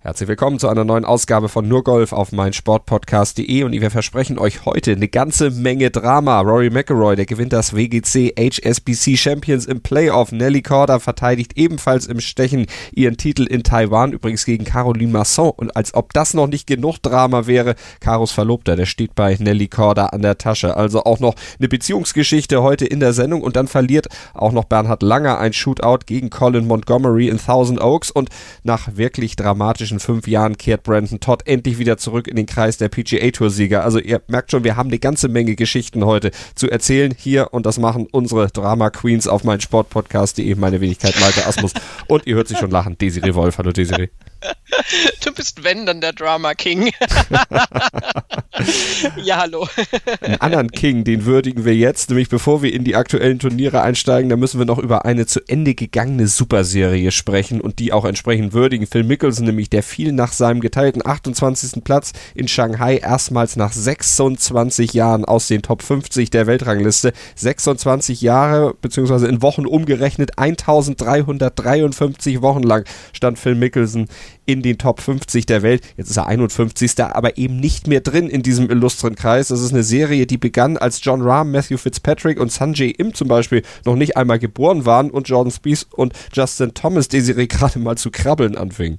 Herzlich 0.00 0.28
willkommen 0.28 0.60
zu 0.60 0.68
einer 0.68 0.84
neuen 0.84 1.04
Ausgabe 1.04 1.48
von 1.48 1.66
Nur 1.66 1.82
Golf 1.82 2.12
auf 2.12 2.30
meinsportpodcast.de 2.30 3.64
und 3.64 3.72
wir 3.72 3.90
versprechen 3.90 4.38
euch 4.38 4.64
heute 4.64 4.92
eine 4.92 5.08
ganze 5.08 5.50
Menge 5.50 5.90
Drama. 5.90 6.40
Rory 6.40 6.70
McIlroy, 6.70 7.16
der 7.16 7.26
gewinnt 7.26 7.52
das 7.52 7.74
WGC 7.74 8.32
HSBC 8.38 9.16
Champions 9.16 9.66
im 9.66 9.80
Playoff. 9.80 10.30
Nelly 10.30 10.62
Korda 10.62 11.00
verteidigt 11.00 11.54
ebenfalls 11.56 12.06
im 12.06 12.20
Stechen 12.20 12.66
ihren 12.92 13.16
Titel 13.16 13.42
in 13.42 13.64
Taiwan, 13.64 14.12
übrigens 14.12 14.44
gegen 14.44 14.64
Caroline 14.64 15.10
Masson. 15.10 15.50
Und 15.50 15.76
als 15.76 15.92
ob 15.94 16.12
das 16.12 16.32
noch 16.32 16.46
nicht 16.46 16.68
genug 16.68 16.98
Drama 16.98 17.48
wäre, 17.48 17.74
Karos 17.98 18.30
Verlobter, 18.30 18.76
der 18.76 18.86
steht 18.86 19.16
bei 19.16 19.36
Nelly 19.36 19.66
Korda 19.66 20.06
an 20.06 20.22
der 20.22 20.38
Tasche. 20.38 20.76
Also 20.76 21.02
auch 21.02 21.18
noch 21.18 21.34
eine 21.58 21.66
Beziehungsgeschichte 21.66 22.62
heute 22.62 22.84
in 22.86 23.00
der 23.00 23.14
Sendung 23.14 23.42
und 23.42 23.56
dann 23.56 23.66
verliert 23.66 24.06
auch 24.32 24.52
noch 24.52 24.66
Bernhard 24.66 25.02
Langer 25.02 25.40
ein 25.40 25.52
Shootout 25.52 26.06
gegen 26.06 26.30
Colin 26.30 26.68
Montgomery 26.68 27.26
in 27.26 27.38
Thousand 27.38 27.80
Oaks 27.80 28.12
und 28.12 28.28
nach 28.62 28.96
wirklich 28.96 29.34
dramatischen 29.34 29.87
zwischen 29.88 30.00
fünf 30.00 30.28
Jahren 30.28 30.58
kehrt 30.58 30.82
Brandon 30.82 31.18
Todd 31.18 31.46
endlich 31.46 31.78
wieder 31.78 31.96
zurück 31.96 32.28
in 32.28 32.36
den 32.36 32.44
Kreis 32.44 32.76
der 32.76 32.90
PGA 32.90 33.30
Tour 33.30 33.48
Sieger. 33.48 33.84
Also 33.84 33.98
ihr 33.98 34.20
merkt 34.28 34.50
schon, 34.50 34.62
wir 34.62 34.76
haben 34.76 34.88
eine 34.88 34.98
ganze 34.98 35.28
Menge 35.28 35.56
Geschichten 35.56 36.04
heute 36.04 36.30
zu 36.54 36.70
erzählen 36.70 37.14
hier 37.16 37.54
und 37.54 37.64
das 37.64 37.78
machen 37.78 38.06
unsere 38.10 38.48
Drama 38.48 38.90
Queens 38.90 39.26
auf 39.26 39.44
mein 39.44 39.62
Sportpodcast.de, 39.62 40.54
meine 40.56 40.82
Wenigkeit 40.82 41.18
Malte 41.20 41.46
Asmus. 41.46 41.72
und 42.06 42.26
ihr 42.26 42.36
hört 42.36 42.48
sich 42.48 42.58
schon 42.58 42.70
lachen. 42.70 42.98
Desiree 42.98 43.34
Wolf, 43.34 43.56
hallo 43.56 43.72
Desiree. 43.72 44.08
Du 45.24 45.32
bist 45.32 45.64
wenn 45.64 45.86
dann 45.86 46.00
der 46.00 46.12
Drama 46.12 46.54
King. 46.54 46.86
ja, 49.22 49.38
hallo. 49.38 49.66
Einen 50.20 50.40
anderen 50.40 50.70
King, 50.70 51.04
den 51.04 51.24
würdigen 51.24 51.64
wir 51.64 51.74
jetzt, 51.74 52.10
nämlich 52.10 52.28
bevor 52.28 52.62
wir 52.62 52.72
in 52.72 52.84
die 52.84 52.96
aktuellen 52.96 53.38
Turniere 53.38 53.82
einsteigen, 53.82 54.30
da 54.30 54.36
müssen 54.36 54.58
wir 54.58 54.66
noch 54.66 54.78
über 54.78 55.04
eine 55.04 55.26
zu 55.26 55.40
Ende 55.46 55.74
gegangene 55.74 56.26
Superserie 56.26 57.10
sprechen 57.10 57.60
und 57.60 57.78
die 57.78 57.92
auch 57.92 58.04
entsprechend 58.04 58.52
würdigen. 58.52 58.86
Phil 58.86 59.04
Mickelson, 59.04 59.46
nämlich 59.46 59.70
der 59.70 59.82
fiel 59.82 60.12
nach 60.12 60.32
seinem 60.32 60.60
geteilten 60.60 61.04
28. 61.04 61.84
Platz 61.84 62.12
in 62.34 62.48
Shanghai 62.48 62.96
erstmals 62.96 63.56
nach 63.56 63.72
26 63.72 64.92
Jahren 64.92 65.24
aus 65.24 65.48
den 65.48 65.62
Top 65.62 65.82
50 65.82 66.30
der 66.30 66.46
Weltrangliste. 66.46 67.12
26 67.36 68.20
Jahre, 68.20 68.74
beziehungsweise 68.80 69.28
in 69.28 69.42
Wochen 69.42 69.66
umgerechnet 69.66 70.38
1353 70.38 72.42
Wochen 72.42 72.62
lang 72.62 72.84
stand 73.12 73.38
Phil 73.38 73.54
Mickelson 73.54 74.08
in 74.46 74.62
den 74.62 74.78
Top 74.78 75.00
50 75.00 75.46
der 75.46 75.62
Welt. 75.62 75.82
Jetzt 75.96 76.10
ist 76.10 76.16
er 76.16 76.26
51. 76.26 77.00
aber 77.00 77.38
eben 77.38 77.58
nicht 77.60 77.86
mehr 77.86 78.00
drin 78.00 78.28
in 78.28 78.42
diesem 78.42 78.70
illustren 78.70 79.14
Kreis. 79.14 79.48
Das 79.48 79.60
ist 79.60 79.72
eine 79.72 79.82
Serie, 79.82 80.26
die 80.26 80.38
begann, 80.38 80.76
als 80.76 81.02
John 81.02 81.22
Rahm, 81.22 81.50
Matthew 81.50 81.78
Fitzpatrick 81.78 82.40
und 82.40 82.52
Sanjay 82.52 82.90
Im 82.90 83.14
zum 83.14 83.28
Beispiel 83.28 83.62
noch 83.84 83.96
nicht 83.96 84.16
einmal 84.16 84.38
geboren 84.38 84.86
waren 84.86 85.10
und 85.10 85.28
Jordan 85.28 85.50
Spieth 85.50 85.86
und 85.90 86.12
Justin 86.32 86.74
Thomas 86.74 87.08
Desiree 87.08 87.46
gerade 87.48 87.78
mal 87.78 87.96
zu 87.96 88.10
krabbeln 88.10 88.56
anfingen. 88.56 88.98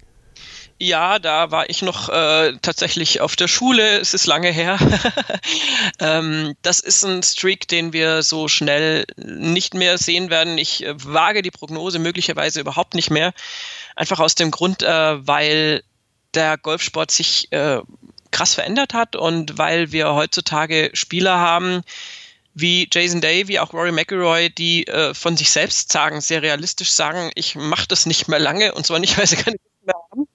Ja, 0.82 1.20
da 1.20 1.52
war 1.52 1.70
ich 1.70 1.82
noch 1.82 2.08
äh, 2.08 2.54
tatsächlich 2.62 3.20
auf 3.20 3.36
der 3.36 3.50
Schule. 3.50 4.00
Es 4.00 4.14
ist 4.14 4.26
lange 4.28 4.50
her. 4.50 4.80
ähm, 6.00 6.56
das 6.62 6.80
ist 6.80 7.04
ein 7.04 7.22
Streak, 7.22 7.68
den 7.68 7.92
wir 7.92 8.24
so 8.24 8.48
schnell 8.48 9.06
nicht 9.18 9.74
mehr 9.74 9.98
sehen 9.98 10.30
werden. 10.30 10.58
Ich 10.58 10.86
äh, 10.86 10.94
wage 11.04 11.42
die 11.42 11.52
Prognose 11.52 12.00
möglicherweise 12.00 12.62
überhaupt 12.62 12.96
nicht 12.96 13.12
mehr. 13.12 13.34
Einfach 14.00 14.20
aus 14.20 14.34
dem 14.34 14.50
Grund, 14.50 14.82
äh, 14.82 15.28
weil 15.28 15.84
der 16.34 16.58
Golfsport 16.58 17.12
sich 17.12 17.52
äh, 17.52 17.82
krass 18.32 18.54
verändert 18.54 18.94
hat 18.94 19.18
und 19.18 19.58
weil 19.58 19.92
wir 19.92 20.14
heutzutage 20.14 20.90
Spieler 20.94 21.38
haben, 21.38 21.82
wie 22.54 22.88
Jason 22.90 23.20
Day, 23.20 23.50
wie 23.50 23.60
auch 23.60 23.74
Rory 23.74 23.92
McIlroy, 23.92 24.52
die 24.52 24.88
äh, 24.88 25.14
von 25.14 25.36
sich 25.36 25.52
selbst 25.52 25.92
sagen, 25.92 26.22
sehr 26.22 26.42
realistisch 26.42 26.92
sagen, 26.92 27.30
ich 27.36 27.56
mache 27.56 27.90
das 27.90 28.06
nicht 28.06 28.30
mehr 28.30 28.40
lange 28.40 28.74
und 28.74 28.86
zwar 28.86 29.00
nicht, 29.00 29.18
weil 29.18 29.28
sie 29.28 29.36
keine 29.36 29.58
mehr 29.90 29.96
haben, 30.12 30.28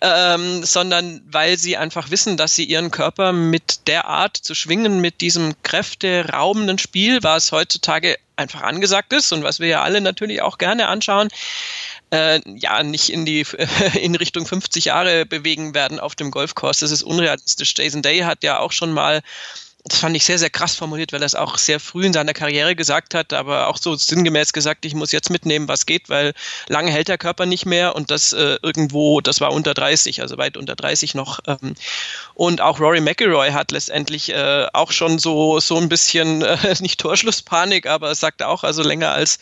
ähm, 0.00 0.64
sondern 0.64 1.22
weil 1.26 1.58
sie 1.58 1.76
einfach 1.76 2.10
wissen, 2.10 2.36
dass 2.36 2.54
sie 2.54 2.64
ihren 2.64 2.90
Körper 2.90 3.32
mit 3.32 3.86
der 3.86 4.06
Art 4.06 4.36
zu 4.36 4.54
schwingen, 4.54 5.00
mit 5.00 5.20
diesem 5.20 5.54
kräfteraubenden 5.62 6.78
Spiel, 6.78 7.22
was 7.22 7.52
heutzutage 7.52 8.16
einfach 8.36 8.62
angesagt 8.62 9.12
ist 9.12 9.32
und 9.32 9.44
was 9.44 9.60
wir 9.60 9.68
ja 9.68 9.82
alle 9.82 10.00
natürlich 10.00 10.42
auch 10.42 10.58
gerne 10.58 10.88
anschauen, 10.88 11.28
äh, 12.10 12.40
ja, 12.46 12.82
nicht 12.82 13.10
in 13.10 13.24
die 13.24 13.46
in 14.00 14.14
Richtung 14.14 14.46
50 14.46 14.86
Jahre 14.86 15.26
bewegen 15.26 15.74
werden 15.74 16.00
auf 16.00 16.14
dem 16.14 16.30
Golfkurs. 16.30 16.80
Das 16.80 16.90
ist 16.90 17.02
unrealistisch. 17.02 17.74
Jason 17.76 18.02
Day 18.02 18.20
hat 18.20 18.42
ja 18.42 18.58
auch 18.58 18.72
schon 18.72 18.92
mal 18.92 19.22
das 19.86 19.98
fand 19.98 20.16
ich 20.16 20.24
sehr, 20.24 20.38
sehr 20.38 20.48
krass 20.48 20.74
formuliert, 20.74 21.12
weil 21.12 21.22
er 21.22 21.26
es 21.26 21.34
auch 21.34 21.58
sehr 21.58 21.78
früh 21.78 22.06
in 22.06 22.14
seiner 22.14 22.32
Karriere 22.32 22.74
gesagt 22.74 23.12
hat, 23.12 23.34
aber 23.34 23.68
auch 23.68 23.76
so 23.76 23.94
sinngemäß 23.94 24.54
gesagt, 24.54 24.86
ich 24.86 24.94
muss 24.94 25.12
jetzt 25.12 25.28
mitnehmen, 25.28 25.68
was 25.68 25.84
geht, 25.84 26.08
weil 26.08 26.32
lange 26.68 26.90
hält 26.90 27.08
der 27.08 27.18
Körper 27.18 27.44
nicht 27.44 27.66
mehr 27.66 27.94
und 27.94 28.10
das 28.10 28.32
äh, 28.32 28.56
irgendwo, 28.62 29.20
das 29.20 29.42
war 29.42 29.52
unter 29.52 29.74
30, 29.74 30.22
also 30.22 30.38
weit 30.38 30.56
unter 30.56 30.74
30 30.74 31.14
noch. 31.14 31.40
Ähm, 31.46 31.74
und 32.32 32.62
auch 32.62 32.80
Rory 32.80 33.02
McIlroy 33.02 33.50
hat 33.50 33.72
letztendlich 33.72 34.30
äh, 34.30 34.66
auch 34.72 34.90
schon 34.90 35.18
so, 35.18 35.60
so 35.60 35.76
ein 35.76 35.90
bisschen, 35.90 36.40
äh, 36.40 36.74
nicht 36.80 36.98
Torschlusspanik, 36.98 37.86
aber 37.86 38.14
sagte 38.14 38.48
auch, 38.48 38.64
also 38.64 38.82
länger 38.82 39.12
als 39.12 39.38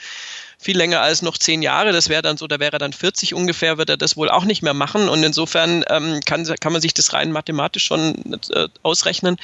viel 0.63 0.77
länger 0.77 1.01
als 1.01 1.23
noch 1.23 1.37
zehn 1.37 1.63
Jahre. 1.63 1.93
Das 1.93 2.09
wäre 2.09 2.23
dann 2.23 2.37
so, 2.37 2.47
da 2.47 2.61
wäre 2.61 2.73
er 2.73 2.79
dann 2.79 2.93
40 2.93 3.35
ungefähr, 3.35 3.79
wird 3.79 3.91
er 3.91 3.97
das 3.97 4.17
wohl 4.17 4.31
auch 4.31 4.45
nicht 4.45 4.63
mehr 4.63 4.75
machen. 4.75 5.09
Und 5.09 5.23
insofern 5.23 5.85
ähm, 5.89 6.21
kann, 6.25 6.45
kann 6.61 6.73
man 6.73 6.81
sich 6.81 6.95
das 6.95 7.13
rein 7.13 7.33
mathematisch 7.33 7.85
schon 7.85 8.41
äh, 8.51 8.69
ausrechnen, 8.83 9.37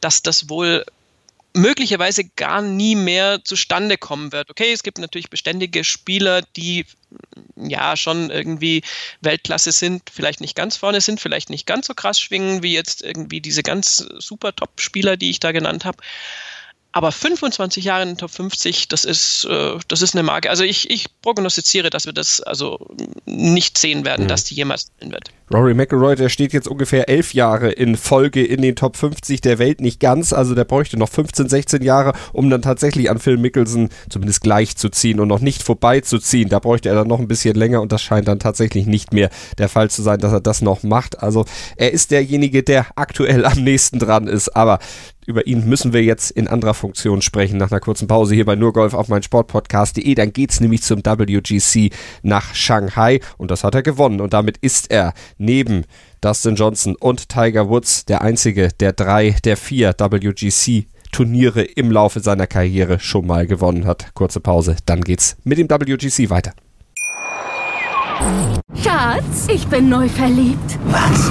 dass 0.00 0.22
das 0.22 0.48
wohl 0.48 0.84
möglicherweise 1.56 2.24
gar 2.36 2.60
nie 2.60 2.94
mehr 2.94 3.42
zustande 3.42 3.96
kommen 3.96 4.30
wird. 4.32 4.50
Okay, 4.50 4.72
es 4.72 4.82
gibt 4.82 4.98
natürlich 4.98 5.30
beständige 5.30 5.84
Spieler, 5.84 6.42
die 6.56 6.84
ja 7.56 7.96
schon 7.96 8.30
irgendwie 8.30 8.82
Weltklasse 9.22 9.72
sind, 9.72 10.02
vielleicht 10.12 10.42
nicht 10.42 10.54
ganz 10.54 10.76
vorne 10.76 11.00
sind, 11.00 11.18
vielleicht 11.18 11.48
nicht 11.48 11.66
ganz 11.66 11.86
so 11.86 11.94
krass 11.94 12.20
schwingen 12.20 12.62
wie 12.62 12.74
jetzt 12.74 13.02
irgendwie 13.02 13.40
diese 13.40 13.62
ganz 13.62 14.06
super 14.18 14.54
Top-Spieler, 14.54 15.16
die 15.16 15.30
ich 15.30 15.40
da 15.40 15.52
genannt 15.52 15.86
habe. 15.86 15.98
Aber 16.96 17.12
25 17.12 17.84
Jahre 17.84 18.04
in 18.04 18.08
den 18.08 18.16
Top 18.16 18.30
50, 18.30 18.88
das 18.88 19.04
ist, 19.04 19.44
äh, 19.50 19.72
das 19.86 20.00
ist 20.00 20.14
eine 20.14 20.22
Marke. 20.22 20.48
Also 20.48 20.64
ich, 20.64 20.88
ich 20.88 21.08
prognostiziere, 21.20 21.90
dass 21.90 22.06
wir 22.06 22.14
das 22.14 22.40
also 22.40 22.88
nicht 23.26 23.76
sehen 23.76 24.06
werden, 24.06 24.24
mhm. 24.24 24.28
dass 24.28 24.44
die 24.44 24.54
jemals 24.54 24.90
sein 24.98 25.12
wird. 25.12 25.30
Rory 25.52 25.74
McIlroy, 25.74 26.16
der 26.16 26.30
steht 26.30 26.54
jetzt 26.54 26.66
ungefähr 26.66 27.10
elf 27.10 27.34
Jahre 27.34 27.70
in 27.70 27.98
Folge 27.98 28.44
in 28.44 28.62
den 28.62 28.76
Top 28.76 28.96
50 28.96 29.42
der 29.42 29.58
Welt, 29.58 29.82
nicht 29.82 30.00
ganz. 30.00 30.32
Also 30.32 30.54
der 30.54 30.64
bräuchte 30.64 30.96
noch 30.96 31.10
15, 31.10 31.50
16 31.50 31.82
Jahre, 31.82 32.14
um 32.32 32.48
dann 32.48 32.62
tatsächlich 32.62 33.10
an 33.10 33.18
Phil 33.18 33.36
Mickelson 33.36 33.90
zumindest 34.08 34.40
gleich 34.40 34.76
zu 34.76 34.88
ziehen 34.88 35.20
und 35.20 35.28
noch 35.28 35.40
nicht 35.40 35.62
vorbeizuziehen. 35.62 36.48
Da 36.48 36.60
bräuchte 36.60 36.88
er 36.88 36.94
dann 36.94 37.08
noch 37.08 37.20
ein 37.20 37.28
bisschen 37.28 37.56
länger 37.56 37.82
und 37.82 37.92
das 37.92 38.02
scheint 38.02 38.26
dann 38.26 38.38
tatsächlich 38.38 38.86
nicht 38.86 39.12
mehr 39.12 39.28
der 39.58 39.68
Fall 39.68 39.90
zu 39.90 40.00
sein, 40.00 40.18
dass 40.18 40.32
er 40.32 40.40
das 40.40 40.62
noch 40.62 40.82
macht. 40.82 41.22
Also 41.22 41.44
er 41.76 41.92
ist 41.92 42.10
derjenige, 42.10 42.62
der 42.62 42.86
aktuell 42.96 43.44
am 43.44 43.62
nächsten 43.62 43.98
dran 43.98 44.28
ist. 44.28 44.56
Aber 44.56 44.78
über 45.26 45.46
ihn 45.46 45.68
müssen 45.68 45.92
wir 45.92 46.02
jetzt 46.02 46.30
in 46.30 46.48
anderer 46.48 46.74
Funktion 46.74 47.22
sprechen, 47.22 47.58
nach 47.58 47.70
einer 47.70 47.80
kurzen 47.80 48.08
Pause 48.08 48.34
hier 48.34 48.44
bei 48.44 48.54
Nurgolf 48.54 48.94
auf 48.94 49.08
mein 49.08 49.22
Sportpodcast.de. 49.22 50.14
Dann 50.14 50.32
geht's 50.32 50.60
nämlich 50.60 50.82
zum 50.82 51.04
WGC 51.04 51.90
nach 52.22 52.54
Shanghai 52.54 53.20
und 53.36 53.50
das 53.50 53.64
hat 53.64 53.74
er 53.74 53.82
gewonnen 53.82 54.20
und 54.20 54.32
damit 54.32 54.58
ist 54.58 54.90
er 54.90 55.12
neben 55.38 55.84
Dustin 56.20 56.54
Johnson 56.54 56.96
und 56.96 57.28
Tiger 57.28 57.68
Woods 57.68 58.04
der 58.04 58.22
einzige 58.22 58.68
der 58.80 58.92
drei, 58.92 59.36
der 59.44 59.56
vier 59.56 59.94
WGC 59.98 60.86
Turniere 61.12 61.62
im 61.62 61.90
Laufe 61.90 62.20
seiner 62.20 62.46
Karriere 62.46 63.00
schon 63.00 63.26
mal 63.26 63.46
gewonnen 63.46 63.86
hat. 63.86 64.14
Kurze 64.14 64.40
Pause, 64.40 64.76
dann 64.86 65.00
geht's 65.02 65.36
mit 65.44 65.58
dem 65.58 65.68
WGC 65.68 66.30
weiter. 66.30 66.52
Schatz, 68.82 69.46
ich 69.48 69.66
bin 69.66 69.88
neu 69.88 70.08
verliebt. 70.08 70.78
Was? 70.86 71.30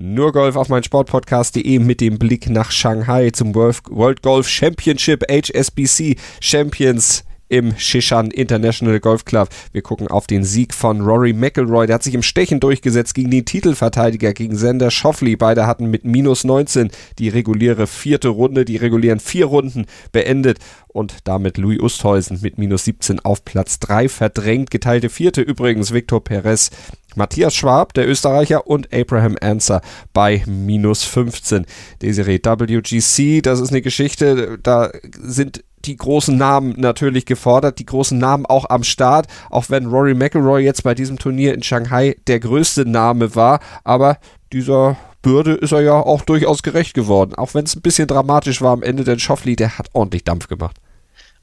Nur 0.00 0.30
Golf 0.30 0.54
auf 0.54 0.68
mein 0.68 0.84
Sportpodcast.de 0.84 1.80
mit 1.80 2.00
dem 2.00 2.20
Blick 2.20 2.48
nach 2.48 2.70
Shanghai 2.70 3.30
zum 3.30 3.52
World 3.52 4.22
Golf 4.22 4.48
Championship 4.48 5.24
HSBC 5.28 6.16
Champions 6.40 7.24
im 7.48 7.76
Shishan 7.76 8.30
International 8.30 9.00
Golf 9.00 9.24
Club. 9.24 9.48
Wir 9.72 9.82
gucken 9.82 10.08
auf 10.08 10.26
den 10.26 10.44
Sieg 10.44 10.74
von 10.74 11.00
Rory 11.00 11.32
McIlroy. 11.32 11.86
Der 11.86 11.94
hat 11.94 12.02
sich 12.02 12.14
im 12.14 12.22
Stechen 12.22 12.60
durchgesetzt 12.60 13.14
gegen 13.14 13.30
den 13.30 13.44
Titelverteidiger, 13.44 14.32
gegen 14.32 14.56
Sender 14.56 14.90
Schoffley. 14.90 15.36
Beide 15.36 15.66
hatten 15.66 15.90
mit 15.90 16.04
minus 16.04 16.44
19 16.44 16.90
die 17.18 17.28
reguläre 17.28 17.86
vierte 17.86 18.28
Runde, 18.28 18.64
die 18.64 18.76
regulären 18.76 19.20
vier 19.20 19.46
Runden 19.46 19.86
beendet 20.12 20.58
und 20.88 21.18
damit 21.24 21.58
Louis 21.58 21.80
Oosthuizen 21.80 22.40
mit 22.42 22.58
minus 22.58 22.84
17 22.84 23.20
auf 23.20 23.44
Platz 23.44 23.78
3 23.80 24.08
verdrängt. 24.08 24.70
Geteilte 24.70 25.08
vierte 25.08 25.42
übrigens 25.42 25.92
Victor 25.92 26.22
Perez, 26.22 26.70
Matthias 27.14 27.54
Schwab, 27.54 27.94
der 27.94 28.08
Österreicher 28.08 28.66
und 28.66 28.92
Abraham 28.92 29.36
Anser 29.40 29.80
bei 30.12 30.42
minus 30.46 31.04
15. 31.04 31.66
Desiree 32.02 32.38
WGC, 32.38 33.42
das 33.42 33.60
ist 33.60 33.70
eine 33.70 33.82
Geschichte, 33.82 34.58
da 34.62 34.90
sind 35.20 35.64
die 35.84 35.96
großen 35.96 36.36
Namen 36.36 36.74
natürlich 36.76 37.26
gefordert, 37.26 37.78
die 37.78 37.86
großen 37.86 38.18
Namen 38.18 38.46
auch 38.46 38.68
am 38.68 38.84
Start, 38.84 39.26
auch 39.50 39.66
wenn 39.68 39.86
Rory 39.86 40.14
McIlroy 40.14 40.62
jetzt 40.62 40.82
bei 40.82 40.94
diesem 40.94 41.18
Turnier 41.18 41.54
in 41.54 41.62
Shanghai 41.62 42.16
der 42.26 42.40
größte 42.40 42.84
Name 42.84 43.34
war, 43.34 43.60
aber 43.84 44.18
dieser 44.52 44.96
Bürde 45.22 45.54
ist 45.54 45.72
er 45.72 45.80
ja 45.80 45.94
auch 45.94 46.22
durchaus 46.22 46.62
gerecht 46.62 46.94
geworden, 46.94 47.34
auch 47.34 47.54
wenn 47.54 47.64
es 47.64 47.76
ein 47.76 47.82
bisschen 47.82 48.06
dramatisch 48.06 48.62
war 48.62 48.72
am 48.72 48.82
Ende, 48.82 49.04
denn 49.04 49.18
Schoffli, 49.18 49.56
der 49.56 49.78
hat 49.78 49.88
ordentlich 49.92 50.24
Dampf 50.24 50.48
gemacht. 50.48 50.76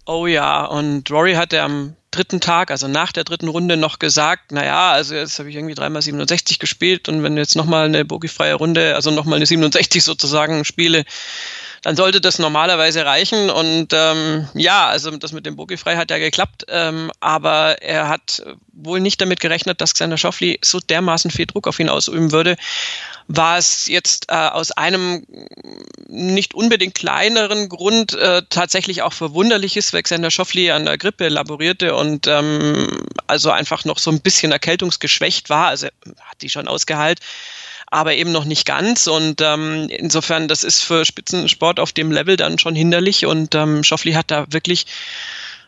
Oh 0.08 0.28
ja, 0.28 0.66
und 0.66 1.10
Rory 1.10 1.34
hat 1.34 1.52
ja 1.52 1.66
am 1.66 1.96
dritten 2.12 2.40
Tag, 2.40 2.72
also 2.72 2.88
nach 2.88 3.12
der 3.12 3.24
dritten 3.24 3.48
Runde 3.48 3.76
noch 3.76 4.00
gesagt, 4.00 4.52
naja, 4.52 4.92
also 4.92 5.16
jetzt 5.16 5.40
habe 5.40 5.50
ich 5.50 5.56
irgendwie 5.56 5.74
dreimal 5.74 6.02
67 6.02 6.60
gespielt 6.60 7.10
und 7.10 7.24
wenn 7.24 7.38
jetzt 7.38 7.56
nochmal 7.56 7.86
eine 7.86 8.06
bogiefreie 8.06 8.54
Runde, 8.54 8.96
also 8.96 9.12
nochmal 9.12 9.38
eine 9.38 9.46
67 9.46 10.04
sozusagen 10.04 10.64
spiele, 10.64 11.04
dann 11.86 11.96
sollte 11.96 12.20
das 12.20 12.40
normalerweise 12.40 13.06
reichen. 13.06 13.52
Und 13.52 13.90
ähm, 13.94 14.50
ja, 14.56 14.88
also 14.88 15.12
das 15.18 15.34
mit 15.34 15.46
dem 15.46 15.56
Bogiefrei 15.56 15.98
hat 15.98 16.10
ja 16.10 16.18
geklappt, 16.18 16.66
ähm, 16.68 17.12
aber 17.20 17.80
er 17.84 18.10
hat 18.10 18.44
wohl 18.74 19.00
nicht 19.00 19.22
damit 19.22 19.40
gerechnet, 19.40 19.82
dass 19.82 19.94
Xander 19.94 20.18
Schoffli 20.18 20.58
so 20.66 20.80
dermaßen 20.80 21.30
viel 21.30 21.46
Druck 21.46 21.68
auf 21.68 21.80
ihn 21.80 21.90
ausüben 21.90 22.32
würde. 22.32 22.56
War 23.28 23.60
es 23.60 23.86
jetzt 23.86 24.32
äh, 24.32 24.34
aus 24.34 24.72
einem 24.72 25.28
nicht 26.08 26.56
unbedingt 26.56 26.96
kleineren 26.96 27.70
Grund 27.70 28.16
äh, 28.16 28.42
tatsächlich 28.50 29.04
auch 29.04 29.14
verwunderlich 29.14 29.78
ist, 29.78 29.94
weil 29.94 30.02
Xander 30.02 30.32
Schoffli 30.32 30.72
an 30.72 30.86
der 30.86 30.98
Grippe 30.98 31.28
laborierte 31.28 31.94
und 31.94 32.26
ähm, 32.26 32.88
also 33.28 33.52
einfach 33.52 33.86
noch 33.86 34.00
so 34.00 34.10
ein 34.10 34.22
bisschen 34.22 34.52
erkältungsgeschwächt 34.52 35.52
war, 35.52 35.68
also 35.68 35.86
hat 35.86 36.42
die 36.42 36.50
schon 36.50 36.68
ausgeheilt 36.68 37.20
aber 37.88 38.16
eben 38.16 38.32
noch 38.32 38.46
nicht 38.46 38.66
ganz. 38.66 39.08
Und 39.08 39.42
ähm, 39.42 39.88
insofern, 39.90 40.48
das 40.48 40.64
ist 40.64 40.82
für 40.82 41.06
Spitzensport 41.06 41.80
auf 41.80 41.92
dem 41.92 42.12
Level 42.12 42.38
dann 42.38 42.60
schon 42.60 42.76
hinderlich. 42.76 43.26
Und 43.26 43.56
ähm, 43.56 43.84
Schoffli 43.84 44.14
hat 44.14 44.32
da 44.32 44.46
wirklich 44.50 44.86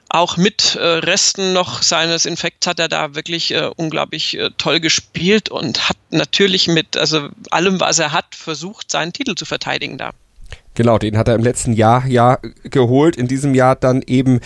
auch 0.09 0.37
mit 0.37 0.75
äh, 0.75 0.85
Resten 0.85 1.53
noch 1.53 1.81
seines 1.81 2.25
Infekts 2.25 2.65
hat 2.65 2.79
er 2.79 2.87
da 2.87 3.13
wirklich 3.15 3.53
äh, 3.53 3.69
unglaublich 3.75 4.37
äh, 4.37 4.51
toll 4.57 4.79
gespielt 4.79 5.49
und 5.49 5.89
hat 5.89 5.97
natürlich 6.11 6.67
mit 6.67 6.95
also 6.95 7.29
allem, 7.51 7.79
was 7.81 7.99
er 7.99 8.13
hat, 8.13 8.33
versucht, 8.33 8.89
seinen 8.89 9.11
Titel 9.11 9.35
zu 9.35 9.45
verteidigen 9.45 9.97
da. 9.97 10.11
Genau, 10.75 10.99
den 10.99 11.17
hat 11.17 11.27
er 11.27 11.35
im 11.35 11.43
letzten 11.43 11.73
Jahr 11.73 12.05
ja 12.05 12.37
geholt. 12.63 13.15
In 13.15 13.27
diesem 13.27 13.55
Jahr 13.55 13.75
dann 13.75 14.03
eben 14.05 14.41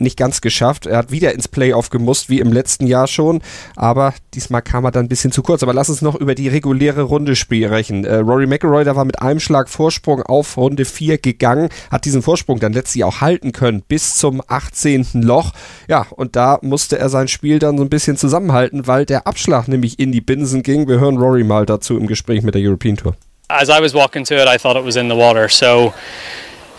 nicht 0.00 0.16
ganz 0.16 0.40
geschafft. 0.40 0.86
Er 0.86 0.98
hat 0.98 1.10
wieder 1.10 1.32
ins 1.32 1.48
Playoff 1.48 1.90
gemusst, 1.90 2.28
wie 2.28 2.40
im 2.40 2.52
letzten 2.52 2.86
Jahr 2.86 3.06
schon, 3.06 3.42
aber 3.76 4.14
diesmal 4.34 4.62
kam 4.62 4.84
er 4.84 4.90
dann 4.90 5.06
ein 5.06 5.08
bisschen 5.08 5.32
zu 5.32 5.42
kurz. 5.42 5.62
Aber 5.62 5.74
lass 5.74 5.90
uns 5.90 6.02
noch 6.02 6.14
über 6.14 6.34
die 6.34 6.48
reguläre 6.48 7.02
Runde 7.02 7.36
sprechen. 7.36 8.04
Äh, 8.04 8.16
Rory 8.16 8.46
McIlroy, 8.46 8.84
der 8.84 8.96
war 8.96 9.04
mit 9.04 9.20
einem 9.20 9.40
Schlag 9.40 9.68
Vorsprung 9.68 10.22
auf 10.22 10.56
Runde 10.56 10.84
4 10.84 11.18
gegangen, 11.18 11.68
hat 11.90 12.04
diesen 12.04 12.22
Vorsprung 12.22 12.60
dann 12.60 12.72
letztlich 12.72 13.04
auch 13.04 13.20
halten 13.20 13.52
können 13.52 13.82
bis 13.86 14.16
zum 14.16 14.42
18. 14.46 15.06
Loch. 15.14 15.52
Ja, 15.88 16.06
und 16.10 16.36
da 16.36 16.58
musste 16.62 16.98
er 16.98 17.08
sein 17.08 17.28
Spiel 17.28 17.58
dann 17.58 17.78
so 17.78 17.84
ein 17.84 17.90
bisschen 17.90 18.16
zusammenhalten, 18.16 18.86
weil 18.86 19.06
der 19.06 19.26
Abschlag 19.26 19.68
nämlich 19.68 19.98
in 19.98 20.12
die 20.12 20.20
Binsen 20.20 20.62
ging. 20.62 20.88
Wir 20.88 21.00
hören 21.00 21.18
Rory 21.18 21.44
mal 21.44 21.66
dazu 21.66 21.96
im 21.96 22.06
Gespräch 22.06 22.42
mit 22.42 22.54
der 22.54 22.62
European 22.62 22.96
Tour. 22.96 23.16
As 23.48 23.68
I 23.68 23.80
was 23.80 23.92
walking 23.92 24.24
to 24.24 24.34
it, 24.34 24.48
I 24.48 24.56
thought 24.56 24.76
it 24.76 24.84
was 24.84 24.96
in 24.96 25.08
the 25.08 25.16
water. 25.16 25.48
So, 25.48 25.92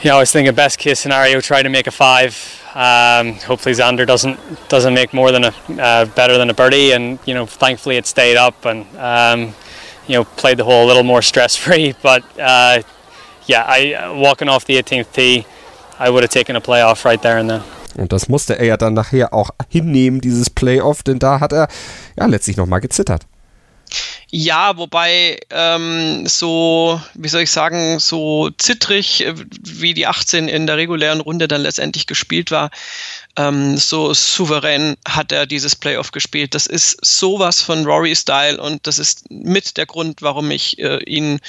you 0.02 0.10
know, 0.10 0.18
I 0.18 0.20
was 0.20 0.32
thinking 0.32 0.54
best 0.54 0.78
case 0.78 1.00
scenario, 1.00 1.42
try 1.42 1.64
to 1.64 1.70
make 1.70 1.88
a 1.88 1.92
five. 1.92 2.62
Um, 2.76 3.36
hopefully 3.36 3.74
Xander 3.74 4.06
doesn't 4.06 4.38
doesn't 4.68 4.94
make 4.94 5.14
more 5.14 5.32
than 5.32 5.46
a 5.46 5.54
uh, 5.80 6.06
better 6.06 6.38
than 6.38 6.50
a 6.50 6.54
birdie, 6.54 6.92
and 6.92 7.20
you 7.26 7.34
know 7.34 7.46
thankfully 7.46 7.96
it 7.98 8.06
stayed 8.06 8.36
up 8.36 8.66
and 8.66 8.86
um, 8.98 9.56
you 10.08 10.16
know 10.16 10.26
played 10.26 10.58
the 10.58 10.66
hole 10.66 10.86
a 10.86 10.88
little 10.88 11.04
more 11.04 11.22
stress 11.32 11.56
free. 11.56 11.96
But 12.02 12.24
uh, 12.40 12.82
yeah, 13.46 13.64
I 13.66 14.12
walking 14.12 14.50
off 14.50 14.66
the 14.66 14.76
18th 14.76 15.14
tee, 15.14 15.46
I 15.98 16.10
would 16.10 16.24
have 16.24 16.32
taken 16.32 16.56
a 16.56 16.62
playoff 16.62 17.06
right 17.06 17.22
there 17.22 17.38
and 17.38 17.50
then. 17.50 17.62
Und 17.98 18.12
das 18.12 18.28
musste 18.28 18.60
er 18.60 18.66
ja 18.66 18.76
dann 18.76 18.94
nachher 18.94 19.34
auch 19.34 19.52
hinnehmen, 19.70 20.20
dieses 20.20 20.50
Playoff, 20.50 21.02
denn 21.02 21.18
da 21.18 21.40
hat 21.40 21.54
er 21.54 21.70
ja 22.18 22.26
letztlich 22.26 22.58
nochmal 22.58 22.82
gezittert. 22.82 23.26
Ja, 24.38 24.76
wobei 24.76 25.40
ähm, 25.50 26.28
so, 26.28 27.00
wie 27.14 27.30
soll 27.30 27.44
ich 27.44 27.52
sagen, 27.52 28.00
so 28.00 28.50
zittrig, 28.58 29.26
äh, 29.26 29.34
wie 29.62 29.94
die 29.94 30.08
18 30.08 30.50
in 30.50 30.68
der 30.68 30.76
regulären 30.76 31.22
Runde 31.22 31.48
dann 31.48 31.62
letztendlich 31.62 32.06
gespielt 32.06 32.52
war, 32.52 32.70
ähm, 33.38 33.78
so 33.78 34.14
souverän 34.14 34.98
hat 35.08 35.32
er 35.32 35.46
dieses 35.46 35.78
Playoff 35.78 36.12
gespielt. 36.12 36.54
Das 36.54 36.68
ist 36.68 36.98
sowas 37.02 37.62
von 37.62 37.86
Rory-Style 37.86 38.60
und 38.60 38.86
das 38.88 39.00
ist 39.00 39.24
mit 39.32 39.78
der 39.78 39.86
Grund, 39.86 40.22
warum 40.22 40.52
ich 40.52 40.80
äh, 40.80 41.02
ihn 41.06 41.40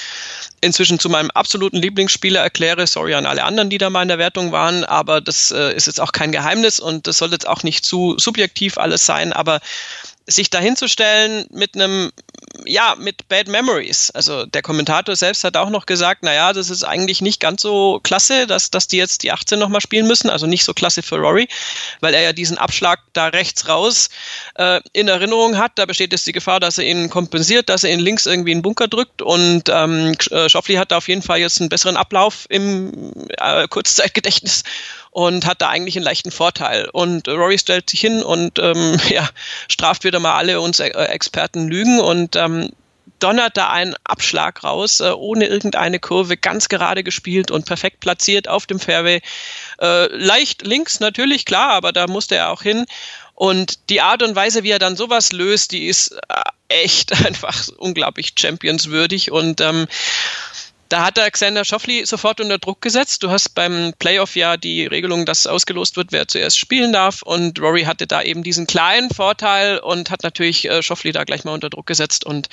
inzwischen 0.60 1.00
zu 1.00 1.08
meinem 1.08 1.32
absoluten 1.32 1.78
Lieblingsspieler 1.78 2.40
erkläre. 2.40 2.86
Sorry 2.86 3.14
an 3.14 3.26
alle 3.26 3.42
anderen, 3.42 3.68
die 3.68 3.78
da 3.78 3.90
mal 3.90 4.02
in 4.02 4.08
der 4.08 4.18
Wertung 4.18 4.52
waren, 4.52 4.84
aber 4.84 5.20
das 5.20 5.50
äh, 5.50 5.74
ist 5.74 5.88
jetzt 5.88 6.00
auch 6.00 6.12
kein 6.12 6.30
Geheimnis 6.30 6.78
und 6.78 7.08
das 7.08 7.18
soll 7.18 7.32
jetzt 7.32 7.48
auch 7.48 7.64
nicht 7.64 7.84
zu 7.84 8.16
subjektiv 8.16 8.78
alles 8.78 9.04
sein, 9.04 9.32
aber 9.32 9.60
sich 10.26 10.50
dahinzustellen 10.50 11.46
mit 11.50 11.74
einem, 11.74 12.10
ja, 12.64 12.94
mit 12.98 13.28
Bad 13.28 13.48
Memories. 13.48 14.10
Also 14.10 14.46
der 14.46 14.62
Kommentator 14.62 15.14
selbst 15.16 15.44
hat 15.44 15.56
auch 15.56 15.70
noch 15.70 15.86
gesagt, 15.86 16.22
naja, 16.22 16.52
das 16.52 16.70
ist 16.70 16.84
eigentlich 16.84 17.20
nicht 17.20 17.40
ganz 17.40 17.62
so 17.62 18.00
klasse, 18.02 18.46
dass, 18.46 18.70
dass 18.70 18.86
die 18.86 18.96
jetzt 18.96 19.22
die 19.22 19.32
18 19.32 19.58
nochmal 19.58 19.80
spielen 19.80 20.06
müssen, 20.06 20.30
also 20.30 20.46
nicht 20.46 20.64
so 20.64 20.74
klasse 20.74 21.02
für 21.02 21.16
Rory, 21.16 21.48
weil 22.00 22.14
er 22.14 22.22
ja 22.22 22.32
diesen 22.32 22.58
Abschlag 22.58 23.00
da 23.12 23.26
rechts 23.28 23.68
raus 23.68 24.08
äh, 24.56 24.80
in 24.92 25.08
Erinnerung 25.08 25.58
hat. 25.58 25.72
Da 25.76 25.86
besteht 25.86 26.12
jetzt 26.12 26.26
die 26.26 26.32
Gefahr, 26.32 26.60
dass 26.60 26.78
er 26.78 26.84
ihn 26.84 27.10
kompensiert, 27.10 27.68
dass 27.68 27.84
er 27.84 27.92
ihn 27.92 28.00
links 28.00 28.26
irgendwie 28.26 28.52
in 28.52 28.58
den 28.58 28.62
Bunker 28.62 28.88
drückt 28.88 29.22
und 29.22 29.64
ähm, 29.68 30.14
äh, 30.30 30.48
Schoffli 30.48 30.76
hat 30.76 30.92
da 30.92 30.98
auf 30.98 31.08
jeden 31.08 31.22
Fall 31.22 31.38
jetzt 31.38 31.60
einen 31.60 31.68
besseren 31.68 31.96
Ablauf 31.96 32.46
im 32.48 33.12
äh, 33.38 33.68
Kurzzeitgedächtnis 33.68 34.62
und 35.16 35.46
hat 35.46 35.62
da 35.62 35.70
eigentlich 35.70 35.96
einen 35.96 36.04
leichten 36.04 36.30
Vorteil. 36.30 36.90
Und 36.92 37.26
Rory 37.26 37.58
stellt 37.58 37.88
sich 37.88 38.00
hin 38.00 38.22
und 38.22 38.58
ähm, 38.58 38.98
ja, 39.08 39.26
straft 39.66 40.04
wieder 40.04 40.20
mal 40.20 40.34
alle 40.34 40.60
uns 40.60 40.78
äh, 40.78 40.88
Experten 40.90 41.68
Lügen 41.68 42.00
und 42.00 42.36
ähm, 42.36 42.68
donnert 43.18 43.56
da 43.56 43.70
einen 43.70 43.94
Abschlag 44.04 44.62
raus, 44.62 45.00
äh, 45.00 45.12
ohne 45.12 45.46
irgendeine 45.46 46.00
Kurve, 46.00 46.36
ganz 46.36 46.68
gerade 46.68 47.02
gespielt 47.02 47.50
und 47.50 47.64
perfekt 47.64 48.00
platziert 48.00 48.46
auf 48.46 48.66
dem 48.66 48.78
Fairway. 48.78 49.22
Äh, 49.80 50.14
leicht 50.14 50.66
links 50.66 51.00
natürlich, 51.00 51.46
klar, 51.46 51.70
aber 51.70 51.92
da 51.92 52.08
musste 52.08 52.34
er 52.36 52.50
auch 52.50 52.60
hin. 52.60 52.84
Und 53.34 53.88
die 53.88 54.02
Art 54.02 54.22
und 54.22 54.36
Weise, 54.36 54.64
wie 54.64 54.70
er 54.70 54.78
dann 54.78 54.96
sowas 54.96 55.32
löst, 55.32 55.72
die 55.72 55.86
ist 55.86 56.12
äh, 56.12 56.42
echt 56.68 57.12
einfach 57.24 57.66
unglaublich 57.78 58.34
championswürdig 58.38 59.32
und 59.32 59.62
ähm, 59.62 59.86
da 60.88 61.04
hat 61.04 61.16
der 61.16 61.30
Xander 61.30 61.64
Schoffli 61.64 62.04
sofort 62.04 62.40
unter 62.40 62.58
Druck 62.58 62.82
gesetzt. 62.82 63.22
Du 63.22 63.30
hast 63.30 63.54
beim 63.54 63.92
Playoff 63.98 64.36
ja 64.36 64.56
die 64.56 64.86
Regelung, 64.86 65.26
dass 65.26 65.46
ausgelost 65.46 65.96
wird, 65.96 66.12
wer 66.12 66.28
zuerst 66.28 66.58
spielen 66.58 66.92
darf. 66.92 67.22
Und 67.22 67.60
Rory 67.60 67.84
hatte 67.84 68.06
da 68.06 68.22
eben 68.22 68.42
diesen 68.42 68.66
kleinen 68.66 69.10
Vorteil 69.10 69.78
und 69.78 70.10
hat 70.10 70.22
natürlich 70.22 70.68
äh, 70.68 70.82
Schoffli 70.82 71.12
da 71.12 71.24
gleich 71.24 71.44
mal 71.44 71.52
unter 71.52 71.70
Druck 71.70 71.86
gesetzt. 71.86 72.26
Und, 72.26 72.48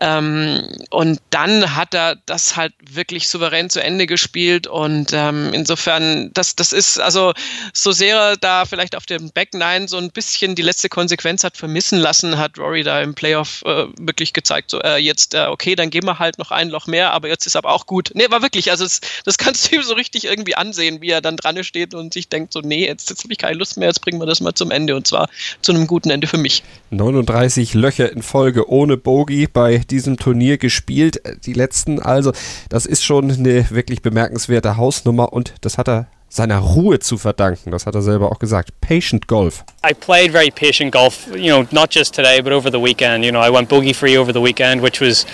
ähm, 0.00 0.66
und 0.90 1.20
dann 1.30 1.76
hat 1.76 1.94
er 1.94 2.16
das 2.26 2.56
halt 2.56 2.72
wirklich 2.90 3.28
souverän 3.28 3.70
zu 3.70 3.82
Ende 3.82 4.06
gespielt. 4.06 4.66
Und 4.66 5.12
ähm, 5.12 5.52
insofern, 5.52 6.32
das, 6.32 6.56
das 6.56 6.72
ist, 6.72 6.98
also 6.98 7.32
so 7.72 7.92
sehr 7.92 8.14
er 8.14 8.36
da 8.36 8.64
vielleicht 8.64 8.96
auf 8.96 9.06
dem 9.06 9.30
Back 9.30 9.54
Nine 9.54 9.88
so 9.88 9.98
ein 9.98 10.10
bisschen 10.10 10.54
die 10.54 10.62
letzte 10.62 10.88
Konsequenz 10.88 11.44
hat 11.44 11.56
vermissen 11.56 11.98
lassen, 11.98 12.38
hat 12.38 12.58
Rory 12.58 12.82
da 12.82 13.00
im 13.00 13.14
Playoff 13.14 13.62
äh, 13.64 13.86
wirklich 13.98 14.32
gezeigt, 14.32 14.70
so 14.70 14.80
äh, 14.80 14.96
jetzt, 14.96 15.34
äh, 15.34 15.46
okay, 15.46 15.74
dann 15.74 15.90
gehen 15.90 16.04
wir 16.04 16.18
halt 16.18 16.38
noch 16.38 16.50
ein 16.50 16.68
Loch 16.68 16.86
mehr, 16.86 17.12
aber 17.12 17.28
jetzt 17.28 17.46
ist 17.46 17.53
ist 17.54 17.56
aber 17.56 17.72
auch 17.72 17.86
gut. 17.86 18.10
Nee, 18.14 18.30
war 18.30 18.42
wirklich, 18.42 18.70
also 18.70 18.84
das, 18.84 19.00
das 19.24 19.38
kannst 19.38 19.70
du 19.70 19.76
ihm 19.76 19.82
so 19.82 19.94
richtig 19.94 20.24
irgendwie 20.24 20.56
ansehen, 20.56 21.00
wie 21.00 21.10
er 21.10 21.20
dann 21.20 21.36
dran 21.36 21.62
steht 21.62 21.94
und 21.94 22.12
sich 22.12 22.28
denkt 22.28 22.52
so, 22.52 22.60
nee, 22.60 22.86
jetzt, 22.86 23.10
jetzt 23.10 23.22
habe 23.22 23.32
ich 23.32 23.38
keine 23.38 23.56
Lust 23.56 23.76
mehr, 23.76 23.88
jetzt 23.88 24.00
bringen 24.00 24.20
wir 24.20 24.26
das 24.26 24.40
mal 24.40 24.54
zum 24.54 24.70
Ende 24.70 24.96
und 24.96 25.06
zwar 25.06 25.28
zu 25.62 25.72
einem 25.72 25.86
guten 25.86 26.10
Ende 26.10 26.26
für 26.26 26.38
mich. 26.38 26.62
39 26.90 27.74
Löcher 27.74 28.10
in 28.10 28.22
Folge 28.22 28.68
ohne 28.68 28.96
Bogey 28.96 29.46
bei 29.46 29.78
diesem 29.78 30.16
Turnier 30.16 30.58
gespielt, 30.58 31.20
die 31.46 31.52
letzten 31.52 32.00
also, 32.00 32.32
das 32.68 32.86
ist 32.86 33.04
schon 33.04 33.30
eine 33.30 33.70
wirklich 33.70 34.02
bemerkenswerte 34.02 34.76
Hausnummer 34.76 35.32
und 35.32 35.54
das 35.60 35.78
hat 35.78 35.88
er 35.88 36.06
seiner 36.34 36.58
Ruhe 36.58 36.98
zu 36.98 37.16
verdanken. 37.16 37.70
Das 37.70 37.86
hat 37.86 37.94
er 37.94 38.02
selber 38.02 38.32
auch 38.32 38.38
gesagt. 38.38 38.70
Patient 38.80 39.28
Golf. 39.28 39.64
I 39.88 39.94
played 39.94 40.32
very 40.32 40.50
patient 40.50 40.92
golf, 40.92 41.28
you 41.28 41.50
know, 41.50 41.66
not 41.70 41.90
just 41.90 42.14
today, 42.14 42.40
but 42.42 42.52
over 42.52 42.70
the 42.70 42.80
weekend. 42.80 43.24
You 43.24 43.30
know, 43.30 43.40
I 43.40 43.50
went 43.50 43.68
bogey 43.68 43.94
free 43.94 44.18
over 44.18 44.32
the 44.32 44.40
weekend, 44.40 44.82
which 44.82 45.00
was, 45.00 45.26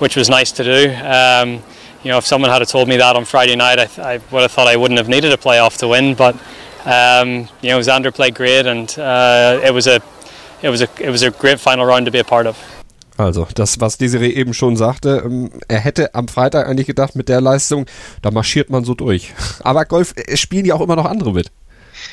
which 0.00 0.16
was 0.16 0.28
nice 0.28 0.50
to 0.52 0.64
do. 0.64 0.90
Um, 1.04 1.62
you 2.02 2.10
know, 2.10 2.18
if 2.18 2.26
someone 2.26 2.50
had 2.50 2.66
told 2.66 2.88
me 2.88 2.96
that 2.96 3.14
on 3.16 3.24
Friday 3.24 3.56
night, 3.56 3.78
I, 3.78 4.14
I 4.14 4.20
would 4.32 4.42
have 4.42 4.50
thought 4.52 4.66
I 4.66 4.76
wouldn't 4.76 4.98
have 4.98 5.08
needed 5.08 5.32
a 5.32 5.36
playoff 5.36 5.78
to 5.78 5.88
win. 5.88 6.14
But 6.14 6.34
Um, 6.84 7.48
you 7.60 7.70
know, 7.70 7.80
Xander 7.80 8.14
played 8.14 8.34
great, 8.34 8.66
and 8.66 8.88
uh, 8.98 9.60
it 9.62 9.74
was 9.74 9.86
a 9.86 10.00
it 10.62 10.70
was 10.70 10.80
a 10.80 10.88
it 10.98 11.10
was 11.10 11.22
a 11.22 11.30
great 11.30 11.60
final 11.60 11.84
round 11.84 12.06
to 12.06 12.12
be 12.12 12.20
a 12.20 12.24
part 12.24 12.46
of. 12.46 12.56
Also, 13.18 13.48
das, 13.52 13.80
was 13.80 13.98
Desiree 13.98 14.30
eben 14.30 14.54
schon 14.54 14.76
sagte, 14.76 15.24
ähm, 15.26 15.50
er 15.66 15.80
hätte 15.80 16.14
am 16.14 16.28
Freitag 16.28 16.68
eigentlich 16.68 16.86
gedacht, 16.86 17.16
mit 17.16 17.28
der 17.28 17.40
Leistung, 17.40 17.86
da 18.22 18.30
marschiert 18.30 18.70
man 18.70 18.84
so 18.84 18.94
durch. 18.94 19.34
Aber 19.64 19.84
Golf 19.84 20.14
äh, 20.16 20.36
spielen 20.36 20.64
ja 20.64 20.76
auch 20.76 20.80
immer 20.80 20.94
noch 20.94 21.04
andere 21.04 21.32
mit. 21.32 21.50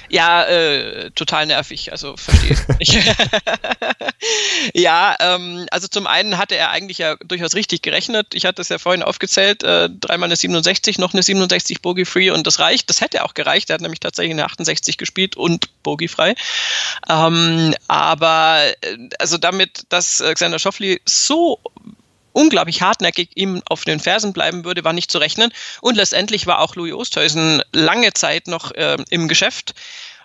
Ja, 0.10 0.44
äh, 0.44 1.12
total 1.12 1.46
nervig, 1.48 1.92
also 1.92 2.16
verstehe 2.18 2.58
ich. 2.80 2.94
ja, 4.74 5.16
ähm, 5.20 5.66
also 5.72 5.88
zum 5.88 6.08
einen 6.08 6.38
hatte 6.38 6.56
er 6.56 6.70
eigentlich 6.70 7.00
ja 7.00 7.16
durchaus 7.26 7.56
richtig 7.56 7.82
gerechnet. 7.82 8.34
Ich 8.34 8.46
hatte 8.46 8.62
es 8.62 8.70
ja 8.70 8.78
vorhin 8.78 9.04
aufgezählt, 9.04 9.64
äh, 9.64 9.90
dreimal 9.90 10.28
eine 10.28 10.36
67, 10.36 10.98
noch 10.98 11.14
eine 11.14 11.24
67 11.24 11.82
Bogey-free 11.82 12.32
und 12.32 12.46
das 12.46 12.60
reicht. 12.60 12.90
Das 12.90 13.02
hätte 13.02 13.24
auch 13.24 13.34
gereicht. 13.34 13.70
Er 13.70 13.76
hat 13.76 13.82
nämlich 13.82 14.00
tatsächlich 14.00 14.34
eine 14.34 14.46
68 14.46 14.98
gespielt 14.98 15.36
und 15.36 15.70
Bogey-frei. 15.84 16.36
Ähm, 17.10 17.74
aber 17.88 18.64
äh, 18.82 18.98
also 19.20 19.38
damit, 19.38 19.84
dass 19.90 20.24
Xander 20.34 20.60
Schoffli 20.60 21.02
so 21.06 21.60
unglaublich 22.36 22.82
hartnäckig 22.82 23.30
ihm 23.36 23.62
auf 23.68 23.86
den 23.86 24.00
Fersen 24.00 24.34
bleiben 24.34 24.66
würde, 24.66 24.84
war 24.84 24.94
nicht 24.94 25.10
zu 25.10 25.18
rechnen. 25.18 25.52
Und 25.82 25.96
letztendlich 25.96 26.46
war 26.48 26.60
auch 26.60 26.76
Louis 26.76 26.94
Oosthuizen 26.94 27.64
lange 27.72 28.14
Zeit 28.14 28.48
noch 28.48 28.72
äh, 28.72 28.98
im 29.10 29.28
Geschäft 29.28 29.74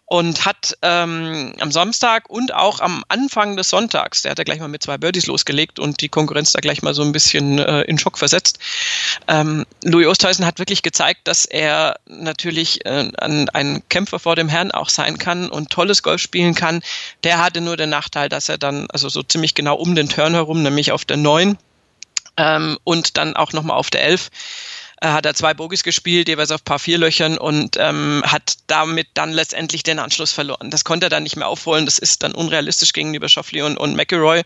und 0.06 0.44
hat 0.44 0.76
ähm, 0.82 1.54
am 1.60 1.70
Samstag 1.70 2.28
und 2.28 2.52
auch 2.52 2.80
am 2.80 3.04
Anfang 3.06 3.56
des 3.56 3.70
Sonntags, 3.70 4.22
der 4.22 4.32
hat 4.32 4.38
ja 4.38 4.44
gleich 4.44 4.58
mal 4.58 4.66
mit 4.66 4.82
zwei 4.82 4.98
Birdies 4.98 5.28
losgelegt 5.28 5.78
und 5.78 6.00
die 6.00 6.08
Konkurrenz 6.08 6.50
da 6.50 6.58
gleich 6.58 6.82
mal 6.82 6.94
so 6.94 7.02
ein 7.02 7.12
bisschen 7.12 7.60
äh, 7.60 7.82
in 7.82 7.96
Schock 7.96 8.18
versetzt. 8.18 8.58
Ähm, 9.28 9.64
Louis 9.84 10.08
Oosthuizen 10.08 10.44
hat 10.44 10.58
wirklich 10.58 10.82
gezeigt, 10.82 11.28
dass 11.28 11.44
er 11.44 12.00
natürlich 12.06 12.84
äh, 12.86 13.08
ein, 13.18 13.48
ein 13.50 13.84
Kämpfer 13.88 14.18
vor 14.18 14.34
dem 14.34 14.48
Herrn 14.48 14.72
auch 14.72 14.88
sein 14.88 15.16
kann 15.16 15.48
und 15.48 15.70
tolles 15.70 16.02
Golf 16.02 16.20
spielen 16.20 16.56
kann. 16.56 16.82
Der 17.22 17.38
hatte 17.38 17.60
nur 17.60 17.76
den 17.76 17.90
Nachteil, 17.90 18.28
dass 18.28 18.48
er 18.48 18.58
dann 18.58 18.88
also 18.90 19.08
so 19.08 19.22
ziemlich 19.22 19.54
genau 19.54 19.76
um 19.76 19.94
den 19.94 20.08
Turn 20.08 20.34
herum, 20.34 20.64
nämlich 20.64 20.90
auf 20.90 21.04
der 21.04 21.18
9, 21.18 21.56
ähm, 22.36 22.78
und 22.84 23.16
dann 23.16 23.36
auch 23.36 23.52
nochmal 23.52 23.76
auf 23.76 23.90
der 23.90 24.04
11 24.04 24.30
äh, 25.00 25.08
hat 25.08 25.24
er 25.24 25.34
zwei 25.34 25.54
Bogies 25.54 25.82
gespielt, 25.82 26.28
jeweils 26.28 26.50
auf 26.50 26.62
paar 26.62 26.78
vier 26.78 26.98
Löchern 26.98 27.38
und 27.38 27.76
ähm, 27.78 28.22
hat 28.26 28.56
damit 28.66 29.08
dann 29.14 29.32
letztendlich 29.32 29.82
den 29.82 29.98
Anschluss 29.98 30.32
verloren. 30.32 30.70
Das 30.70 30.84
konnte 30.84 31.06
er 31.06 31.10
dann 31.10 31.22
nicht 31.22 31.36
mehr 31.36 31.48
aufholen. 31.48 31.86
Das 31.86 31.98
ist 31.98 32.22
dann 32.22 32.34
unrealistisch 32.34 32.92
gegenüber 32.92 33.28
Schoffley 33.30 33.62
und, 33.62 33.78
und 33.78 33.96
McElroy. 33.96 34.42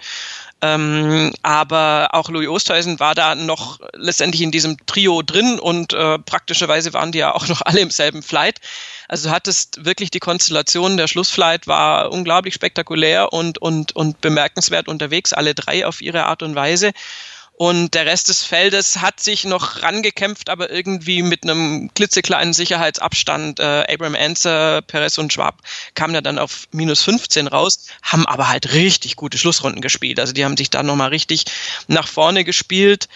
Ähm, 0.62 1.32
aber 1.42 2.10
auch 2.12 2.30
Louis 2.30 2.48
Oosthuizen 2.48 3.00
war 3.00 3.16
da 3.16 3.34
noch 3.34 3.80
letztendlich 3.94 4.42
in 4.42 4.52
diesem 4.52 4.76
Trio 4.86 5.22
drin 5.22 5.58
und 5.58 5.92
äh, 5.92 6.20
praktischerweise 6.20 6.92
waren 6.92 7.10
die 7.10 7.18
ja 7.18 7.34
auch 7.34 7.48
noch 7.48 7.60
alle 7.64 7.80
im 7.80 7.90
selben 7.90 8.22
Flight. 8.22 8.60
Also 9.08 9.28
du 9.28 9.34
hattest 9.34 9.84
wirklich 9.84 10.12
die 10.12 10.20
Konstellation 10.20 10.96
der 10.96 11.08
Schlussflight 11.08 11.66
war 11.66 12.12
unglaublich 12.12 12.54
spektakulär 12.54 13.32
und, 13.32 13.58
und, 13.58 13.94
und 13.96 14.20
bemerkenswert 14.20 14.86
unterwegs, 14.86 15.32
alle 15.32 15.54
drei 15.54 15.84
auf 15.84 16.00
ihre 16.00 16.26
Art 16.26 16.44
und 16.44 16.54
Weise. 16.54 16.92
Und 17.56 17.94
der 17.94 18.04
Rest 18.04 18.28
des 18.28 18.42
Feldes 18.42 19.00
hat 19.00 19.20
sich 19.20 19.44
noch 19.44 19.82
rangekämpft, 19.82 20.48
aber 20.50 20.70
irgendwie 20.70 21.22
mit 21.22 21.44
einem 21.44 21.88
klitzekleinen 21.94 22.52
Sicherheitsabstand. 22.52 23.60
Äh, 23.60 23.84
Abraham 23.88 24.16
Anser, 24.16 24.82
Perez 24.82 25.18
und 25.18 25.32
Schwab 25.32 25.60
kamen 25.94 26.14
ja 26.14 26.20
dann 26.20 26.40
auf 26.40 26.66
minus 26.72 27.02
15 27.02 27.46
raus, 27.46 27.86
haben 28.02 28.26
aber 28.26 28.48
halt 28.48 28.72
richtig 28.72 29.14
gute 29.14 29.38
Schlussrunden 29.38 29.82
gespielt. 29.82 30.18
Also 30.18 30.32
die 30.32 30.44
haben 30.44 30.56
sich 30.56 30.70
da 30.70 30.82
nochmal 30.82 31.10
richtig 31.10 31.44
nach 31.86 32.08
vorne 32.08 32.42
gespielt 32.42 33.08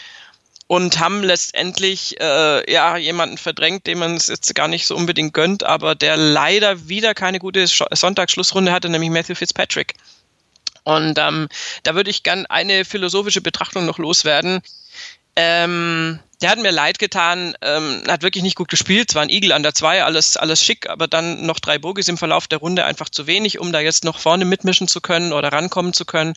und 0.69 1.01
haben 1.01 1.25
letztendlich 1.25 2.21
äh, 2.21 2.73
ja 2.73 2.97
jemanden 2.97 3.39
verdrängt, 3.39 3.89
dem 3.89 3.99
man 3.99 4.15
es 4.15 4.29
jetzt 4.29 4.55
gar 4.55 4.69
nicht 4.69 4.87
so 4.87 4.95
unbedingt 4.95 5.35
gönnt, 5.35 5.65
aber 5.65 5.97
der 5.97 6.17
leider 6.17 6.89
wieder 6.89 7.13
keine 7.15 7.41
gute 7.41 7.67
Sonntagsschlussrunde 7.67 8.71
hatte, 8.71 8.89
nämlich 8.89 9.11
Matthew 9.11 9.35
Fitzpatrick. 9.35 9.95
Und 10.89 11.19
ähm, 11.19 11.49
da 11.83 11.95
würde 11.95 12.09
ich 12.09 12.23
gern 12.23 12.47
eine 12.47 12.87
philosophische 12.87 13.43
Betrachtung 13.43 13.85
noch 13.85 13.99
loswerden. 13.99 14.63
Ähm, 15.37 16.19
der 16.41 16.49
hat 16.49 16.59
mir 16.59 16.71
leid 16.71 16.99
getan, 16.99 17.55
ähm, 17.61 18.03
hat 18.09 18.23
wirklich 18.23 18.43
nicht 18.43 18.57
gut 18.57 18.71
gespielt, 18.71 19.11
zwar 19.11 19.21
ein 19.21 19.29
Igel 19.29 19.53
an 19.53 19.63
der 19.63 19.75
2, 19.75 20.03
alles, 20.03 20.39
alles 20.39 20.65
schick, 20.65 20.89
aber 20.89 21.07
dann 21.07 21.45
noch 21.45 21.61
drei 21.61 21.77
Bogies 21.77 22.09
im 22.09 22.17
Verlauf 22.17 22.49
der 22.49 22.61
Runde 22.61 22.87
einfach 22.87 23.11
zu 23.11 23.27
wenig, 23.27 23.59
um 23.59 23.71
da 23.71 23.81
jetzt 23.81 24.03
noch 24.03 24.19
vorne 24.19 24.47
mitmischen 24.47 24.89
zu 24.89 25.03
können 25.03 25.35
oder 25.35 25.53
rankommen 25.53 25.93
zu 25.93 26.07
können. 26.07 26.33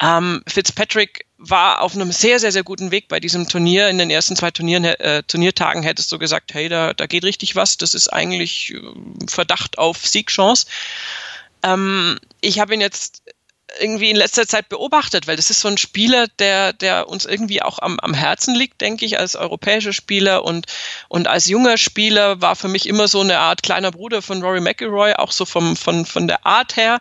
Ähm, 0.00 0.42
Fitzpatrick 0.46 1.26
war 1.36 1.82
auf 1.82 1.94
einem 1.94 2.10
sehr, 2.10 2.40
sehr, 2.40 2.52
sehr 2.52 2.62
guten 2.62 2.90
Weg 2.90 3.08
bei 3.08 3.20
diesem 3.20 3.50
Turnier. 3.50 3.90
In 3.90 3.98
den 3.98 4.08
ersten 4.08 4.34
zwei 4.34 4.50
Turnieren, 4.50 4.84
äh, 4.84 5.22
Turniertagen 5.24 5.82
hättest 5.82 6.10
du 6.10 6.18
gesagt, 6.18 6.54
hey, 6.54 6.70
da, 6.70 6.94
da 6.94 7.06
geht 7.06 7.24
richtig 7.24 7.54
was. 7.54 7.76
Das 7.76 7.92
ist 7.92 8.08
eigentlich 8.08 8.72
äh, 8.72 8.80
Verdacht 9.28 9.76
auf 9.76 10.06
Siegchance. 10.06 10.66
Ähm, 11.62 12.18
ich 12.40 12.60
habe 12.60 12.74
ihn 12.74 12.80
jetzt 12.80 13.22
irgendwie 13.80 14.10
in 14.10 14.16
letzter 14.16 14.46
Zeit 14.46 14.68
beobachtet, 14.68 15.26
weil 15.26 15.36
das 15.36 15.50
ist 15.50 15.60
so 15.60 15.68
ein 15.68 15.78
Spieler, 15.78 16.26
der, 16.38 16.72
der 16.72 17.08
uns 17.08 17.24
irgendwie 17.24 17.62
auch 17.62 17.78
am, 17.80 17.98
am 18.00 18.14
Herzen 18.14 18.54
liegt, 18.54 18.80
denke 18.80 19.04
ich, 19.04 19.18
als 19.18 19.36
europäischer 19.36 19.92
Spieler 19.92 20.44
und, 20.44 20.66
und 21.08 21.28
als 21.28 21.46
junger 21.46 21.78
Spieler 21.78 22.40
war 22.40 22.56
für 22.56 22.68
mich 22.68 22.86
immer 22.86 23.08
so 23.08 23.20
eine 23.20 23.38
Art 23.38 23.62
kleiner 23.62 23.90
Bruder 23.90 24.22
von 24.22 24.42
Rory 24.42 24.60
McIlroy, 24.60 25.14
auch 25.14 25.32
so 25.32 25.44
vom, 25.44 25.76
von, 25.76 26.06
von 26.06 26.28
der 26.28 26.46
Art 26.46 26.76
her. 26.76 26.98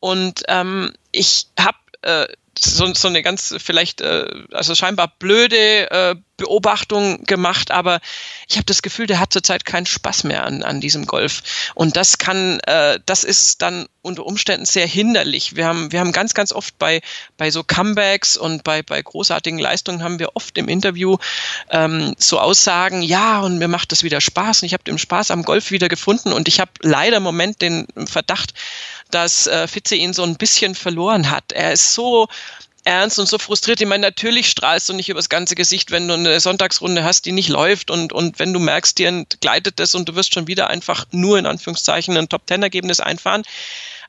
Und 0.00 0.42
ähm, 0.48 0.92
ich 1.12 1.46
habe 1.58 1.78
äh, 2.02 2.26
so, 2.58 2.92
so 2.94 3.08
eine 3.08 3.22
ganz 3.22 3.54
vielleicht, 3.58 4.00
äh, 4.00 4.26
also 4.52 4.74
scheinbar 4.74 5.12
blöde 5.18 5.90
äh, 5.90 6.16
Beobachtung 6.36 7.24
gemacht, 7.24 7.70
aber 7.70 8.00
ich 8.48 8.56
habe 8.56 8.66
das 8.66 8.82
Gefühl, 8.82 9.06
der 9.06 9.20
hat 9.20 9.32
zurzeit 9.32 9.64
keinen 9.64 9.86
Spaß 9.86 10.24
mehr 10.24 10.44
an, 10.44 10.62
an 10.62 10.80
diesem 10.80 11.06
Golf. 11.06 11.70
Und 11.74 11.96
das 11.96 12.18
kann, 12.18 12.60
äh, 12.60 12.98
das 13.06 13.24
ist 13.24 13.62
dann 13.62 13.86
unter 14.08 14.26
Umständen 14.26 14.66
sehr 14.66 14.86
hinderlich. 14.86 15.54
Wir 15.54 15.66
haben, 15.66 15.92
wir 15.92 16.00
haben 16.00 16.10
ganz, 16.12 16.34
ganz 16.34 16.52
oft 16.52 16.76
bei, 16.78 17.00
bei 17.36 17.50
so 17.50 17.62
Comebacks 17.62 18.36
und 18.36 18.64
bei, 18.64 18.82
bei 18.82 19.00
großartigen 19.00 19.60
Leistungen 19.60 20.02
haben 20.02 20.18
wir 20.18 20.34
oft 20.34 20.58
im 20.58 20.68
Interview 20.68 21.16
ähm, 21.70 22.14
so 22.18 22.40
Aussagen, 22.40 23.02
ja, 23.02 23.40
und 23.40 23.58
mir 23.58 23.68
macht 23.68 23.92
das 23.92 24.02
wieder 24.02 24.20
Spaß 24.20 24.62
und 24.62 24.66
ich 24.66 24.72
habe 24.72 24.84
den 24.84 24.98
Spaß 24.98 25.30
am 25.30 25.44
Golf 25.44 25.70
wieder 25.70 25.88
gefunden 25.88 26.32
und 26.32 26.48
ich 26.48 26.58
habe 26.58 26.72
leider 26.80 27.18
im 27.18 27.22
Moment 27.22 27.62
den 27.62 27.86
Verdacht, 28.06 28.54
dass 29.10 29.46
äh, 29.46 29.68
Fitze 29.68 29.94
ihn 29.94 30.12
so 30.12 30.24
ein 30.24 30.36
bisschen 30.36 30.74
verloren 30.74 31.30
hat. 31.30 31.52
Er 31.52 31.72
ist 31.72 31.94
so 31.94 32.28
ernst 32.88 33.18
und 33.18 33.28
so 33.28 33.38
frustriert. 33.38 33.80
Ich 33.80 33.86
meine, 33.86 34.00
natürlich 34.00 34.48
strahlst 34.48 34.88
du 34.88 34.94
nicht 34.94 35.10
übers 35.10 35.28
ganze 35.28 35.54
Gesicht, 35.54 35.90
wenn 35.90 36.08
du 36.08 36.14
eine 36.14 36.40
Sonntagsrunde 36.40 37.04
hast, 37.04 37.26
die 37.26 37.32
nicht 37.32 37.50
läuft 37.50 37.90
und, 37.90 38.14
und 38.14 38.38
wenn 38.38 38.54
du 38.54 38.60
merkst, 38.60 38.98
dir 38.98 39.08
entgleitet 39.08 39.78
das 39.78 39.94
und 39.94 40.08
du 40.08 40.14
wirst 40.14 40.32
schon 40.32 40.46
wieder 40.46 40.68
einfach 40.70 41.06
nur 41.10 41.38
in 41.38 41.44
Anführungszeichen 41.44 42.16
ein 42.16 42.30
Top-Ten-Ergebnis 42.30 43.00
einfahren. 43.00 43.42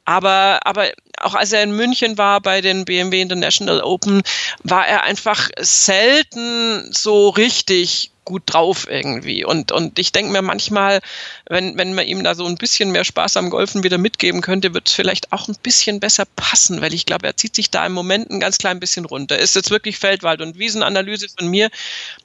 Aber, 0.10 0.62
aber 0.66 0.89
auch 1.20 1.36
als 1.36 1.54
er 1.54 1.62
in 1.62 1.72
München 1.72 2.18
war 2.18 2.42
bei 2.42 2.62
den 2.62 2.84
BMW 2.84 3.22
International 3.22 3.80
Open, 3.82 4.24
war 4.63 4.88
er 4.88 5.04
einfach 5.04 5.50
selten 5.60 6.92
so 6.92 7.30
richtig 7.30 8.10
gut 8.30 8.44
drauf 8.46 8.88
irgendwie. 8.88 9.44
Und, 9.44 9.72
und 9.72 9.98
ich 9.98 10.12
denke 10.12 10.32
mir 10.32 10.44
manchmal, 10.44 11.02
wenn, 11.50 11.78
wenn 11.80 11.96
man 11.96 12.06
ihm 12.06 12.24
da 12.24 12.36
so 12.36 12.46
ein 12.46 12.58
bisschen 12.58 12.92
mehr 12.92 13.04
Spaß 13.04 13.38
am 13.38 13.50
Golfen 13.50 13.84
wieder 13.84 13.98
mitgeben 13.98 14.42
könnte, 14.42 14.76
wird 14.76 14.88
es 14.88 14.94
vielleicht 14.94 15.34
auch 15.34 15.48
ein 15.48 15.56
bisschen 15.64 16.00
besser 16.00 16.26
passen, 16.36 16.80
weil 16.80 16.94
ich 16.94 17.08
glaube, 17.08 17.26
er 17.26 17.36
zieht 17.36 17.56
sich 17.56 17.72
da 17.72 17.84
im 17.86 17.94
Moment 17.94 18.30
ein 18.30 18.40
ganz 18.40 18.60
klein 18.60 18.80
bisschen 18.80 19.06
runter. 19.06 19.40
Ist 19.40 19.56
jetzt 19.56 19.72
wirklich 19.72 19.98
Feldwald- 19.98 20.42
und 20.42 20.60
Wiesenanalyse 20.60 21.28
von 21.36 21.48
mir, 21.48 21.70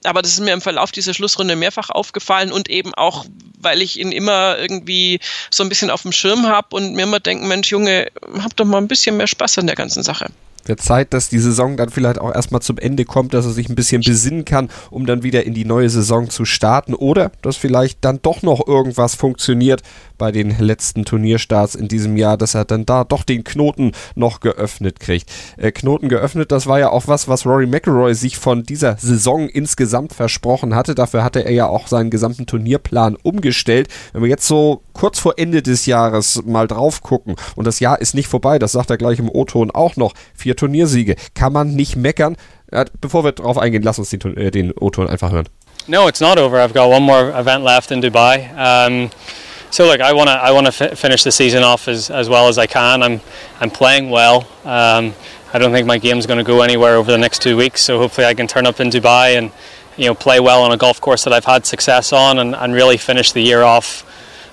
aber 0.04 0.20
das 0.20 0.32
ist 0.32 0.40
mir 0.40 0.52
im 0.52 0.60
Verlauf 0.60 0.92
dieser 0.92 1.14
Schlussrunde 1.14 1.56
mehrfach 1.56 1.88
aufgefallen 1.88 2.52
und 2.52 2.68
eben 2.68 2.92
auch, 2.94 3.24
weil 3.58 3.80
ich 3.80 3.98
ihn 3.98 4.12
immer 4.12 4.58
irgendwie 4.58 5.20
so 5.50 5.62
ein 5.62 5.70
bisschen 5.70 5.90
auf 5.90 6.02
dem 6.02 6.12
Schirm 6.12 6.46
habe 6.46 6.76
und 6.76 6.94
mir 6.94 7.04
immer 7.04 7.20
denken, 7.20 7.48
Mensch, 7.48 7.70
Junge, 7.70 8.08
hab 8.42 8.54
doch 8.56 8.66
mal 8.66 8.78
ein 8.78 8.88
bisschen 8.88 9.16
mehr 9.16 9.26
Spaß 9.26 9.58
an 9.58 9.66
der 9.66 9.76
ganzen 9.76 10.02
Sache 10.02 10.26
wird 10.68 10.80
Zeit, 10.80 11.12
dass 11.12 11.28
die 11.28 11.38
Saison 11.38 11.76
dann 11.76 11.90
vielleicht 11.90 12.20
auch 12.20 12.34
erstmal 12.34 12.62
zum 12.62 12.78
Ende 12.78 13.04
kommt, 13.04 13.34
dass 13.34 13.44
er 13.44 13.52
sich 13.52 13.68
ein 13.68 13.74
bisschen 13.74 14.02
besinnen 14.02 14.44
kann, 14.44 14.70
um 14.90 15.06
dann 15.06 15.22
wieder 15.22 15.44
in 15.44 15.54
die 15.54 15.64
neue 15.64 15.90
Saison 15.90 16.30
zu 16.30 16.44
starten 16.44 16.94
oder 16.94 17.32
dass 17.42 17.56
vielleicht 17.56 18.04
dann 18.04 18.20
doch 18.22 18.42
noch 18.42 18.66
irgendwas 18.66 19.14
funktioniert 19.14 19.82
bei 20.18 20.32
den 20.32 20.56
letzten 20.58 21.04
Turnierstarts 21.04 21.74
in 21.74 21.88
diesem 21.88 22.16
Jahr, 22.16 22.36
dass 22.36 22.54
er 22.54 22.64
dann 22.64 22.86
da 22.86 23.04
doch 23.04 23.22
den 23.22 23.44
Knoten 23.44 23.92
noch 24.14 24.40
geöffnet 24.40 25.00
kriegt. 25.00 25.30
Äh, 25.56 25.72
Knoten 25.72 26.08
geöffnet, 26.08 26.52
das 26.52 26.66
war 26.66 26.78
ja 26.78 26.90
auch 26.90 27.08
was, 27.08 27.28
was 27.28 27.46
Rory 27.46 27.66
McIlroy 27.66 28.14
sich 28.14 28.36
von 28.36 28.62
dieser 28.62 28.96
Saison 28.96 29.48
insgesamt 29.48 30.12
versprochen 30.12 30.74
hatte. 30.74 30.94
Dafür 30.94 31.24
hatte 31.24 31.44
er 31.44 31.52
ja 31.52 31.66
auch 31.66 31.88
seinen 31.88 32.10
gesamten 32.10 32.46
Turnierplan 32.46 33.16
umgestellt. 33.22 33.88
Wenn 34.12 34.22
wir 34.22 34.28
jetzt 34.28 34.46
so 34.46 34.82
kurz 34.92 35.18
vor 35.18 35.34
Ende 35.36 35.62
des 35.62 35.86
Jahres 35.86 36.42
mal 36.44 36.66
drauf 36.66 37.02
gucken 37.02 37.36
und 37.56 37.66
das 37.66 37.80
Jahr 37.80 38.00
ist 38.00 38.14
nicht 38.14 38.28
vorbei, 38.28 38.58
das 38.58 38.72
sagt 38.72 38.90
er 38.90 38.96
gleich 38.96 39.18
im 39.18 39.28
O-Ton 39.28 39.70
auch 39.70 39.96
noch. 39.96 40.14
Vier 40.34 40.56
Turniersiege, 40.56 41.16
kann 41.34 41.52
man 41.52 41.74
nicht 41.74 41.96
meckern. 41.96 42.36
Äh, 42.70 42.86
bevor 43.00 43.24
wir 43.24 43.32
darauf 43.32 43.58
eingehen, 43.58 43.82
lass 43.82 43.98
uns 43.98 44.10
den, 44.10 44.36
äh, 44.36 44.50
den 44.50 44.72
O-Ton 44.72 45.08
einfach 45.08 45.32
hören. 45.32 45.48
No, 45.86 46.08
it's 46.08 46.20
not 46.20 46.38
over. 46.38 46.64
I've 46.64 46.72
got 46.72 46.88
one 46.88 47.02
more 47.02 47.30
event 47.38 47.62
left 47.62 47.90
in 47.90 48.00
Dubai. 48.00 48.48
Um 48.56 49.10
so 49.74 49.86
look, 49.86 50.00
I 50.00 50.12
want 50.12 50.28
to 50.28 50.34
I 50.34 50.52
want 50.52 50.66
to 50.66 50.72
fi- 50.72 50.94
finish 50.94 51.24
the 51.24 51.32
season 51.32 51.64
off 51.64 51.88
as, 51.88 52.08
as 52.08 52.28
well 52.28 52.46
as 52.46 52.58
I 52.58 52.66
can. 52.68 53.02
I'm 53.02 53.20
I'm 53.58 53.70
playing 53.70 54.08
well. 54.08 54.46
Um, 54.64 55.14
I 55.52 55.58
don't 55.58 55.72
think 55.72 55.84
my 55.84 55.98
game's 55.98 56.26
going 56.26 56.38
to 56.38 56.44
go 56.44 56.62
anywhere 56.62 56.94
over 56.94 57.10
the 57.10 57.18
next 57.18 57.42
two 57.42 57.56
weeks. 57.56 57.82
So 57.82 57.98
hopefully 57.98 58.24
I 58.24 58.34
can 58.34 58.46
turn 58.46 58.68
up 58.68 58.78
in 58.78 58.88
Dubai 58.88 59.36
and 59.36 59.50
you 59.96 60.06
know 60.06 60.14
play 60.14 60.38
well 60.38 60.62
on 60.62 60.70
a 60.70 60.76
golf 60.76 61.00
course 61.00 61.24
that 61.24 61.32
I've 61.32 61.44
had 61.44 61.66
success 61.66 62.12
on 62.12 62.38
and, 62.38 62.54
and 62.54 62.72
really 62.72 62.96
finish 62.96 63.32
the 63.32 63.40
year 63.40 63.64
off. 63.64 64.08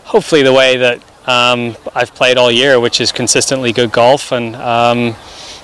Hopefully 0.05 0.41
the 0.41 0.53
way 0.53 0.77
that 0.77 0.97
um, 1.27 1.77
I've 1.93 2.15
played 2.15 2.39
all 2.39 2.51
year, 2.51 2.79
which 2.79 2.99
is 2.99 3.11
consistently 3.11 3.73
good 3.73 3.91
golf. 3.91 4.31
And 4.31 4.55
um, 4.55 5.15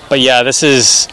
but 0.08 0.20
yeah, 0.20 0.44
this 0.44 0.62
is 0.62 1.08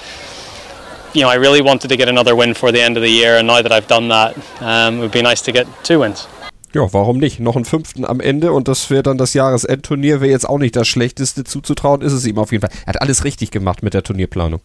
you 1.14 1.22
know 1.22 1.30
I 1.30 1.36
really 1.36 1.62
wanted 1.62 1.88
to 1.88 1.96
get 1.96 2.10
another 2.10 2.36
win 2.36 2.52
for 2.52 2.70
the 2.72 2.82
end 2.82 2.98
of 2.98 3.02
the 3.02 3.08
year, 3.08 3.38
and 3.38 3.46
now 3.46 3.62
that 3.62 3.72
I've 3.72 3.86
done 3.86 4.08
that, 4.08 4.36
um, 4.60 4.98
it 4.98 5.00
would 5.00 5.12
be 5.12 5.22
nice 5.22 5.40
to 5.40 5.52
get 5.52 5.66
two 5.82 6.00
wins. 6.00 6.28
Ja, 6.74 6.92
warum 6.92 7.18
nicht? 7.18 7.38
Noch 7.38 7.54
einen 7.54 7.64
fünften 7.64 8.04
am 8.04 8.18
Ende 8.18 8.52
und 8.52 8.66
das 8.66 8.90
wäre 8.90 9.04
dann 9.04 9.16
das 9.16 9.32
Jahresendturnier, 9.32 10.20
wäre 10.20 10.32
jetzt 10.32 10.48
auch 10.48 10.58
nicht 10.58 10.74
das 10.74 10.88
Schlechteste 10.88 11.44
zuzutrauen, 11.44 12.02
ist 12.02 12.12
es 12.12 12.26
ihm 12.26 12.36
auf 12.36 12.50
jeden 12.50 12.62
Fall. 12.62 12.76
Er 12.84 12.94
hat 12.94 13.00
alles 13.00 13.22
richtig 13.22 13.52
gemacht 13.52 13.84
mit 13.84 13.94
der 13.94 14.02
Turnierplanung. 14.02 14.60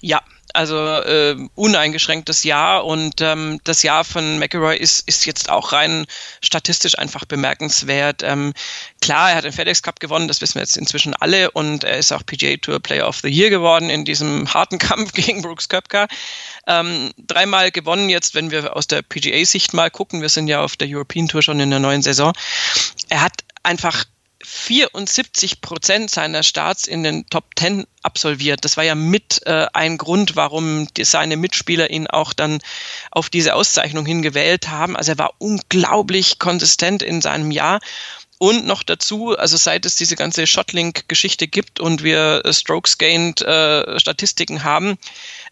Ja, 0.00 0.22
also 0.52 0.76
äh, 0.76 1.36
uneingeschränktes 1.54 2.44
Jahr 2.44 2.84
und 2.84 3.20
ähm, 3.20 3.60
das 3.64 3.82
Jahr 3.82 4.04
von 4.04 4.38
McElroy 4.38 4.76
ist, 4.76 5.06
ist 5.06 5.26
jetzt 5.26 5.50
auch 5.50 5.72
rein 5.72 6.06
statistisch 6.40 6.98
einfach 6.98 7.24
bemerkenswert. 7.24 8.22
Ähm, 8.22 8.54
klar, 9.00 9.30
er 9.30 9.36
hat 9.36 9.44
den 9.44 9.52
FedEx 9.52 9.82
Cup 9.82 10.00
gewonnen, 10.00 10.28
das 10.28 10.40
wissen 10.40 10.54
wir 10.54 10.62
jetzt 10.62 10.76
inzwischen 10.76 11.14
alle 11.14 11.50
und 11.50 11.84
er 11.84 11.98
ist 11.98 12.12
auch 12.12 12.24
PGA 12.24 12.56
Tour 12.56 12.80
Player 12.80 13.06
of 13.06 13.18
the 13.22 13.28
Year 13.28 13.50
geworden 13.50 13.90
in 13.90 14.04
diesem 14.04 14.52
harten 14.54 14.78
Kampf 14.78 15.12
gegen 15.12 15.42
Brooks 15.42 15.68
Köpka. 15.68 16.06
Ähm, 16.66 17.12
dreimal 17.18 17.70
gewonnen 17.70 18.08
jetzt, 18.08 18.34
wenn 18.34 18.50
wir 18.50 18.76
aus 18.76 18.86
der 18.86 19.02
PGA-Sicht 19.02 19.74
mal 19.74 19.90
gucken. 19.90 20.22
Wir 20.22 20.28
sind 20.28 20.48
ja 20.48 20.62
auf 20.62 20.76
der 20.76 20.88
European 20.88 21.28
Tour 21.28 21.42
schon 21.42 21.60
in 21.60 21.70
der 21.70 21.80
neuen 21.80 22.02
Saison. 22.02 22.32
Er 23.08 23.22
hat 23.22 23.32
einfach 23.62 24.04
74 24.56 25.60
Prozent 25.60 26.10
seiner 26.10 26.42
Starts 26.42 26.86
in 26.86 27.02
den 27.02 27.26
Top 27.28 27.44
10 27.56 27.86
absolviert. 28.02 28.64
Das 28.64 28.76
war 28.76 28.84
ja 28.84 28.94
mit 28.94 29.42
äh, 29.46 29.66
ein 29.74 29.98
Grund, 29.98 30.34
warum 30.34 30.88
die, 30.96 31.04
seine 31.04 31.36
Mitspieler 31.36 31.90
ihn 31.90 32.06
auch 32.06 32.32
dann 32.32 32.60
auf 33.10 33.28
diese 33.28 33.54
Auszeichnung 33.54 34.06
hingewählt 34.06 34.68
haben. 34.68 34.96
Also 34.96 35.12
er 35.12 35.18
war 35.18 35.34
unglaublich 35.38 36.38
konsistent 36.38 37.02
in 37.02 37.20
seinem 37.20 37.50
Jahr. 37.50 37.80
Und 38.38 38.66
noch 38.66 38.82
dazu, 38.82 39.36
also 39.36 39.56
seit 39.56 39.86
es 39.86 39.96
diese 39.96 40.16
ganze 40.16 40.46
Shotlink-Geschichte 40.46 41.48
gibt 41.48 41.80
und 41.80 42.02
wir 42.02 42.42
Strokes 42.50 42.98
Gained 42.98 43.40
äh, 43.42 43.98
Statistiken 43.98 44.64
haben, 44.64 44.98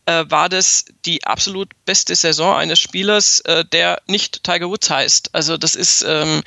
äh, 0.07 0.25
war 0.29 0.49
das 0.49 0.85
die 1.05 1.25
absolut 1.25 1.71
beste 1.85 2.15
Saison 2.15 2.57
eines 2.57 2.79
Spielers, 2.79 3.41
äh, 3.41 3.65
der 3.65 4.01
nicht 4.07 4.45
Tiger 4.45 4.69
Woods 4.69 4.91
heißt. 4.91 5.31
Also 5.33 5.57
das 5.57 5.75
ist, 5.75 6.05
ähm, 6.07 6.43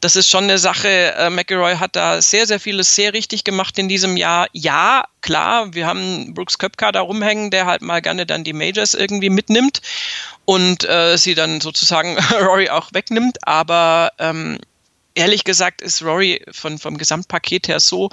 das 0.00 0.16
ist 0.16 0.28
schon 0.30 0.44
eine 0.44 0.58
Sache. 0.58 0.88
Äh, 0.88 1.30
McElroy 1.30 1.76
hat 1.76 1.96
da 1.96 2.20
sehr, 2.20 2.46
sehr 2.46 2.60
vieles 2.60 2.94
sehr 2.94 3.12
richtig 3.12 3.44
gemacht 3.44 3.78
in 3.78 3.88
diesem 3.88 4.16
Jahr. 4.16 4.48
Ja, 4.52 5.04
klar, 5.20 5.74
wir 5.74 5.86
haben 5.86 6.34
Brooks 6.34 6.58
Köpka 6.58 6.92
da 6.92 7.00
rumhängen, 7.00 7.50
der 7.50 7.66
halt 7.66 7.82
mal 7.82 8.02
gerne 8.02 8.26
dann 8.26 8.44
die 8.44 8.52
Majors 8.52 8.94
irgendwie 8.94 9.30
mitnimmt 9.30 9.82
und 10.44 10.88
äh, 10.88 11.16
sie 11.16 11.34
dann 11.34 11.60
sozusagen 11.60 12.18
Rory 12.40 12.70
auch 12.70 12.88
wegnimmt. 12.92 13.38
Aber 13.46 14.12
ähm, 14.18 14.58
ehrlich 15.16 15.44
gesagt 15.44 15.82
ist 15.82 16.02
Rory 16.02 16.42
von, 16.52 16.78
vom 16.78 16.98
Gesamtpaket 16.98 17.68
her 17.68 17.80
so, 17.80 18.10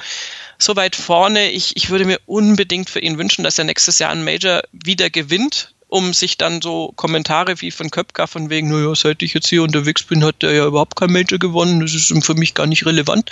so 0.57 0.75
weit 0.75 0.95
vorne. 0.95 1.51
Ich, 1.51 1.75
ich 1.77 1.89
würde 1.89 2.05
mir 2.05 2.19
unbedingt 2.25 2.89
für 2.89 2.99
ihn 2.99 3.17
wünschen, 3.17 3.43
dass 3.43 3.59
er 3.59 3.65
nächstes 3.65 3.99
Jahr 3.99 4.11
ein 4.11 4.23
Major 4.23 4.63
wieder 4.71 5.09
gewinnt 5.09 5.73
um 5.93 6.11
sich 6.11 6.39
dann 6.39 6.59
so 6.59 6.91
Kommentare 6.95 7.61
wie 7.61 7.69
von 7.69 7.91
Köpka 7.91 8.25
von 8.25 8.49
wegen, 8.49 8.69
naja, 8.69 8.95
seit 8.95 9.21
ich 9.21 9.35
jetzt 9.35 9.47
hier 9.47 9.61
unterwegs 9.61 10.01
bin, 10.01 10.25
hat 10.25 10.41
er 10.41 10.51
ja 10.51 10.65
überhaupt 10.65 10.95
kein 10.95 11.11
Major 11.11 11.37
gewonnen, 11.37 11.81
das 11.81 11.93
ist 11.93 12.11
für 12.25 12.33
mich 12.33 12.55
gar 12.55 12.65
nicht 12.65 12.87
relevant, 12.87 13.29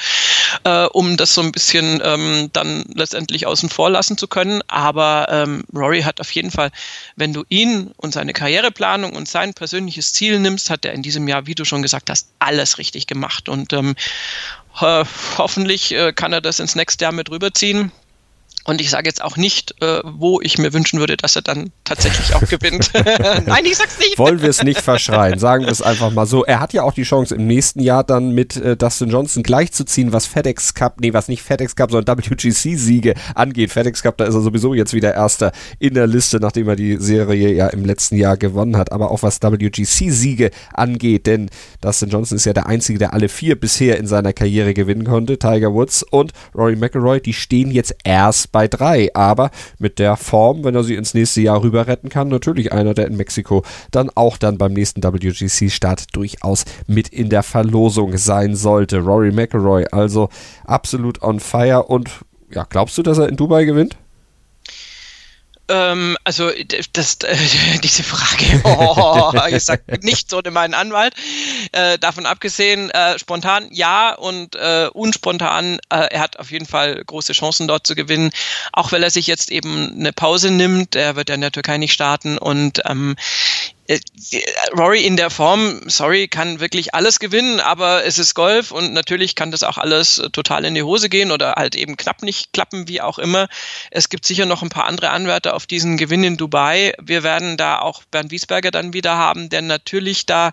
äh, 0.63 0.85
um 0.85 1.17
das 1.17 1.33
so 1.33 1.41
ein 1.41 1.51
bisschen 1.51 1.99
ähm, 2.03 2.51
dann 2.53 2.85
letztendlich 2.93 3.47
außen 3.47 3.69
vor 3.69 3.89
lassen 3.89 4.15
zu 4.15 4.27
können. 4.27 4.61
Aber 4.67 5.25
ähm, 5.31 5.63
Rory 5.73 6.03
hat 6.03 6.21
auf 6.21 6.29
jeden 6.33 6.51
Fall, 6.51 6.69
wenn 7.15 7.33
du 7.33 7.43
ihn 7.49 7.93
und 7.97 8.13
seine 8.13 8.31
Karriereplanung 8.31 9.13
und 9.13 9.27
sein 9.27 9.55
persönliches 9.55 10.13
Ziel 10.13 10.39
nimmst, 10.39 10.69
hat 10.69 10.85
er 10.85 10.93
in 10.93 11.01
diesem 11.01 11.27
Jahr, 11.27 11.47
wie 11.47 11.55
du 11.55 11.65
schon 11.65 11.81
gesagt 11.81 12.11
hast, 12.11 12.27
alles 12.37 12.77
richtig 12.77 13.07
gemacht. 13.07 13.49
Und 13.49 13.73
ähm, 13.73 13.95
ho 14.79 15.03
hoffentlich 15.39 15.95
äh, 15.95 16.13
kann 16.13 16.31
er 16.31 16.41
das 16.41 16.59
ins 16.59 16.75
nächste 16.75 17.05
Jahr 17.05 17.11
mit 17.11 17.31
rüberziehen. 17.31 17.91
Und 18.63 18.79
ich 18.79 18.89
sage 18.89 19.07
jetzt 19.07 19.23
auch 19.23 19.37
nicht, 19.37 19.75
äh, 19.81 20.01
wo 20.03 20.39
ich 20.39 20.57
mir 20.57 20.71
wünschen 20.73 20.99
würde, 20.99 21.17
dass 21.17 21.35
er 21.35 21.41
dann 21.41 21.71
tatsächlich 21.83 22.35
auch 22.35 22.47
gewinnt. 22.47 22.91
Nein, 23.45 23.65
ich 23.65 23.77
sag's 23.77 23.97
nicht. 23.97 24.19
Wollen 24.19 24.41
wir 24.41 24.49
es 24.49 24.63
nicht 24.63 24.81
verschreien, 24.81 25.39
sagen 25.39 25.65
wir 25.65 25.71
es 25.71 25.81
einfach 25.81 26.11
mal 26.11 26.27
so. 26.27 26.45
Er 26.45 26.59
hat 26.59 26.73
ja 26.73 26.83
auch 26.83 26.93
die 26.93 27.03
Chance, 27.03 27.35
im 27.35 27.47
nächsten 27.47 27.79
Jahr 27.79 28.03
dann 28.03 28.31
mit 28.31 28.57
äh, 28.57 28.77
Dustin 28.77 29.09
Johnson 29.09 29.41
gleichzuziehen, 29.41 30.13
was 30.13 30.27
FedEx 30.27 30.73
Cup, 30.75 31.01
nee, 31.01 31.13
was 31.13 31.27
nicht 31.27 31.41
FedEx 31.41 31.75
Cup, 31.75 31.91
sondern 31.91 32.17
WGC-Siege 32.17 33.15
angeht. 33.33 33.71
FedEx 33.71 34.03
Cup, 34.03 34.17
da 34.17 34.25
ist 34.25 34.35
er 34.35 34.41
sowieso 34.41 34.73
jetzt 34.73 34.93
wieder 34.93 35.13
Erster 35.13 35.51
in 35.79 35.95
der 35.95 36.07
Liste, 36.07 36.39
nachdem 36.39 36.69
er 36.69 36.75
die 36.75 36.97
Serie 36.97 37.53
ja 37.53 37.67
im 37.67 37.83
letzten 37.83 38.15
Jahr 38.15 38.37
gewonnen 38.37 38.77
hat. 38.77 38.91
Aber 38.91 39.09
auch 39.11 39.23
was 39.23 39.41
WGC-Siege 39.41 40.51
angeht, 40.73 41.25
denn 41.25 41.49
Dustin 41.81 42.09
Johnson 42.09 42.35
ist 42.35 42.45
ja 42.45 42.53
der 42.53 42.67
Einzige, 42.67 42.99
der 42.99 43.13
alle 43.13 43.27
vier 43.27 43.59
bisher 43.59 43.97
in 43.97 44.05
seiner 44.05 44.33
Karriere 44.33 44.73
gewinnen 44.73 45.05
konnte. 45.05 45.39
Tiger 45.39 45.73
Woods 45.73 46.03
und 46.03 46.31
Rory 46.53 46.75
McIlroy, 46.75 47.19
die 47.19 47.33
stehen 47.33 47.71
jetzt 47.71 47.95
erst 48.03 48.50
bei 48.51 48.67
drei. 48.67 49.13
Aber 49.15 49.51
mit 49.79 49.99
der 49.99 50.17
Form, 50.17 50.63
wenn 50.63 50.75
er 50.75 50.83
sie 50.83 50.95
ins 50.95 51.13
nächste 51.13 51.41
Jahr 51.41 51.63
rüber 51.63 51.87
retten 51.87 52.09
kann, 52.09 52.27
natürlich 52.27 52.71
einer, 52.71 52.93
der 52.93 53.07
in 53.07 53.17
Mexiko 53.17 53.63
dann 53.91 54.09
auch 54.15 54.37
dann 54.37 54.57
beim 54.57 54.73
nächsten 54.73 55.03
WGC-Start 55.03 56.15
durchaus 56.15 56.65
mit 56.87 57.09
in 57.09 57.29
der 57.29 57.43
Verlosung 57.43 58.17
sein 58.17 58.55
sollte. 58.55 58.99
Rory 58.99 59.31
McIlroy 59.31 59.85
also 59.91 60.29
absolut 60.65 61.21
on 61.21 61.39
fire 61.39 61.83
und 61.83 62.09
ja, 62.53 62.65
glaubst 62.69 62.97
du, 62.97 63.03
dass 63.03 63.17
er 63.17 63.29
in 63.29 63.37
Dubai 63.37 63.65
gewinnt? 63.65 63.97
Ähm, 65.71 66.17
also 66.25 66.51
das, 66.93 67.17
äh, 67.23 67.35
diese 67.83 68.03
Frage, 68.03 68.61
oh, 68.65 69.31
ich 69.49 69.63
sag 69.63 70.03
nicht 70.03 70.29
so 70.29 70.39
ohne 70.39 70.51
meinen 70.51 70.73
Anwalt. 70.73 71.13
Äh, 71.71 71.97
davon 71.97 72.25
abgesehen, 72.25 72.89
äh, 72.89 73.17
spontan 73.17 73.67
ja 73.71 74.13
und 74.13 74.55
äh, 74.55 74.89
unspontan, 74.93 75.79
äh, 75.89 76.07
er 76.11 76.19
hat 76.19 76.37
auf 76.39 76.51
jeden 76.51 76.65
Fall 76.65 77.01
große 77.05 77.33
Chancen 77.33 77.67
dort 77.67 77.87
zu 77.87 77.95
gewinnen, 77.95 78.31
auch 78.73 78.91
weil 78.91 79.03
er 79.03 79.11
sich 79.11 79.27
jetzt 79.27 79.51
eben 79.51 79.93
eine 79.97 80.11
Pause 80.11 80.51
nimmt. 80.51 80.95
Er 80.95 81.15
wird 81.15 81.29
ja 81.29 81.35
in 81.35 81.41
der 81.41 81.51
Türkei 81.51 81.77
nicht 81.77 81.93
starten 81.93 82.37
und 82.37 82.81
ähm, 82.85 83.15
äh, 83.15 83.80
Rory 84.77 85.03
in 85.03 85.17
der 85.17 85.29
Form, 85.29 85.81
sorry, 85.87 86.27
kann 86.27 86.59
wirklich 86.59 86.93
alles 86.93 87.19
gewinnen, 87.19 87.59
aber 87.59 88.05
es 88.05 88.19
ist 88.19 88.35
Golf 88.35 88.71
und 88.71 88.93
natürlich 88.93 89.35
kann 89.35 89.51
das 89.51 89.63
auch 89.63 89.77
alles 89.77 90.19
äh, 90.19 90.29
total 90.29 90.63
in 90.65 90.75
die 90.75 90.83
Hose 90.83 91.09
gehen 91.09 91.31
oder 91.31 91.53
halt 91.57 91.75
eben 91.75 91.97
knapp 91.97 92.21
nicht 92.21 92.53
klappen, 92.53 92.87
wie 92.87 93.01
auch 93.01 93.19
immer. 93.19 93.49
Es 93.89 94.09
gibt 94.09 94.25
sicher 94.25 94.45
noch 94.45 94.61
ein 94.61 94.69
paar 94.69 94.85
andere 94.85 95.09
Anwärter 95.09 95.55
auf 95.55 95.65
diesen 95.65 95.97
Gewinn 95.97 96.23
in 96.23 96.37
Dubai. 96.37 96.93
Wir 97.01 97.23
werden 97.23 97.57
da 97.57 97.79
auch 97.79 98.03
Bernd 98.11 98.31
Wiesberger 98.31 98.71
dann 98.71 98.93
wieder 98.93 99.17
haben, 99.17 99.49
der 99.49 99.61
natürlich 99.61 100.25
da 100.25 100.51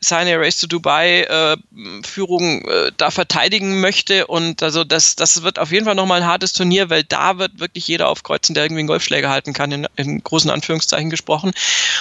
seine 0.00 0.38
Race 0.38 0.58
to 0.58 0.66
Dubai 0.66 1.22
äh, 1.22 1.56
Führung 2.02 2.66
äh, 2.66 2.90
da 2.96 3.10
verteidigen 3.10 3.80
möchte 3.80 4.26
und 4.26 4.62
also 4.62 4.84
das, 4.84 5.14
das 5.16 5.42
wird 5.42 5.58
auf 5.58 5.70
jeden 5.70 5.84
Fall 5.84 5.94
nochmal 5.94 6.22
ein 6.22 6.28
hartes 6.28 6.54
Turnier, 6.54 6.90
weil 6.90 7.04
da 7.04 7.38
wird 7.38 7.60
wirklich 7.60 7.86
jeder 7.86 8.08
aufkreuzen, 8.08 8.54
der 8.54 8.64
irgendwie 8.64 8.80
einen 8.80 8.88
Golfschläger 8.88 9.30
halten 9.30 9.52
kann, 9.52 9.70
in, 9.70 9.86
in 9.96 10.24
großen 10.24 10.50
Anführungszeichen 10.50 11.10
gesprochen. 11.10 11.52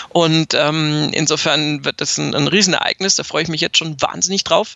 Und 0.10 0.54
ähm, 0.54 0.79
ähm, 0.80 1.10
insofern 1.14 1.86
wird 1.86 2.02
das 2.02 2.18
ein, 2.18 2.34
ein 2.36 2.48
Riesenereignis, 2.48 3.16
da 3.16 3.24
freue 3.24 3.44
ich 3.44 3.50
mich 3.50 3.62
jetzt 3.62 3.78
schon 3.78 4.02
wahnsinnig 4.02 4.44
drauf. 4.44 4.76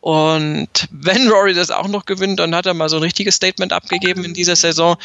Und 0.00 0.88
wenn 0.90 1.28
Rory 1.28 1.54
das 1.54 1.70
auch 1.70 1.88
noch 1.88 2.06
gewinnt, 2.06 2.40
dann 2.40 2.54
hat 2.54 2.66
er 2.66 2.74
mal 2.74 2.88
so 2.88 2.96
ein 2.96 3.02
richtiges 3.02 3.36
Statement 3.36 3.72
abgegeben 3.72 4.24
in 4.24 4.34
dieser 4.34 4.56
Saison. 4.56 4.96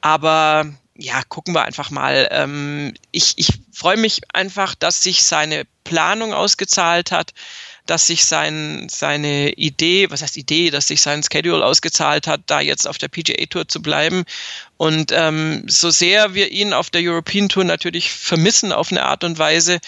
Aber 0.00 0.66
ja, 0.96 1.22
gucken 1.28 1.54
wir 1.54 1.64
einfach 1.64 1.90
mal. 1.90 2.28
Ähm, 2.30 2.94
ich 3.10 3.34
ich 3.36 3.48
freue 3.72 3.96
mich 3.96 4.20
einfach, 4.32 4.74
dass 4.74 5.02
sich 5.02 5.24
seine 5.24 5.64
Planung 5.82 6.32
ausgezahlt 6.32 7.10
hat, 7.10 7.32
dass 7.86 8.06
sich 8.06 8.24
sein, 8.24 8.86
seine 8.90 9.52
Idee, 9.52 10.10
was 10.10 10.22
heißt 10.22 10.36
Idee, 10.36 10.70
dass 10.70 10.88
sich 10.88 11.02
sein 11.02 11.22
Schedule 11.22 11.64
ausgezahlt 11.64 12.26
hat, 12.26 12.40
da 12.46 12.60
jetzt 12.60 12.88
auf 12.88 12.98
der 12.98 13.08
PGA 13.08 13.44
Tour 13.46 13.68
zu 13.68 13.82
bleiben. 13.82 14.24
Und 14.76 15.12
ähm, 15.12 15.64
so 15.68 15.90
sehr 15.90 16.34
wir 16.34 16.50
ihn 16.50 16.72
auf 16.72 16.90
der 16.90 17.02
European 17.02 17.48
Tour 17.48 17.64
natürlich 17.64 18.10
vermissen 18.10 18.72
auf 18.72 18.90
eine 18.90 19.04
Art 19.04 19.22
und 19.22 19.38
Weise, 19.38 19.80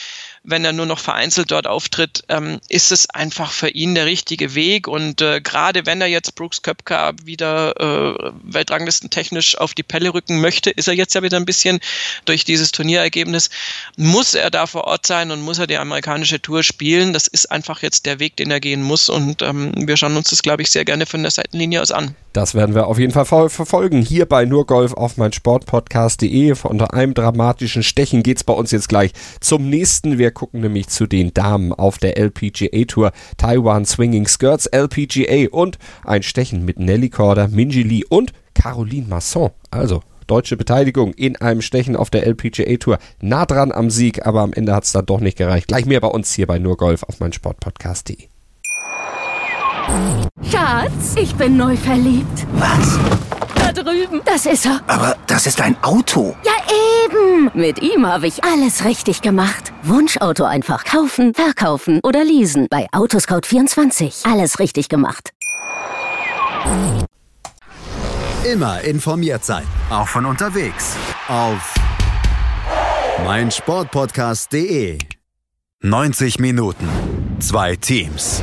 wenn 0.46 0.64
er 0.64 0.72
nur 0.72 0.86
noch 0.86 1.00
vereinzelt 1.00 1.50
dort 1.50 1.66
auftritt, 1.66 2.22
ähm, 2.28 2.60
ist 2.68 2.92
es 2.92 3.10
einfach 3.10 3.50
für 3.50 3.68
ihn 3.68 3.94
der 3.94 4.06
richtige 4.06 4.54
Weg. 4.54 4.86
Und 4.86 5.20
äh, 5.20 5.40
gerade 5.40 5.86
wenn 5.86 6.00
er 6.00 6.06
jetzt 6.06 6.36
Brooks 6.36 6.62
Köpka 6.62 7.12
wieder 7.24 7.74
äh, 7.80 8.32
Weltranglisten 8.44 9.10
technisch 9.10 9.58
auf 9.58 9.74
die 9.74 9.82
Pelle 9.82 10.14
rücken 10.14 10.40
möchte, 10.40 10.70
ist 10.70 10.86
er 10.86 10.94
jetzt 10.94 11.14
ja 11.14 11.22
wieder 11.22 11.36
ein 11.36 11.46
bisschen 11.46 11.80
durch 12.26 12.44
dieses 12.44 12.70
Turnierergebnis, 12.70 13.50
muss 13.96 14.34
er 14.34 14.50
da 14.50 14.66
vor 14.66 14.84
Ort 14.84 15.06
sein 15.06 15.32
und 15.32 15.42
muss 15.42 15.58
er 15.58 15.66
die 15.66 15.78
amerikanische 15.78 16.40
Tour 16.40 16.62
spielen. 16.62 17.12
Das 17.12 17.26
ist 17.26 17.50
einfach 17.50 17.82
jetzt 17.82 18.06
der 18.06 18.20
Weg, 18.20 18.36
den 18.36 18.50
er 18.50 18.60
gehen 18.60 18.82
muss. 18.82 19.08
Und 19.08 19.42
ähm, 19.42 19.72
wir 19.76 19.96
schauen 19.96 20.16
uns 20.16 20.30
das, 20.30 20.42
glaube 20.42 20.62
ich, 20.62 20.70
sehr 20.70 20.84
gerne 20.84 21.06
von 21.06 21.22
der 21.22 21.32
Seitenlinie 21.32 21.82
aus 21.82 21.90
an. 21.90 22.14
Das 22.32 22.54
werden 22.54 22.74
wir 22.74 22.86
auf 22.86 22.98
jeden 22.98 23.12
Fall 23.12 23.24
verfolgen. 23.24 24.02
Hier 24.02 24.26
bei 24.26 24.44
Nur 24.44 24.66
Golf 24.66 24.92
auf 24.92 25.16
mein 25.16 25.32
Sportpodcast.de. 25.32 26.54
Unter 26.64 26.92
einem 26.92 27.14
dramatischen 27.14 27.82
Stechen 27.82 28.22
geht 28.22 28.36
es 28.36 28.44
bei 28.44 28.52
uns 28.52 28.70
jetzt 28.70 28.88
gleich 28.88 29.12
zum 29.40 29.70
nächsten. 29.70 30.18
Wir 30.18 30.35
gucken 30.36 30.60
nämlich 30.60 30.88
zu 30.88 31.06
den 31.06 31.32
Damen 31.32 31.72
auf 31.72 31.96
der 31.98 32.18
LPGA 32.18 32.84
Tour. 32.84 33.10
Taiwan 33.38 33.86
Swinging 33.86 34.28
Skirts 34.28 34.66
LPGA 34.66 35.48
und 35.50 35.78
ein 36.04 36.22
Stechen 36.22 36.64
mit 36.64 36.78
Nelly 36.78 37.08
Korda, 37.08 37.48
Minji 37.48 37.82
Lee 37.82 38.04
und 38.08 38.32
Caroline 38.54 39.08
Masson. 39.08 39.50
Also 39.70 40.02
deutsche 40.26 40.58
Beteiligung 40.58 41.14
in 41.14 41.36
einem 41.36 41.62
Stechen 41.62 41.96
auf 41.96 42.10
der 42.10 42.26
LPGA 42.26 42.76
Tour. 42.76 42.98
Nah 43.20 43.46
dran 43.46 43.72
am 43.72 43.88
Sieg, 43.88 44.26
aber 44.26 44.42
am 44.42 44.52
Ende 44.52 44.74
hat 44.74 44.84
es 44.84 44.92
dann 44.92 45.06
doch 45.06 45.20
nicht 45.20 45.38
gereicht. 45.38 45.68
Gleich 45.68 45.86
mehr 45.86 46.00
bei 46.00 46.08
uns 46.08 46.34
hier 46.34 46.46
bei 46.46 46.58
Nur 46.58 46.76
Golf 46.76 47.02
auf 47.04 47.18
mein 47.18 47.32
Sportpodcast.de. 47.32 48.35
Schatz, 50.50 51.14
ich 51.16 51.34
bin 51.34 51.56
neu 51.56 51.76
verliebt. 51.76 52.46
Was? 52.54 52.98
Da 53.56 53.72
drüben. 53.72 54.20
Das 54.24 54.46
ist 54.46 54.66
er. 54.66 54.80
Aber 54.86 55.16
das 55.26 55.46
ist 55.46 55.60
ein 55.60 55.76
Auto. 55.82 56.36
Ja, 56.44 56.52
eben. 57.04 57.50
Mit 57.54 57.82
ihm 57.82 58.06
habe 58.06 58.26
ich 58.26 58.44
alles 58.44 58.84
richtig 58.84 59.22
gemacht. 59.22 59.72
Wunschauto 59.82 60.44
einfach 60.44 60.84
kaufen, 60.84 61.34
verkaufen 61.34 62.00
oder 62.02 62.24
leasen. 62.24 62.66
Bei 62.70 62.86
Autoscout24. 62.92 64.30
Alles 64.30 64.58
richtig 64.58 64.88
gemacht. 64.88 65.30
Immer 68.44 68.80
informiert 68.82 69.44
sein. 69.44 69.64
Auch 69.90 70.06
von 70.08 70.24
unterwegs. 70.26 70.96
Auf 71.28 71.74
meinsportpodcast.de. 73.24 74.98
90 75.82 76.38
Minuten. 76.38 76.88
Zwei 77.40 77.76
Teams. 77.76 78.42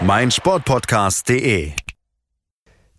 meinsportpodcast.de. 0.00 1.72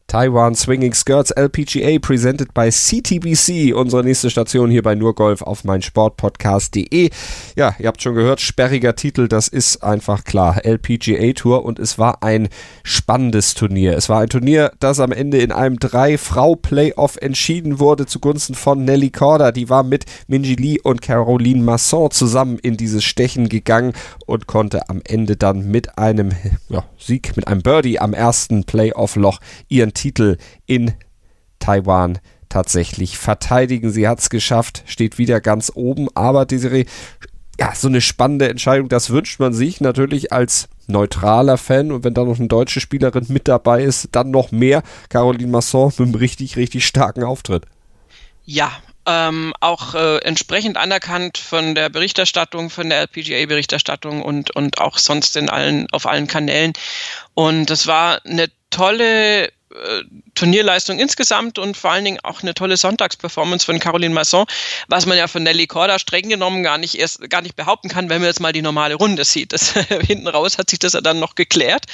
Taiwan 0.10 0.56
Swinging 0.56 0.94
Skirts 0.96 1.32
LPGA 1.38 2.00
presented 2.00 2.52
by 2.56 2.72
CTBC, 2.72 3.74
unsere 3.76 4.04
nächste 4.04 4.32
Station 4.32 4.72
hier 4.72 4.82
bei 4.82 4.96
Nurgolf 4.96 5.44
auf 5.44 5.64
meinsportpodcast.de. 5.64 7.12
Ja, 7.56 7.76
ihr 7.78 7.88
habt 7.88 8.02
schon 8.02 8.16
gehört, 8.16 8.42
sperriger 8.42 8.96
Titel, 8.96 9.28
das 9.28 9.48
ist 9.48 9.84
einfach 9.84 10.24
klar. 10.24 10.66
LPGA 10.66 11.34
Tour 11.34 11.64
und 11.64 11.78
es 11.78 12.00
war 12.00 12.24
ein 12.24 12.50
spannendes 12.84 13.54
Turnier. 13.54 13.96
Es 13.96 14.10
war 14.10 14.22
ein 14.22 14.30
Turnier, 14.30 14.72
das 14.80 15.00
am 15.00 15.12
Ende 15.12 15.38
in 15.38 15.52
einem 15.52 15.78
Drei-Frau-Playoff 15.78 17.18
entschieden 17.18 17.80
wurde 17.80 18.08
zugunsten 18.08 18.56
von 18.56 18.84
Nelly 18.84 19.12
Korda. 19.12 19.52
Die 19.52 19.70
war 19.70 19.84
mit 19.84 20.06
Minji 20.28 20.56
Lee 20.56 20.80
und 20.82 21.04
Caroline 21.04 21.64
Masson 21.64 22.10
zusammen 22.10 22.58
in 22.58 22.78
dieses 22.78 23.04
Stechen 23.04 23.48
gegangen 23.48 23.94
und 24.30 24.48
konnte 24.48 24.89
am 24.89 25.02
Ende 25.04 25.36
dann 25.36 25.70
mit 25.70 25.98
einem 25.98 26.32
ja, 26.70 26.86
Sieg, 26.98 27.36
mit 27.36 27.48
einem 27.48 27.62
Birdie 27.62 28.00
am 28.00 28.13
ersten 28.13 28.63
Playoff-Loch 28.63 29.39
ihren 29.68 29.94
Titel 29.94 30.38
in 30.65 30.94
Taiwan 31.60 32.20
tatsächlich 32.48 33.18
verteidigen. 33.18 33.92
Sie 33.92 34.08
hat 34.08 34.20
es 34.20 34.30
geschafft, 34.30 34.84
steht 34.86 35.18
wieder 35.18 35.42
ganz 35.42 35.72
oben, 35.74 36.08
aber 36.15 36.46
Desiree, 36.46 36.86
ja, 37.60 37.74
so 37.76 37.88
eine 37.88 38.02
spannende 38.02 38.50
Entscheidung, 38.50 38.88
das 38.88 39.10
wünscht 39.10 39.39
man 39.39 39.54
sich 39.54 39.82
natürlich 39.82 40.32
als 40.32 40.70
neutraler 40.88 41.58
Fan 41.58 41.92
und 41.92 42.04
wenn 42.04 42.13
da 42.13 42.24
noch 42.24 42.39
eine 42.39 42.48
deutsche 42.48 42.80
Spielerin 42.80 43.26
mit 43.30 43.48
dabei 43.48 43.84
ist, 43.84 44.10
dann 44.13 44.32
noch 44.32 44.52
mehr. 44.52 44.82
Caroline 45.10 45.52
Masson 45.52 45.92
mit 45.98 46.00
einem 46.00 46.15
richtig, 46.15 46.56
richtig 46.56 46.86
starken 46.86 47.24
Auftritt. 47.24 47.65
Ja, 48.46 48.72
ähm, 49.10 49.54
auch 49.60 49.95
äh, 49.95 50.17
entsprechend 50.19 50.78
anerkannt 50.78 51.39
von 51.39 51.74
der 51.74 51.89
Berichterstattung, 51.89 52.69
von 52.69 52.89
der 52.89 53.00
LPGA-Berichterstattung 53.02 54.22
und, 54.22 54.56
und 54.56 54.80
auch 54.80 55.00
sonst 55.00 55.36
in 55.36 55.50
allen, 55.50 55.88
auf 55.91 56.06
allen 56.06 56.28
Kanälen. 56.28 56.74
Und 57.34 57.72
das 57.72 57.88
war 57.88 58.24
eine 58.24 58.52
tolle 58.69 59.48
äh, 59.48 59.50
Turnierleistung 60.36 61.00
insgesamt 61.00 61.58
und 61.58 61.76
vor 61.76 61.91
allen 61.91 62.06
Dingen 62.06 62.19
auch 62.24 62.43
eine 62.43 62.54
tolle 62.54 62.78
Sonntagsperformance 62.78 63.65
von 63.65 63.80
Caroline 63.80 64.13
Masson, 64.13 64.45
was 64.88 65.08
man 65.08 65.17
ja 65.17 65.28
von 65.28 65.41
Nelly 65.41 65.65
Korda 65.65 65.98
streng 65.98 66.30
genommen 66.30 66.62
gar 66.62 66.78
nicht 66.78 66.98
erst 66.98 67.28
gar 67.30 67.41
nicht 67.41 67.56
behaupten 67.56 67.89
kann, 67.89 68.10
wenn 68.10 68.22
man 68.22 68.30
jetzt 68.30 68.39
mal 68.39 68.54
die 68.54 68.62
normale 68.62 68.95
Runde 68.95 69.26
sieht. 69.26 69.54
Das, 69.54 69.74
hinten 70.08 70.28
raus 70.28 70.60
hat 70.60 70.69
sich 70.69 70.80
das 70.80 70.93
ja 70.93 71.02
dann 71.02 71.19
noch 71.19 71.34
geklärt. 71.34 71.86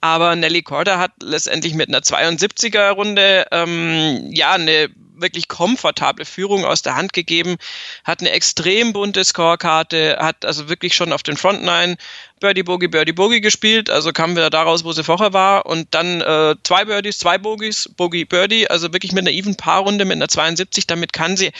Aber 0.00 0.34
Nelly 0.36 0.62
Korda 0.62 0.98
hat 0.98 1.12
letztendlich 1.22 1.74
mit 1.74 1.88
einer 1.88 2.00
72er 2.00 2.90
Runde 2.90 3.46
ähm, 3.50 4.30
ja 4.32 4.52
eine 4.52 4.90
wirklich 5.14 5.48
komfortable 5.48 6.24
Führung 6.24 6.64
aus 6.64 6.82
der 6.82 6.96
Hand 6.96 7.12
gegeben, 7.12 7.56
hat 8.04 8.20
eine 8.20 8.30
extrem 8.30 8.92
bunte 8.92 9.24
Scorekarte, 9.24 10.18
hat 10.20 10.44
also 10.44 10.68
wirklich 10.68 10.94
schon 10.94 11.12
auf 11.12 11.22
den 11.22 11.36
Front 11.36 11.62
Nine 11.62 11.96
Birdie 12.40 12.62
Bogey 12.62 12.88
Birdie 12.88 13.12
Bogey 13.12 13.40
gespielt, 13.40 13.90
also 13.90 14.12
kam 14.12 14.32
wieder 14.32 14.50
daraus, 14.50 14.84
wo 14.84 14.92
sie 14.92 15.04
vorher 15.04 15.32
war 15.32 15.66
und 15.66 15.88
dann 15.94 16.20
äh, 16.20 16.56
zwei 16.62 16.84
Birdies, 16.84 17.18
zwei 17.18 17.38
Bogies, 17.38 17.88
Bogey 17.96 18.24
Birdie, 18.24 18.68
also 18.68 18.92
wirklich 18.92 19.12
mit 19.12 19.26
einer 19.26 19.36
even 19.36 19.56
Paarrunde 19.56 20.04
mit 20.04 20.16
einer 20.16 20.28
72, 20.28 20.86
damit 20.86 21.12
kann 21.12 21.36
sie 21.36 21.52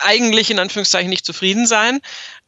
eigentlich 0.00 0.50
in 0.50 0.58
Anführungszeichen 0.58 1.10
nicht 1.10 1.24
zufrieden 1.24 1.66
sein 1.66 2.00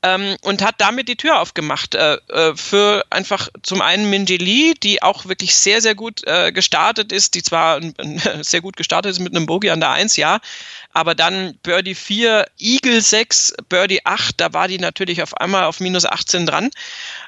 ähm, 0.04 0.36
und 0.42 0.62
hat 0.62 0.74
damit 0.78 1.08
die 1.08 1.16
Tür 1.16 1.40
aufgemacht 1.40 1.94
äh, 1.94 2.18
äh, 2.28 2.54
für 2.54 3.04
einfach 3.08 3.48
zum 3.62 3.80
einen 3.80 4.10
Minji 4.10 4.36
Lee, 4.36 4.74
die 4.82 5.02
auch 5.02 5.24
wirklich 5.24 5.54
sehr, 5.54 5.80
sehr 5.80 5.94
gut 5.94 6.22
äh, 6.26 6.52
gestartet 6.52 7.10
ist, 7.10 7.34
die 7.34 7.42
zwar 7.42 7.80
sehr 8.42 8.60
gut 8.60 8.76
gestartet 8.76 9.12
ist 9.12 9.20
mit 9.20 9.34
einem 9.34 9.46
Bogey 9.46 9.70
an 9.70 9.80
der 9.80 9.90
1, 9.90 10.16
ja, 10.16 10.40
aber 10.92 11.14
dann 11.14 11.58
Birdie 11.62 11.96
4, 11.96 12.46
Eagle 12.58 13.00
6, 13.00 13.54
Birdie 13.68 14.04
8, 14.04 14.40
da 14.40 14.52
war 14.52 14.68
die 14.68 14.78
natürlich 14.78 15.22
auf 15.22 15.36
einmal 15.38 15.64
auf 15.64 15.80
minus 15.80 16.04
18 16.04 16.46
dran. 16.46 16.70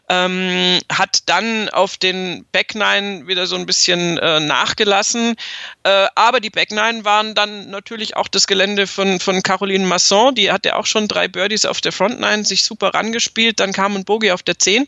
Ähm, 0.08 0.78
hat 0.92 1.24
dann 1.26 1.68
auf 1.70 1.96
den 1.96 2.44
Back 2.52 2.76
9 2.76 3.26
wieder 3.26 3.48
so 3.48 3.56
ein 3.56 3.66
bisschen 3.66 4.18
äh, 4.18 4.38
nachgelassen. 4.38 5.34
Äh, 5.82 6.06
aber 6.14 6.38
die 6.38 6.50
Back 6.50 6.70
9 6.70 7.04
waren 7.04 7.34
dann 7.34 7.70
natürlich 7.70 8.16
auch 8.16 8.28
das 8.28 8.46
Gelände 8.46 8.86
von, 8.86 9.18
von 9.18 9.42
Caroline 9.42 9.84
Masson. 9.84 10.36
Die 10.36 10.52
hatte 10.52 10.76
auch 10.76 10.86
schon 10.86 11.08
drei 11.08 11.26
Birdies 11.26 11.64
auf 11.64 11.80
der 11.80 11.90
Front 11.90 12.20
9 12.20 12.44
sich 12.44 12.62
super 12.66 12.88
rangespielt. 12.88 13.60
Dann 13.60 13.72
kam 13.72 13.96
ein 13.96 14.04
Bogey 14.04 14.32
auf 14.32 14.42
der 14.42 14.58
10 14.58 14.86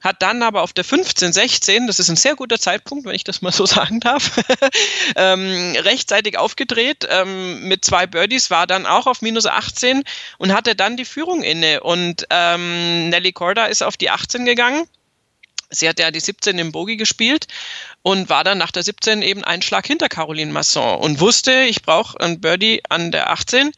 hat 0.00 0.22
dann 0.22 0.42
aber 0.42 0.62
auf 0.62 0.72
der 0.72 0.84
15, 0.84 1.32
16, 1.32 1.86
das 1.86 1.98
ist 1.98 2.08
ein 2.08 2.16
sehr 2.16 2.36
guter 2.36 2.58
Zeitpunkt, 2.58 3.06
wenn 3.06 3.14
ich 3.14 3.24
das 3.24 3.42
mal 3.42 3.52
so 3.52 3.66
sagen 3.66 4.00
darf, 4.00 4.38
ähm, 5.16 5.74
rechtzeitig 5.76 6.38
aufgedreht 6.38 7.06
ähm, 7.10 7.66
mit 7.68 7.84
zwei 7.84 8.06
Birdies, 8.06 8.50
war 8.50 8.66
dann 8.66 8.86
auch 8.86 9.06
auf 9.06 9.22
minus 9.22 9.46
18 9.46 10.04
und 10.38 10.52
hatte 10.52 10.74
dann 10.74 10.96
die 10.96 11.04
Führung 11.04 11.42
inne. 11.42 11.82
Und 11.82 12.26
ähm, 12.30 13.08
Nelly 13.10 13.32
Corda 13.32 13.66
ist 13.66 13.82
auf 13.82 13.96
die 13.96 14.10
18 14.10 14.44
gegangen. 14.44 14.86
Sie 15.70 15.86
hat 15.86 15.98
ja 15.98 16.10
die 16.10 16.20
17 16.20 16.58
im 16.58 16.72
Bogi 16.72 16.96
gespielt 16.96 17.46
und 18.00 18.30
war 18.30 18.42
dann 18.42 18.56
nach 18.56 18.70
der 18.70 18.82
17 18.82 19.20
eben 19.20 19.44
einen 19.44 19.60
Schlag 19.60 19.86
hinter 19.86 20.08
Caroline 20.08 20.50
Masson 20.50 20.98
und 20.98 21.20
wusste, 21.20 21.64
ich 21.64 21.82
brauche 21.82 22.18
ein 22.20 22.40
Birdie 22.40 22.80
an 22.88 23.12
der 23.12 23.30
18 23.30 23.72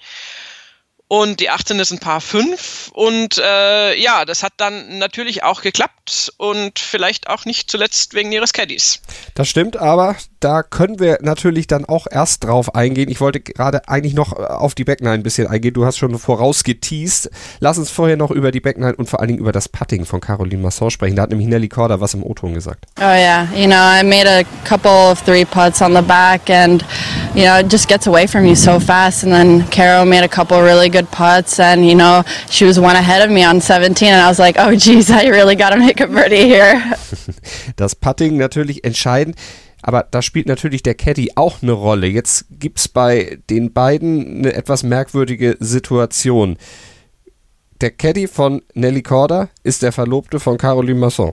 und 1.11 1.41
die 1.41 1.51
18 1.51 1.81
ist 1.81 1.91
ein 1.91 1.99
Paar 1.99 2.21
5. 2.21 2.93
Und 2.95 3.37
äh, 3.37 3.97
ja, 4.01 4.25
das 4.25 4.45
hat 4.45 4.53
dann 4.59 4.99
natürlich 4.99 5.43
auch 5.43 5.61
geklappt 5.61 6.33
und 6.37 6.79
vielleicht 6.79 7.27
auch 7.29 7.45
nicht 7.47 7.69
zuletzt 7.69 8.15
wegen 8.15 8.31
ihres 8.31 8.53
Caddies. 8.53 9.03
Das 9.35 9.49
stimmt, 9.49 9.77
aber 9.77 10.15
da 10.41 10.63
können 10.63 10.99
wir 10.99 11.19
natürlich 11.21 11.67
dann 11.67 11.85
auch 11.85 12.07
erst 12.11 12.45
drauf 12.45 12.75
eingehen. 12.75 13.11
Ich 13.11 13.21
wollte 13.21 13.41
gerade 13.41 13.89
eigentlich 13.89 14.15
noch 14.15 14.33
äh, 14.39 14.43
auf 14.43 14.75
die 14.75 14.85
Backline 14.85 15.15
ein 15.15 15.23
bisschen 15.23 15.47
eingehen. 15.47 15.75
Du 15.75 15.85
hast 15.85 15.99
schon 15.99 16.19
vorausgeteased. 16.19 17.31
Lass 17.61 17.79
uns 17.79 17.91
vorher 17.91 18.17
noch 18.17 18.31
über 18.31 18.51
die 18.51 18.61
Backline 18.61 18.97
und 18.97 19.09
vor 19.09 19.21
allen 19.21 19.29
Dingen 19.29 19.41
über 19.41 19.53
das 19.53 19.69
Putting 19.69 20.05
von 20.05 20.21
Caroline 20.21 20.63
Masson 20.63 20.91
sprechen. 20.91 21.17
Da 21.17 21.23
hat 21.23 21.31
nämlich 21.31 21.49
Nelly 21.49 21.69
Korda 21.69 22.01
was 22.01 22.15
im 22.15 22.25
O-Ton 22.25 22.55
gesagt. 22.55 22.87
Oh 22.99 23.03
yeah, 23.03 23.47
you 23.55 23.67
know, 23.67 23.77
I 23.77 24.03
made 24.03 24.27
a 24.27 24.43
couple 24.67 24.91
of 24.91 25.23
three 25.23 25.45
putts 25.45 25.83
on 25.83 25.95
the 25.95 26.03
back 26.03 26.49
and, 26.49 26.85
you 27.35 27.45
know, 27.45 27.59
it 27.59 27.71
just 27.71 27.87
gets 27.89 28.07
away 28.07 28.27
from 28.27 28.47
you 28.47 28.55
so 28.55 28.81
fast. 28.81 29.25
And 29.25 29.33
then 29.33 29.69
Caro 29.71 30.05
made 30.05 30.25
a 30.25 30.29
couple 30.29 30.61
really 30.63 30.89
good 30.89 31.11
putts, 31.11 31.61
and 31.61 31.87
you 31.87 31.95
know 31.95 32.23
she 32.49 32.65
was 32.65 32.79
one 32.79 32.97
ahead 32.97 33.23
of 33.23 33.31
me 33.31 33.45
on 33.45 33.61
17, 33.61 34.09
and 34.09 34.21
I 34.21 34.29
was 34.29 34.39
like, 34.39 34.57
oh 34.59 34.75
geez, 34.75 35.11
I 35.11 35.27
really 35.29 35.55
got 35.55 35.71
to 35.71 35.77
make 35.79 36.01
a 36.01 36.07
birdie 36.07 36.49
here. 36.49 36.83
Das 37.77 37.95
Putting 37.95 38.37
natürlich 38.37 38.85
entscheidend. 38.85 39.37
Aber 39.83 40.07
da 40.11 40.23
spielt 40.23 40.47
natürlich 40.47 40.83
der 40.83 40.95
Caddy 40.95 41.33
auch 41.37 41.63
eine 41.63 41.73
Rolle. 41.73 42.07
Jetzt 42.07 42.47
gibt 42.51 42.79
es 42.79 42.89
bei 42.89 43.39
den 43.49 43.73
beiden 43.73 44.39
eine 44.39 44.55
etwas 44.55 44.83
merkwürdige 44.83 45.57
Situation. 45.61 46.59
Der 47.81 47.91
Caddy 47.91 48.29
von 48.29 48.63
Nelly 48.75 49.03
Corda 49.03 49.49
ist 49.63 49.83
der 49.83 49.93
Verlobte 49.93 50.39
von 50.39 50.59
Caroline 50.59 51.01
Masson. 51.01 51.33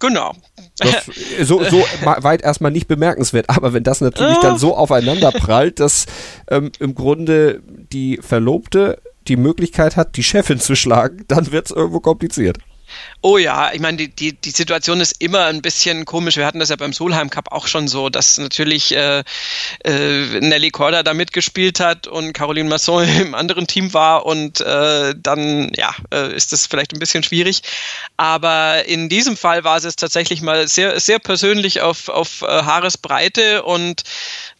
Genau. 0.00 0.34
Das, 0.78 1.06
so, 1.42 1.62
so 1.62 1.84
weit 2.02 2.42
erstmal 2.42 2.72
nicht 2.72 2.88
bemerkenswert, 2.88 3.48
aber 3.48 3.72
wenn 3.72 3.84
das 3.84 4.00
natürlich 4.00 4.38
dann 4.38 4.58
so 4.58 4.74
aufeinander 4.74 5.30
prallt, 5.30 5.78
dass 5.78 6.06
ähm, 6.48 6.72
im 6.80 6.94
Grunde 6.94 7.62
die 7.92 8.18
Verlobte 8.22 9.00
die 9.28 9.36
Möglichkeit 9.36 9.96
hat, 9.96 10.16
die 10.16 10.22
Chefin 10.22 10.58
zu 10.58 10.74
schlagen, 10.74 11.24
dann 11.28 11.52
wird 11.52 11.66
es 11.66 11.76
irgendwo 11.76 12.00
kompliziert. 12.00 12.58
Oh 13.22 13.36
ja, 13.36 13.70
ich 13.74 13.80
meine, 13.80 13.98
die, 13.98 14.08
die, 14.08 14.32
die 14.32 14.50
Situation 14.50 14.98
ist 14.98 15.20
immer 15.20 15.44
ein 15.44 15.60
bisschen 15.60 16.06
komisch. 16.06 16.38
Wir 16.38 16.46
hatten 16.46 16.58
das 16.58 16.70
ja 16.70 16.76
beim 16.76 16.94
Solheim 16.94 17.28
Cup 17.28 17.52
auch 17.52 17.66
schon 17.66 17.86
so, 17.86 18.08
dass 18.08 18.38
natürlich 18.38 18.96
äh, 18.96 19.22
äh, 19.84 20.40
Nelly 20.40 20.70
Korda 20.70 21.02
da 21.02 21.12
mitgespielt 21.12 21.80
hat 21.80 22.06
und 22.06 22.32
Caroline 22.32 22.70
Masson 22.70 23.06
im 23.20 23.34
anderen 23.34 23.66
Team 23.66 23.92
war 23.92 24.24
und 24.24 24.62
äh, 24.62 25.14
dann, 25.18 25.70
ja, 25.76 25.94
äh, 26.14 26.34
ist 26.34 26.52
das 26.52 26.66
vielleicht 26.66 26.94
ein 26.94 26.98
bisschen 26.98 27.22
schwierig. 27.22 27.60
Aber 28.16 28.86
in 28.86 29.10
diesem 29.10 29.36
Fall 29.36 29.64
war 29.64 29.76
es 29.76 29.96
tatsächlich 29.96 30.40
mal 30.40 30.66
sehr, 30.66 30.98
sehr 30.98 31.18
persönlich 31.18 31.82
auf, 31.82 32.08
auf 32.08 32.40
äh, 32.40 32.46
Haaresbreite 32.46 33.64
und 33.64 34.02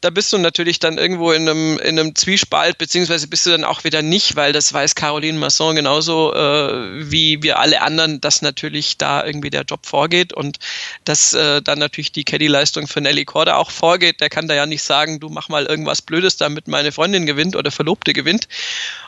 da 0.02 0.10
bist 0.10 0.34
du 0.34 0.38
natürlich 0.38 0.78
dann 0.78 0.98
irgendwo 0.98 1.32
in 1.32 1.48
einem, 1.48 1.78
in 1.78 1.98
einem 1.98 2.14
Zwiespalt, 2.14 2.76
beziehungsweise 2.76 3.26
bist 3.26 3.46
du 3.46 3.50
dann 3.50 3.64
auch 3.64 3.84
wieder 3.84 4.02
nicht, 4.02 4.36
weil 4.36 4.52
das 4.52 4.70
weiß 4.70 4.94
Caroline 4.94 5.38
Masson 5.38 5.76
genauso 5.76 6.34
äh, 6.34 7.10
wie 7.10 7.42
wir 7.42 7.58
alle 7.58 7.80
anderen, 7.80 8.20
dass 8.20 8.42
natürlich 8.42 8.49
da 8.98 9.24
irgendwie 9.24 9.50
der 9.50 9.62
Job 9.62 9.86
vorgeht 9.86 10.32
und 10.32 10.58
dass 11.04 11.32
äh, 11.32 11.62
dann 11.62 11.78
natürlich 11.78 12.12
die 12.12 12.24
Caddy-Leistung 12.24 12.86
für 12.86 13.00
Nelly 13.00 13.24
Korda 13.24 13.56
auch 13.56 13.70
vorgeht. 13.70 14.20
Der 14.20 14.30
kann 14.30 14.48
da 14.48 14.54
ja 14.54 14.66
nicht 14.66 14.82
sagen, 14.82 15.20
du 15.20 15.28
mach 15.28 15.48
mal 15.48 15.66
irgendwas 15.66 16.02
Blödes, 16.02 16.36
damit 16.36 16.68
meine 16.68 16.92
Freundin 16.92 17.26
gewinnt 17.26 17.56
oder 17.56 17.70
Verlobte 17.70 18.12
gewinnt. 18.12 18.48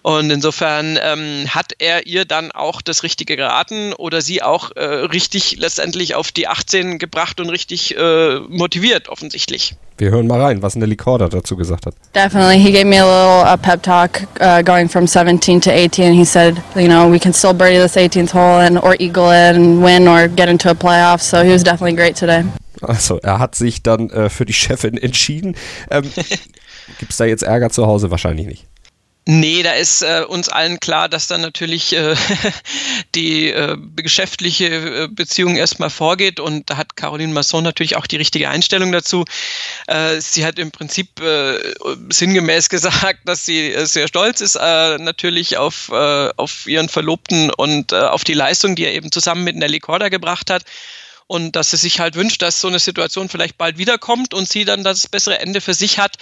Und 0.02 0.30
insofern 0.30 0.98
ähm, 1.00 1.46
hat 1.48 1.72
er 1.78 2.06
ihr 2.06 2.24
dann 2.24 2.52
auch 2.52 2.82
das 2.82 3.02
Richtige 3.02 3.36
geraten 3.36 3.92
oder 3.92 4.20
sie 4.20 4.42
auch 4.42 4.70
äh, 4.76 4.84
richtig 4.84 5.56
letztendlich 5.58 6.14
auf 6.14 6.32
die 6.32 6.48
18 6.48 6.98
gebracht 6.98 7.40
und 7.40 7.50
richtig 7.50 7.96
äh, 7.96 8.38
motiviert, 8.40 9.08
offensichtlich. 9.08 9.74
Wir 9.98 10.10
hören 10.10 10.26
mal 10.26 10.40
rein, 10.40 10.62
was 10.62 10.74
Nelly 10.74 10.96
Korda 10.96 11.28
dazu 11.28 11.56
gesagt 11.56 11.86
hat. 11.86 11.94
Definitely, 12.14 12.58
he 12.58 12.72
gave 12.72 12.86
me 12.86 12.98
a 12.98 13.04
little 13.04 13.52
uh, 13.52 13.56
pep 13.56 13.82
talk 13.82 14.22
uh, 14.40 14.62
going 14.62 14.88
from 14.88 15.06
17 15.06 15.60
to 15.60 15.70
18. 15.70 16.12
He 16.12 16.24
said, 16.24 16.62
you 16.74 16.88
know, 16.88 17.10
we 17.10 17.18
can 17.18 17.32
still 17.32 17.52
birdie 17.52 17.78
this 17.78 17.96
18th 17.96 18.32
hole 18.32 18.60
and 18.60 18.78
or 18.78 18.96
eagle 18.98 19.30
it 19.30 19.54
and 19.54 19.82
win 19.82 20.08
or 20.08 20.28
get 20.28 20.48
into 20.48 20.70
a 20.70 20.74
playoff. 20.74 21.20
So 21.20 21.44
he 21.44 21.50
was 21.52 21.62
definitely 21.62 21.94
great 21.94 22.16
today. 22.16 22.44
Also 22.80 23.18
er 23.18 23.38
hat 23.38 23.54
sich 23.54 23.82
dann 23.82 24.10
äh, 24.10 24.28
für 24.28 24.44
die 24.44 24.52
Chefin 24.52 24.96
entschieden. 24.96 25.54
Ähm, 25.90 26.02
Gibt 26.98 27.12
es 27.12 27.16
da 27.16 27.24
jetzt 27.24 27.42
Ärger 27.42 27.70
zu 27.70 27.86
Hause? 27.86 28.10
Wahrscheinlich 28.10 28.46
nicht. 28.46 28.66
Nee, 29.24 29.62
da 29.62 29.74
ist 29.74 30.02
äh, 30.02 30.24
uns 30.26 30.48
allen 30.48 30.80
klar, 30.80 31.08
dass 31.08 31.28
dann 31.28 31.42
natürlich 31.42 31.92
äh, 31.92 32.16
die 33.14 33.50
äh, 33.50 33.76
geschäftliche 33.94 34.66
äh, 35.04 35.08
Beziehung 35.08 35.54
erstmal 35.54 35.90
vorgeht 35.90 36.40
und 36.40 36.68
da 36.68 36.76
hat 36.76 36.96
Caroline 36.96 37.32
Masson 37.32 37.62
natürlich 37.62 37.94
auch 37.96 38.08
die 38.08 38.16
richtige 38.16 38.48
Einstellung 38.48 38.90
dazu. 38.90 39.24
Äh, 39.86 40.20
sie 40.20 40.44
hat 40.44 40.58
im 40.58 40.72
Prinzip 40.72 41.20
äh, 41.20 41.56
sinngemäß 42.08 42.68
gesagt, 42.68 43.20
dass 43.24 43.46
sie 43.46 43.72
äh, 43.72 43.86
sehr 43.86 44.08
stolz 44.08 44.40
ist 44.40 44.56
äh, 44.56 44.98
natürlich 44.98 45.56
auf, 45.56 45.88
äh, 45.92 46.30
auf 46.36 46.66
ihren 46.66 46.88
Verlobten 46.88 47.52
und 47.52 47.92
äh, 47.92 47.96
auf 48.00 48.24
die 48.24 48.34
Leistung, 48.34 48.74
die 48.74 48.86
er 48.86 48.92
eben 48.92 49.12
zusammen 49.12 49.44
mit 49.44 49.54
Nelly 49.54 49.78
Korda 49.78 50.08
gebracht 50.08 50.50
hat 50.50 50.64
und 51.28 51.54
dass 51.54 51.70
sie 51.70 51.76
sich 51.76 52.00
halt 52.00 52.16
wünscht, 52.16 52.42
dass 52.42 52.60
so 52.60 52.66
eine 52.66 52.80
Situation 52.80 53.28
vielleicht 53.28 53.56
bald 53.56 53.78
wiederkommt 53.78 54.34
und 54.34 54.48
sie 54.48 54.64
dann 54.64 54.82
das 54.82 55.06
bessere 55.06 55.38
Ende 55.38 55.60
für 55.60 55.74
sich 55.74 55.98
hat. 55.98 56.16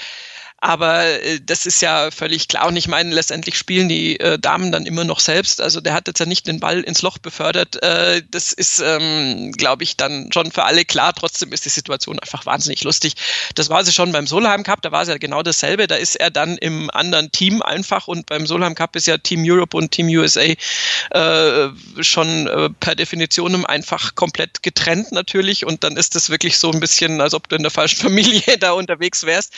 Aber 0.60 1.04
äh, 1.06 1.40
das 1.42 1.64
ist 1.64 1.80
ja 1.80 2.10
völlig 2.10 2.48
klar. 2.48 2.68
Und 2.68 2.76
ich 2.76 2.86
meine, 2.86 3.14
letztendlich 3.14 3.56
spielen 3.56 3.88
die 3.88 4.20
äh, 4.20 4.38
Damen 4.38 4.70
dann 4.70 4.84
immer 4.84 5.04
noch 5.04 5.18
selbst. 5.18 5.60
Also 5.62 5.80
der 5.80 5.94
hat 5.94 6.06
jetzt 6.06 6.20
ja 6.20 6.26
nicht 6.26 6.46
den 6.46 6.60
Ball 6.60 6.82
ins 6.82 7.00
Loch 7.00 7.16
befördert. 7.16 7.82
Äh, 7.82 8.22
das 8.30 8.52
ist, 8.52 8.78
ähm, 8.84 9.52
glaube 9.52 9.84
ich, 9.84 9.96
dann 9.96 10.30
schon 10.32 10.52
für 10.52 10.64
alle 10.64 10.84
klar. 10.84 11.14
Trotzdem 11.14 11.52
ist 11.54 11.64
die 11.64 11.70
Situation 11.70 12.18
einfach 12.18 12.44
wahnsinnig 12.44 12.84
lustig. 12.84 13.14
Das 13.54 13.70
war 13.70 13.84
sie 13.84 13.92
schon 13.92 14.12
beim 14.12 14.26
Solheim 14.26 14.62
Cup. 14.62 14.82
Da 14.82 14.92
war 14.92 15.00
es 15.00 15.08
ja 15.08 15.16
genau 15.16 15.42
dasselbe. 15.42 15.86
Da 15.86 15.94
ist 15.94 16.16
er 16.16 16.30
dann 16.30 16.58
im 16.58 16.90
anderen 16.90 17.32
Team 17.32 17.62
einfach. 17.62 18.06
Und 18.06 18.26
beim 18.26 18.46
Solheim 18.46 18.74
Cup 18.74 18.96
ist 18.96 19.06
ja 19.06 19.16
Team 19.16 19.42
Europe 19.46 19.74
und 19.74 19.92
Team 19.92 20.08
USA 20.08 20.42
äh, 20.42 21.68
schon 22.00 22.46
äh, 22.48 22.68
per 22.68 22.96
Definition 22.96 23.64
einfach 23.64 24.14
komplett 24.14 24.62
getrennt 24.62 25.10
natürlich. 25.12 25.64
Und 25.64 25.84
dann 25.84 25.96
ist 25.96 26.16
das 26.16 26.28
wirklich 26.28 26.58
so 26.58 26.70
ein 26.70 26.80
bisschen, 26.80 27.22
als 27.22 27.32
ob 27.32 27.48
du 27.48 27.56
in 27.56 27.62
der 27.62 27.70
falschen 27.70 28.00
Familie 28.02 28.58
da 28.58 28.72
unterwegs 28.72 29.24
wärst 29.24 29.54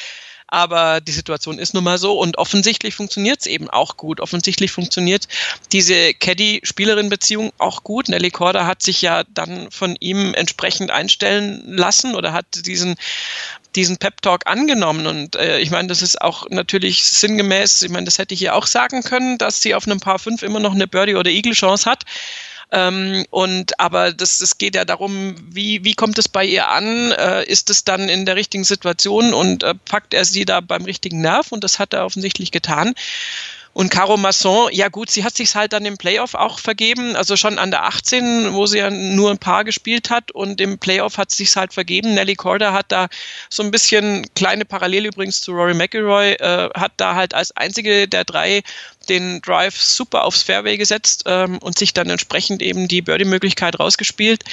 aber 0.53 1.01
die 1.01 1.13
Situation 1.13 1.59
ist 1.59 1.73
nun 1.73 1.83
mal 1.83 1.97
so 1.97 2.19
und 2.19 2.37
offensichtlich 2.37 2.95
funktioniert 2.95 3.41
es 3.41 3.47
eben 3.47 3.71
auch 3.71 3.97
gut. 3.97 4.21
Offensichtlich 4.21 4.71
funktioniert 4.71 5.27
diese 5.73 6.13
Caddy-Spielerin-Beziehung 6.13 7.53
auch 7.57 7.83
gut. 7.85 8.11
Nelly 8.11 8.31
Korda 8.31 8.67
hat 8.67 8.83
sich 8.83 9.01
ja 9.01 9.25
dann 9.33 9.71
von 9.71 9.97
ihm 9.99 10.35
entsprechend 10.35 10.91
einstellen 10.91 11.63
lassen 11.67 12.15
oder 12.15 12.35
hat 12.35 12.45
diesen 12.67 12.97
diesen 13.75 13.97
Pep-Talk 13.97 14.47
angenommen. 14.47 15.07
Und 15.07 15.37
äh, 15.37 15.59
ich 15.61 15.71
meine, 15.71 15.89
das 15.89 16.03
ist 16.03 16.21
auch 16.21 16.51
natürlich 16.51 17.03
sinngemäß, 17.05 17.81
ich 17.81 17.91
meine, 17.91 18.05
das 18.05 18.19
hätte 18.19 18.35
ich 18.35 18.41
hier 18.41 18.55
auch 18.55 18.67
sagen 18.67 19.03
können, 19.03 19.39
dass 19.39 19.63
sie 19.63 19.75
auf 19.75 19.87
einem 19.87 20.01
Paar 20.01 20.19
5 20.19 20.43
immer 20.43 20.61
noch 20.61 20.75
eine 20.75 20.87
Birdie- 20.87 21.15
oder 21.15 21.31
Eagle-Chance 21.31 21.91
hat. 21.91 22.05
Ähm, 22.73 23.27
und 23.31 23.79
aber 23.79 24.13
das, 24.13 24.39
das 24.39 24.57
geht 24.57 24.75
ja 24.75 24.87
darum, 24.87 25.37
wie, 25.51 25.85
wie 25.85 25.95
kommt 25.95 26.19
es 26.19 26.27
bei 26.27 26.45
ihr 26.45 26.69
an? 26.69 27.13
Äh, 27.13 27.45
ist 27.45 27.69
es 27.69 27.85
dann 27.85 28.09
in 28.09 28.25
der 28.25 28.35
richtigen 28.35 28.65
Situation 28.65 29.35
und 29.35 29.63
äh, 29.63 29.75
packt 29.75 30.15
er 30.15 30.25
sie 30.25 30.47
da 30.47 30.61
beim 30.61 30.85
richtigen 30.85 31.21
Nerv? 31.21 31.53
Und 31.53 31.65
das 31.65 31.79
hat 31.79 31.93
er 31.93 32.07
offensichtlich 32.07 32.51
getan. 32.51 32.95
Und 33.75 33.91
Caro 33.91 34.19
Masson, 34.19 34.69
ja 34.73 34.89
gut, 34.89 35.09
sie 35.09 35.25
hat 35.25 35.35
sich 35.35 35.55
halt 35.55 35.73
dann 35.73 35.87
im 35.87 35.97
Playoff 35.97 36.35
auch 36.35 36.59
vergeben, 36.59 37.17
also 37.17 37.37
schon 37.37 37.59
an 37.59 37.71
der 37.71 37.85
18, 37.85 38.53
wo 38.53 38.67
sie 38.67 38.79
ja 38.79 38.91
nur 38.91 39.31
ein 39.31 39.39
paar 39.39 39.65
gespielt 39.65 40.11
hat 40.11 40.31
und 40.31 40.61
im 40.61 40.79
Playoff 40.79 41.17
hat 41.17 41.31
sich 41.31 41.57
halt 41.57 41.73
vergeben. 41.73 42.13
Nelly 42.13 42.35
Corder 42.35 42.75
hat 42.75 42.93
da 42.93 43.09
so 43.49 43.63
ein 43.63 43.71
bisschen 43.71 44.27
kleine 44.35 44.67
Parallele 44.67 45.09
übrigens 45.09 45.41
zu 45.41 45.53
Rory 45.53 45.73
McIlroy, 45.73 46.33
äh, 46.33 46.69
hat 46.75 46.93
da 46.99 47.15
halt 47.15 47.33
als 47.33 47.57
einzige 47.57 48.07
der 48.09 48.25
drei 48.25 48.63
den 49.09 49.41
Drive 49.41 49.81
super 49.81 50.25
aufs 50.25 50.43
Fairway 50.43 50.77
gesetzt 50.77 51.25
ähm, 51.27 51.59
und 51.59 51.79
sich 51.79 51.95
dann 51.95 52.11
entsprechend 52.11 52.61
eben 52.61 52.89
die 52.89 53.01
Birdie-Möglichkeit 53.01 53.81
rausgespielt. 53.81 54.45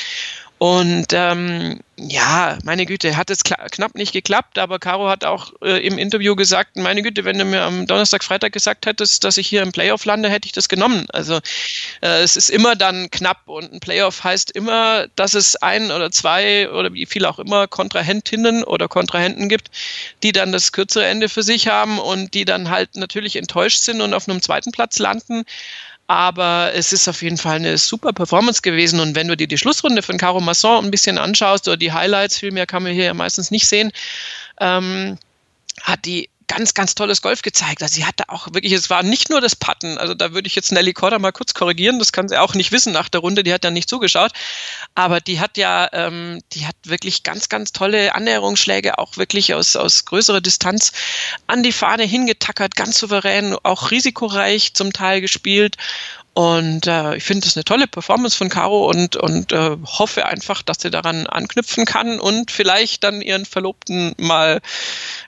Und 0.60 1.08
ähm, 1.14 1.80
ja, 1.96 2.58
meine 2.66 2.86
Güte, 2.86 3.16
hat 3.16 3.30
es 3.30 3.46
knapp 3.46 3.96
nicht 3.96 4.12
geklappt, 4.12 4.58
aber 4.58 4.78
Caro 4.78 5.08
hat 5.08 5.24
auch 5.24 5.54
äh, 5.62 5.86
im 5.88 5.98
Interview 5.98 6.36
gesagt, 6.36 6.76
meine 6.76 7.02
Güte, 7.02 7.24
wenn 7.24 7.40
du 7.40 7.46
mir 7.46 7.62
am 7.62 7.88
Donnerstag, 7.88 8.26
Freitag 8.26 8.52
gesagt 8.52 8.86
hättest, 8.86 9.24
dass 9.24 9.38
ich 9.38 9.48
hier 9.48 9.62
im 9.62 9.72
Playoff 9.72 10.04
lande, 10.04 10.30
hätte 10.30 10.48
ich 10.48 10.52
das 10.52 10.68
genommen. 10.68 11.08
Also 11.14 11.38
äh, 12.02 12.22
es 12.22 12.36
ist 12.36 12.50
immer 12.50 12.76
dann 12.76 13.10
knapp 13.10 13.48
und 13.48 13.72
ein 13.72 13.80
Playoff 13.80 14.22
heißt 14.26 14.52
immer, 14.52 15.08
dass 15.16 15.34
es 15.34 15.56
ein 15.56 15.92
oder 15.92 16.12
zwei 16.12 16.70
oder 16.70 16.94
wie 16.94 17.06
viel 17.06 17.26
auch 17.26 17.40
immer 17.40 17.68
Kontrahentinnen 17.68 18.66
oder 18.66 18.90
Kontrahenten 18.90 19.48
gibt, 19.48 19.72
die 20.24 20.34
dann 20.34 20.52
das 20.52 20.74
kürzere 20.74 21.06
Ende 21.06 21.30
für 21.30 21.44
sich 21.44 21.70
haben 21.70 22.00
und 22.00 22.34
die 22.34 22.44
dann 22.44 22.70
halt 22.70 22.98
natürlich 22.98 23.38
enttäuscht 23.38 23.80
sind 23.80 24.02
und 24.02 24.14
auf 24.14 24.28
einem 24.28 24.42
zweiten 24.42 24.74
Platz 24.74 25.00
landen 25.00 25.46
aber 26.10 26.72
es 26.74 26.92
ist 26.92 27.08
auf 27.08 27.22
jeden 27.22 27.38
Fall 27.38 27.58
eine 27.58 27.78
super 27.78 28.14
Performance 28.14 28.64
gewesen. 28.64 29.00
Und 29.00 29.14
wenn 29.14 29.28
du 29.28 29.38
dir 29.38 29.46
die 29.48 29.60
Schlussrunde 29.60 30.02
von 30.02 30.18
Caro 30.18 30.40
Masson 30.40 30.86
ein 30.86 30.90
bisschen 30.90 31.20
anschaust 31.20 31.68
oder 31.68 31.78
die 31.78 31.92
Highlights, 31.92 32.40
viel 32.40 32.52
mehr 32.52 32.66
kann 32.66 32.82
man 32.82 32.94
hier 32.94 33.04
ja 33.04 33.14
meistens 33.14 33.52
nicht 33.52 33.68
sehen, 33.68 33.92
ähm, 34.60 35.20
hat 35.84 36.06
die 36.06 36.32
ganz, 36.50 36.74
ganz 36.74 36.96
tolles 36.96 37.22
Golf 37.22 37.42
gezeigt. 37.42 37.82
Also 37.82 37.96
sie 37.96 38.06
hatte 38.06 38.28
auch 38.28 38.48
wirklich, 38.54 38.74
es 38.74 38.90
war 38.90 39.04
nicht 39.04 39.30
nur 39.30 39.40
das 39.40 39.56
Putten, 39.56 39.98
also 39.98 40.14
da 40.14 40.34
würde 40.34 40.48
ich 40.48 40.56
jetzt 40.56 40.72
Nelly 40.72 40.94
Corda 40.94 41.20
mal 41.20 41.32
kurz 41.32 41.54
korrigieren, 41.54 42.00
das 42.00 42.12
kann 42.12 42.28
sie 42.28 42.38
auch 42.38 42.56
nicht 42.56 42.74
wissen 42.74 42.92
nach 42.92 43.08
der 43.08 43.22
Runde, 43.22 43.44
die 43.44 43.54
hat 43.54 43.64
ja 43.64 43.72
nicht 43.72 43.90
zugeschaut, 43.90 44.32
aber 44.96 45.22
die 45.22 45.40
hat 45.40 45.58
ja, 45.58 45.88
ähm, 45.94 46.42
die 46.52 46.66
hat 46.66 46.76
wirklich 46.84 47.24
ganz, 47.24 47.48
ganz 47.48 47.72
tolle 47.72 48.16
Annäherungsschläge, 48.16 48.98
auch 48.98 49.16
wirklich 49.16 49.54
aus, 49.54 49.76
aus 49.76 50.06
größerer 50.06 50.42
Distanz 50.42 50.92
an 51.48 51.64
die 51.64 51.72
Fahne 51.72 52.04
hingetackert, 52.04 52.76
ganz 52.76 52.98
souverän, 52.98 53.56
auch 53.64 53.92
risikoreich 53.92 54.74
zum 54.74 54.92
Teil 54.92 55.22
gespielt 55.22 55.78
und 56.40 56.88
äh, 56.88 57.18
ich 57.18 57.26
finde 57.26 57.44
das 57.44 57.58
eine 57.58 57.66
tolle 57.66 57.86
Performance 57.86 58.38
von 58.38 58.48
Caro 58.48 58.90
und, 58.90 59.18
und 59.18 59.52
äh, 59.52 59.76
hoffe 59.84 60.26
einfach, 60.26 60.62
dass 60.62 60.78
sie 60.80 60.90
daran 60.90 61.28
anknüpfen 61.28 61.84
kann 61.84 62.18
und 62.18 62.50
vielleicht 62.50 63.04
dann 63.04 63.22
ihren 63.22 63.44
Verlobten 63.44 64.14
mal 64.18 64.62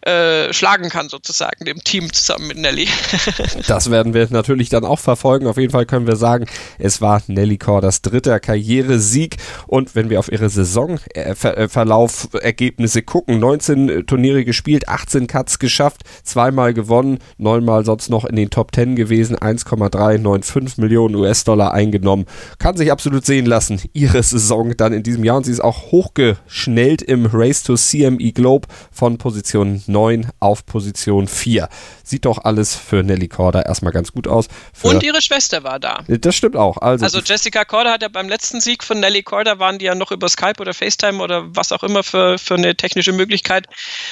äh, 0.04 0.54
schlagen 0.54 0.88
kann, 0.88 1.10
sozusagen, 1.10 1.66
dem 1.66 1.84
Team 1.84 2.14
zusammen 2.14 2.48
mit 2.48 2.60
Nelly. 2.60 2.88
das 3.68 3.92
werden 3.92 4.14
wir 4.14 4.26
natürlich 4.30 4.70
dann 4.70 4.86
auch 4.86 5.00
verfolgen. 5.00 5.48
Auf 5.48 5.58
jeden 5.58 5.74
Fall 5.74 5.86
können 5.86 6.08
wir 6.08 6.16
sagen, 6.16 6.46
es 6.80 7.02
war 7.02 7.22
Nelly 7.28 7.58
Corders 7.58 8.02
dritter 8.02 8.40
Karrieresieg. 8.40 9.36
Und 9.68 9.96
wenn 9.96 10.10
wir 10.10 10.18
auf 10.18 10.32
ihre 10.32 10.50
Saisonverlauf, 10.50 12.30
äh, 12.36 12.38
Ergebnisse 12.38 13.02
gucken, 13.02 13.38
19 13.38 14.08
Turniere 14.08 14.46
gespielt, 14.46 14.88
18 14.88 15.28
Cuts 15.28 15.60
geschafft, 15.60 16.04
zweimal 16.24 16.74
gewonnen, 16.74 17.20
neunmal 17.38 17.84
sonst 17.84 18.10
noch 18.10 18.24
in 18.24 18.38
den 18.38 18.50
Top 18.50 18.74
10 18.74 18.96
gewesen, 18.96 19.38
1,395 19.38 20.78
Millionen 20.78 21.01
Millionen 21.02 21.16
US-Dollar 21.16 21.74
eingenommen. 21.74 22.26
Kann 22.60 22.78
sich 22.78 22.92
absolut 22.92 23.26
sehen 23.26 23.46
lassen, 23.46 23.82
ihre 23.94 24.22
Saison 24.22 24.76
dann 24.78 24.94
in 24.94 25.04
diesem 25.04 25.24
Jahr. 25.24 25.38
Und 25.38 25.46
sie 25.46 25.52
ist 25.52 25.62
auch 25.62 25.92
hochgeschnellt 25.92 27.02
im 27.02 27.26
Race 27.26 27.64
to 27.64 27.76
CME 27.76 28.32
Globe 28.32 28.68
von 28.92 29.18
Position 29.18 29.84
9 29.88 30.30
auf 30.40 30.66
Position 30.66 31.28
4. 31.28 31.68
Sieht 32.04 32.26
doch 32.26 32.40
alles 32.44 32.76
für 32.76 33.04
Nelly 33.04 33.28
Corda 33.28 33.62
erstmal 33.62 33.94
ganz 33.94 34.12
gut 34.12 34.28
aus. 34.28 34.48
Für 34.74 34.88
und 34.88 35.04
ihre 35.04 35.22
Schwester 35.22 35.64
war 35.64 35.80
da. 35.80 36.04
Das 36.08 36.36
stimmt 36.36 36.56
auch. 36.56 36.78
Also, 36.78 37.06
also 37.06 37.20
Jessica 37.20 37.66
Corda 37.66 37.92
hat 37.94 38.02
ja 38.02 38.10
beim 38.10 38.30
letzten 38.30 38.62
Sieg 38.62 38.84
von 38.84 39.00
Nelly 39.00 39.24
Corda 39.24 39.60
waren 39.60 39.80
die 39.80 39.86
ja 39.86 39.96
noch 39.96 40.12
über 40.12 40.30
Skype 40.30 40.60
oder 40.60 40.74
FaceTime 40.74 41.22
oder 41.22 41.56
was 41.56 41.72
auch 41.72 41.84
immer 41.84 42.04
für, 42.04 42.38
für 42.38 42.56
eine 42.56 42.76
technische 42.76 43.14
Möglichkeit 43.14 43.68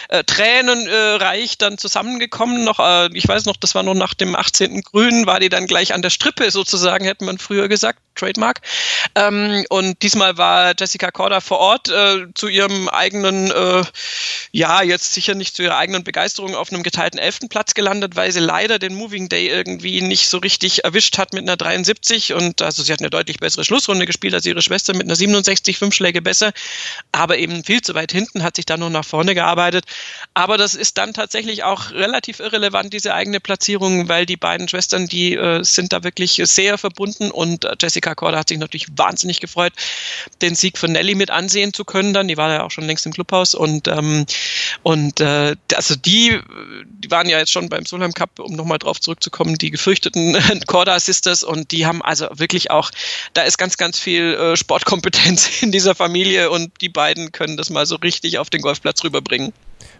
äh, 0.09 0.23
tränenreich 0.23 1.53
äh, 1.53 1.55
dann 1.59 1.77
zusammengekommen. 1.77 2.63
Noch, 2.63 2.79
äh, 2.79 3.09
ich 3.13 3.27
weiß 3.27 3.45
noch, 3.45 3.57
das 3.57 3.75
war 3.75 3.83
noch 3.83 3.93
nach 3.95 4.13
dem 4.13 4.35
18. 4.35 4.81
Grün, 4.81 5.25
war 5.25 5.39
die 5.39 5.49
dann 5.49 5.67
gleich 5.67 5.93
an 5.93 6.01
der 6.01 6.09
Strippe 6.09 6.49
sozusagen 6.51 6.78
sozusagen, 6.79 7.05
hätte 7.05 7.25
man 7.25 7.37
früher 7.37 7.67
gesagt, 7.67 7.99
Trademark. 8.19 8.61
Ähm, 9.15 9.65
und 9.69 10.01
diesmal 10.01 10.37
war 10.37 10.73
Jessica 10.77 11.11
Korda 11.11 11.39
vor 11.39 11.59
Ort 11.59 11.89
äh, 11.89 12.27
zu 12.35 12.47
ihrem 12.47 12.89
eigenen, 12.89 13.51
äh, 13.51 13.83
ja, 14.51 14.81
jetzt 14.83 15.13
sicher 15.13 15.35
nicht 15.35 15.55
zu 15.55 15.63
ihrer 15.63 15.77
eigenen 15.77 16.03
Begeisterung 16.03 16.55
auf 16.55 16.71
einem 16.71 16.83
geteilten 16.83 17.19
elften 17.19 17.49
Platz 17.49 17.73
gelandet, 17.73 18.15
weil 18.15 18.31
sie 18.31 18.39
leider 18.39 18.77
den 18.79 18.93
Moving 18.95 19.29
Day 19.29 19.47
irgendwie 19.47 20.01
nicht 20.01 20.29
so 20.29 20.37
richtig 20.37 20.83
erwischt 20.83 21.17
hat 21.17 21.33
mit 21.33 21.43
einer 21.43 21.57
73 21.57 22.33
und 22.33 22.61
also 22.61 22.83
sie 22.83 22.91
hat 22.91 22.99
eine 22.99 23.09
deutlich 23.09 23.39
bessere 23.39 23.63
Schlussrunde 23.63 24.05
gespielt 24.05 24.33
als 24.33 24.45
ihre 24.45 24.61
Schwester 24.61 24.93
mit 24.93 25.03
einer 25.03 25.15
67, 25.15 25.77
fünf 25.77 25.95
Schläge 25.95 26.21
besser, 26.21 26.51
aber 27.11 27.37
eben 27.37 27.63
viel 27.63 27.81
zu 27.81 27.95
weit 27.95 28.11
hinten, 28.11 28.43
hat 28.43 28.57
sich 28.57 28.65
dann 28.65 28.81
nur 28.81 28.89
nach 28.89 29.05
vorne 29.05 29.33
gearbeitet. 29.33 29.85
Aber 30.33 30.57
das 30.57 30.75
ist 30.75 30.97
dann 30.97 31.13
tatsächlich 31.13 31.63
auch 31.63 31.91
relativ 31.91 32.39
irrelevant, 32.39 32.93
diese 32.93 33.13
eigene 33.13 33.39
Platzierung, 33.39 34.09
weil 34.09 34.25
die 34.25 34.37
beiden 34.37 34.67
Schwestern, 34.67 35.07
die 35.07 35.35
äh, 35.35 35.63
sind 35.63 35.93
da 35.93 36.03
wirklich 36.03 36.41
sehr 36.43 36.58
verbunden 36.77 37.31
und 37.31 37.65
äh, 37.65 37.75
Jessica 37.79 38.15
Korda 38.15 38.39
hat 38.39 38.49
sich 38.49 38.57
natürlich 38.57 38.87
wahnsinnig 38.95 39.39
gefreut, 39.39 39.73
den 40.41 40.55
Sieg 40.55 40.77
von 40.77 40.91
Nelly 40.91 41.15
mit 41.15 41.31
ansehen 41.31 41.73
zu 41.73 41.85
können 41.85 42.13
dann. 42.13 42.27
Die 42.27 42.37
war 42.37 42.51
ja 42.51 42.63
auch 42.63 42.71
schon 42.71 42.85
längst 42.85 43.05
im 43.05 43.13
Clubhaus 43.13 43.55
und, 43.55 43.87
ähm, 43.87 44.25
und 44.83 45.19
äh, 45.19 45.55
also 45.75 45.95
die, 45.95 46.39
die 46.85 47.11
waren 47.11 47.29
ja 47.29 47.39
jetzt 47.39 47.51
schon 47.51 47.69
beim 47.69 47.85
Solheim 47.85 48.13
Cup, 48.13 48.39
um 48.39 48.55
nochmal 48.55 48.79
drauf 48.79 48.99
zurückzukommen, 48.99 49.55
die 49.55 49.71
gefürchteten 49.71 50.37
Korda 50.67 50.99
Sisters 50.99 51.43
und 51.43 51.71
die 51.71 51.85
haben 51.85 52.01
also 52.01 52.27
wirklich 52.33 52.71
auch, 52.71 52.91
da 53.33 53.43
ist 53.43 53.57
ganz, 53.57 53.77
ganz 53.77 53.99
viel 53.99 54.33
äh, 54.33 54.57
Sportkompetenz 54.57 55.61
in 55.61 55.71
dieser 55.71 55.95
Familie 55.95 56.49
und 56.49 56.71
die 56.81 56.89
beiden 56.89 57.31
können 57.31 57.57
das 57.57 57.69
mal 57.69 57.85
so 57.85 57.95
richtig 57.95 58.37
auf 58.37 58.49
den 58.49 58.61
Golfplatz 58.61 59.03
rüberbringen. 59.03 59.53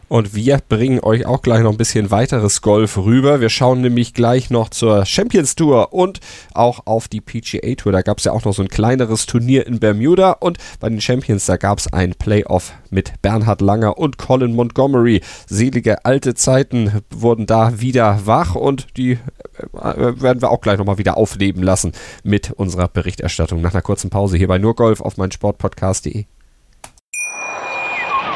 Und 0.10 0.34
wir 0.34 0.58
bringen 0.67 1.00
euch 1.02 1.28
auch 1.28 1.43
gleich 1.43 1.62
noch 1.62 1.72
ein 1.72 1.78
bisschen 1.78 2.10
weiteres 2.10 2.63
Golf 2.63 2.98
rüber. 2.98 3.41
Wir 3.41 3.50
schauen 3.50 3.82
nämlich 3.82 4.15
gleich 4.15 4.50
noch 4.50 4.69
zur 4.69 5.06
Champions 5.06 5.56
Tour 5.56 5.93
und 5.93 6.19
auch 6.56 6.88
auf 6.88 7.08
die 7.08 7.22
PGA 7.22 7.76
Tour. 7.76 7.91
Da 7.91 8.02
gab 8.02 8.17
es 8.17 8.24
ja 8.24 8.32
auch 8.32 8.43
noch 8.43 8.54
so 8.54 8.63
ein 8.63 8.69
kleineres 8.69 9.28
Turnier 9.28 9.67
in 9.67 9.80
Bermuda. 9.80 10.32
Und 10.32 10.58
bei 10.80 10.89
den 10.89 11.00
Champions, 11.00 11.45
da 11.45 11.58
gab 11.58 11.78
es 11.78 11.93
ein 11.93 12.15
Playoff 12.15 12.74
mit 12.89 13.22
Bernhard 13.22 13.62
Langer 13.62 14.00
und 14.00 14.17
Colin 14.17 14.56
Montgomery. 14.56 15.22
Selige 15.48 16.04
alte 16.06 16.34
Zeiten 16.34 17.04
wurden 17.12 17.45
da 17.45 17.80
wieder 17.80 18.22
wach 18.26 18.56
und 18.56 18.88
die 18.98 19.12
äh, 19.12 20.22
werden 20.22 20.41
wir 20.41 20.50
auch 20.50 20.62
gleich 20.62 20.80
nochmal 20.80 20.98
wieder 20.98 21.17
aufleben 21.17 21.62
lassen 21.62 21.91
mit 22.24 22.50
unserer 22.52 22.88
Berichterstattung 22.88 23.62
nach 23.62 23.74
einer 23.74 23.84
kurzen 23.84 24.10
Pause 24.10 24.38
hier 24.38 24.48
bei 24.48 24.58
Nurgolf 24.58 25.02
auf 25.02 25.17
meinsportpodcast.de. 25.17 26.26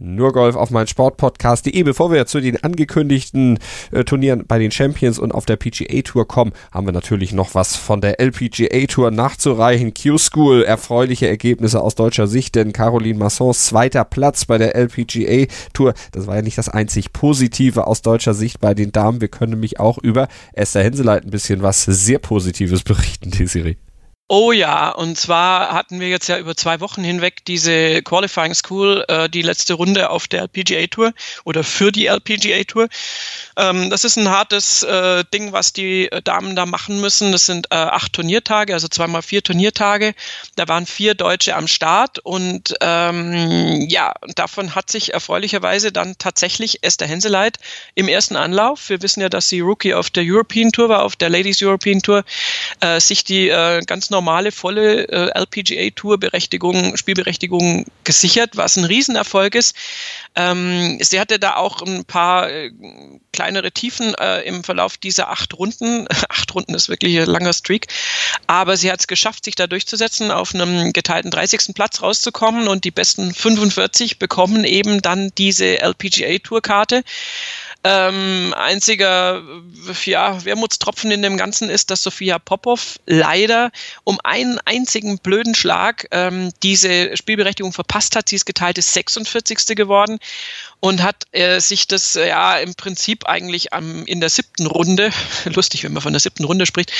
Nur 0.00 0.32
Golf 0.32 0.54
auf 0.54 0.70
mein 0.70 0.86
Sportpodcast.de. 0.86 1.82
Bevor 1.82 2.12
wir 2.12 2.24
zu 2.26 2.40
den 2.40 2.62
angekündigten 2.62 3.58
äh, 3.90 4.04
Turnieren 4.04 4.44
bei 4.46 4.60
den 4.60 4.70
Champions 4.70 5.18
und 5.18 5.32
auf 5.32 5.44
der 5.44 5.56
PGA 5.56 6.02
Tour 6.02 6.28
kommen, 6.28 6.52
haben 6.70 6.86
wir 6.86 6.92
natürlich 6.92 7.32
noch 7.32 7.56
was 7.56 7.74
von 7.74 8.00
der 8.00 8.20
LPGA 8.20 8.86
Tour 8.86 9.10
nachzureichen. 9.10 9.94
Q-School, 9.94 10.62
erfreuliche 10.62 11.26
Ergebnisse 11.26 11.80
aus 11.80 11.96
deutscher 11.96 12.28
Sicht, 12.28 12.54
denn 12.54 12.72
Caroline 12.72 13.18
Massons 13.18 13.66
zweiter 13.66 14.04
Platz 14.04 14.44
bei 14.44 14.56
der 14.56 14.76
LPGA 14.76 15.52
Tour, 15.72 15.94
das 16.12 16.28
war 16.28 16.36
ja 16.36 16.42
nicht 16.42 16.58
das 16.58 16.68
einzig 16.68 17.12
Positive 17.12 17.88
aus 17.88 18.00
deutscher 18.00 18.34
Sicht 18.34 18.60
bei 18.60 18.74
den 18.74 18.92
Damen. 18.92 19.20
Wir 19.20 19.28
können 19.28 19.54
nämlich 19.54 19.80
auch 19.80 19.98
über 19.98 20.28
Esther 20.52 20.84
Henseleit 20.84 21.24
ein 21.24 21.30
bisschen 21.30 21.62
was 21.62 21.82
sehr 21.84 22.20
Positives 22.20 22.84
berichten, 22.84 23.32
Desiree. 23.32 23.76
Oh 24.30 24.52
ja, 24.52 24.90
und 24.90 25.16
zwar 25.16 25.72
hatten 25.72 26.00
wir 26.00 26.10
jetzt 26.10 26.28
ja 26.28 26.36
über 26.36 26.54
zwei 26.54 26.80
Wochen 26.80 27.02
hinweg 27.02 27.46
diese 27.46 28.02
Qualifying 28.02 28.52
School, 28.52 29.02
äh, 29.08 29.30
die 29.30 29.40
letzte 29.40 29.72
Runde 29.72 30.10
auf 30.10 30.28
der 30.28 30.42
LPGA 30.42 30.86
Tour 30.86 31.14
oder 31.44 31.64
für 31.64 31.90
die 31.90 32.08
LPGA 32.08 32.62
Tour. 32.64 32.88
Ähm, 33.56 33.88
das 33.88 34.04
ist 34.04 34.18
ein 34.18 34.28
hartes 34.28 34.82
äh, 34.82 35.24
Ding, 35.32 35.52
was 35.52 35.72
die 35.72 36.10
Damen 36.24 36.56
da 36.56 36.66
machen 36.66 37.00
müssen. 37.00 37.32
Das 37.32 37.46
sind 37.46 37.68
äh, 37.70 37.76
acht 37.76 38.12
Turniertage, 38.12 38.74
also 38.74 38.86
zweimal 38.88 39.22
vier 39.22 39.42
Turniertage. 39.42 40.14
Da 40.56 40.68
waren 40.68 40.84
vier 40.84 41.14
Deutsche 41.14 41.56
am 41.56 41.66
Start 41.66 42.18
und 42.18 42.74
ähm, 42.82 43.86
ja, 43.88 44.12
davon 44.36 44.74
hat 44.74 44.90
sich 44.90 45.14
erfreulicherweise 45.14 45.90
dann 45.90 46.16
tatsächlich 46.18 46.82
Esther 46.82 47.08
Henseleit 47.08 47.56
im 47.94 48.08
ersten 48.08 48.36
Anlauf, 48.36 48.90
wir 48.90 49.00
wissen 49.00 49.22
ja, 49.22 49.30
dass 49.30 49.48
sie 49.48 49.60
Rookie 49.60 49.94
auf 49.94 50.10
der 50.10 50.24
European 50.26 50.70
Tour 50.70 50.90
war, 50.90 51.02
auf 51.02 51.16
der 51.16 51.30
Ladies 51.30 51.62
European 51.62 52.02
Tour, 52.02 52.24
äh, 52.80 53.00
sich 53.00 53.24
die 53.24 53.48
äh, 53.48 53.80
ganz 53.86 54.10
normale, 54.18 54.50
volle 54.50 55.08
äh, 55.08 55.30
LPGA-Tour-Berechtigung, 55.38 56.96
Spielberechtigung 56.96 57.86
gesichert, 58.02 58.56
was 58.56 58.76
ein 58.76 58.84
Riesenerfolg 58.84 59.54
ist. 59.54 59.76
Ähm, 60.34 60.98
sie 61.00 61.20
hatte 61.20 61.38
da 61.38 61.54
auch 61.54 61.82
ein 61.82 62.04
paar 62.04 62.50
äh, 62.50 62.72
kleinere 63.32 63.70
Tiefen 63.70 64.14
äh, 64.14 64.40
im 64.40 64.64
Verlauf 64.64 64.96
dieser 64.96 65.30
acht 65.30 65.54
Runden. 65.54 66.08
acht 66.28 66.52
Runden 66.52 66.74
ist 66.74 66.88
wirklich 66.88 67.16
ein 67.20 67.26
langer 67.26 67.52
Streak. 67.52 67.86
Aber 68.48 68.76
sie 68.76 68.90
hat 68.90 68.98
es 68.98 69.06
geschafft, 69.06 69.44
sich 69.44 69.54
da 69.54 69.68
durchzusetzen, 69.68 70.32
auf 70.32 70.52
einem 70.52 70.92
geteilten 70.92 71.30
30. 71.30 71.74
Platz 71.74 72.02
rauszukommen 72.02 72.66
und 72.66 72.82
die 72.82 72.90
besten 72.90 73.32
45 73.32 74.18
bekommen 74.18 74.64
eben 74.64 75.00
dann 75.00 75.30
diese 75.38 75.80
LPGA-Tour-Karte. 75.80 77.04
Ähm, 77.90 78.52
einziger 78.54 79.42
ja, 80.04 80.44
Wermutstropfen 80.44 81.10
in 81.10 81.22
dem 81.22 81.38
Ganzen 81.38 81.70
ist, 81.70 81.90
dass 81.90 82.02
Sophia 82.02 82.38
Popov 82.38 83.00
leider 83.06 83.70
um 84.04 84.18
einen 84.24 84.58
einzigen 84.66 85.18
blöden 85.18 85.54
Schlag 85.54 86.06
ähm, 86.10 86.52
diese 86.62 87.16
Spielberechtigung 87.16 87.72
verpasst 87.72 88.14
hat. 88.14 88.28
Sie 88.28 88.36
ist 88.36 88.44
geteilte 88.44 88.82
46. 88.82 89.74
geworden 89.74 90.18
und 90.80 91.02
hat 91.02 91.24
äh, 91.32 91.60
sich 91.60 91.86
das 91.86 92.14
äh, 92.14 92.28
ja 92.28 92.58
im 92.58 92.74
Prinzip 92.74 93.26
eigentlich 93.26 93.72
am, 93.72 94.04
in 94.04 94.20
der 94.20 94.28
siebten 94.28 94.66
Runde, 94.66 95.10
lustig, 95.46 95.82
wenn 95.82 95.94
man 95.94 96.02
von 96.02 96.12
der 96.12 96.20
siebten 96.20 96.44
Runde 96.44 96.66
spricht, 96.66 96.92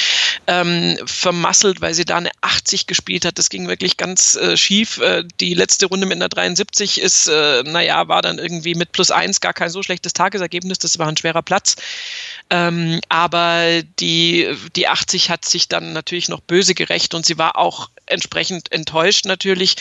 ähm, 0.46 0.96
vermasselt, 1.05 1.83
weil 1.83 1.92
sie 1.92 2.07
da 2.07 2.16
eine 2.16 2.31
80 2.40 2.87
gespielt 2.87 3.27
hat. 3.27 3.38
Das 3.38 3.51
ging 3.51 3.68
wirklich 3.68 3.98
ganz 3.98 4.37
äh, 4.37 4.57
schief. 4.57 4.98
Äh, 4.98 5.24
die 5.38 5.53
letzte 5.53 5.85
Runde 5.85 6.07
mit 6.07 6.16
einer 6.16 6.31
73 6.31 6.98
ist, 6.98 7.29
äh, 7.29 7.62
naja, 7.64 8.09
war 8.09 8.22
dann 8.22 8.38
irgendwie 8.38 8.74
mit 8.74 8.92
plus 8.92 9.11
eins 9.11 9.42
gar 9.42 9.53
kein 9.53 9.68
so 9.68 9.83
schlechtes 9.83 10.14
Tagesergebnis 10.14 10.78
Ergebnis. 10.79 10.93
Das 10.93 10.99
war 10.99 11.09
ein 11.09 11.17
schwerer 11.17 11.43
Platz. 11.43 11.77
Ähm, 12.51 13.01
aber 13.09 13.83
die, 14.01 14.49
die 14.75 14.88
80 14.88 15.31
hat 15.31 15.45
sich 15.45 15.69
dann 15.69 15.93
natürlich 15.93 16.29
noch 16.29 16.41
böse 16.41 16.75
gerecht 16.75 17.14
und 17.14 17.27
sie 17.27 17.38
war 17.38 17.57
auch 17.57 17.91
entsprechend 18.11 18.73
enttäuscht 18.73 19.27
natürlich. 19.27 19.77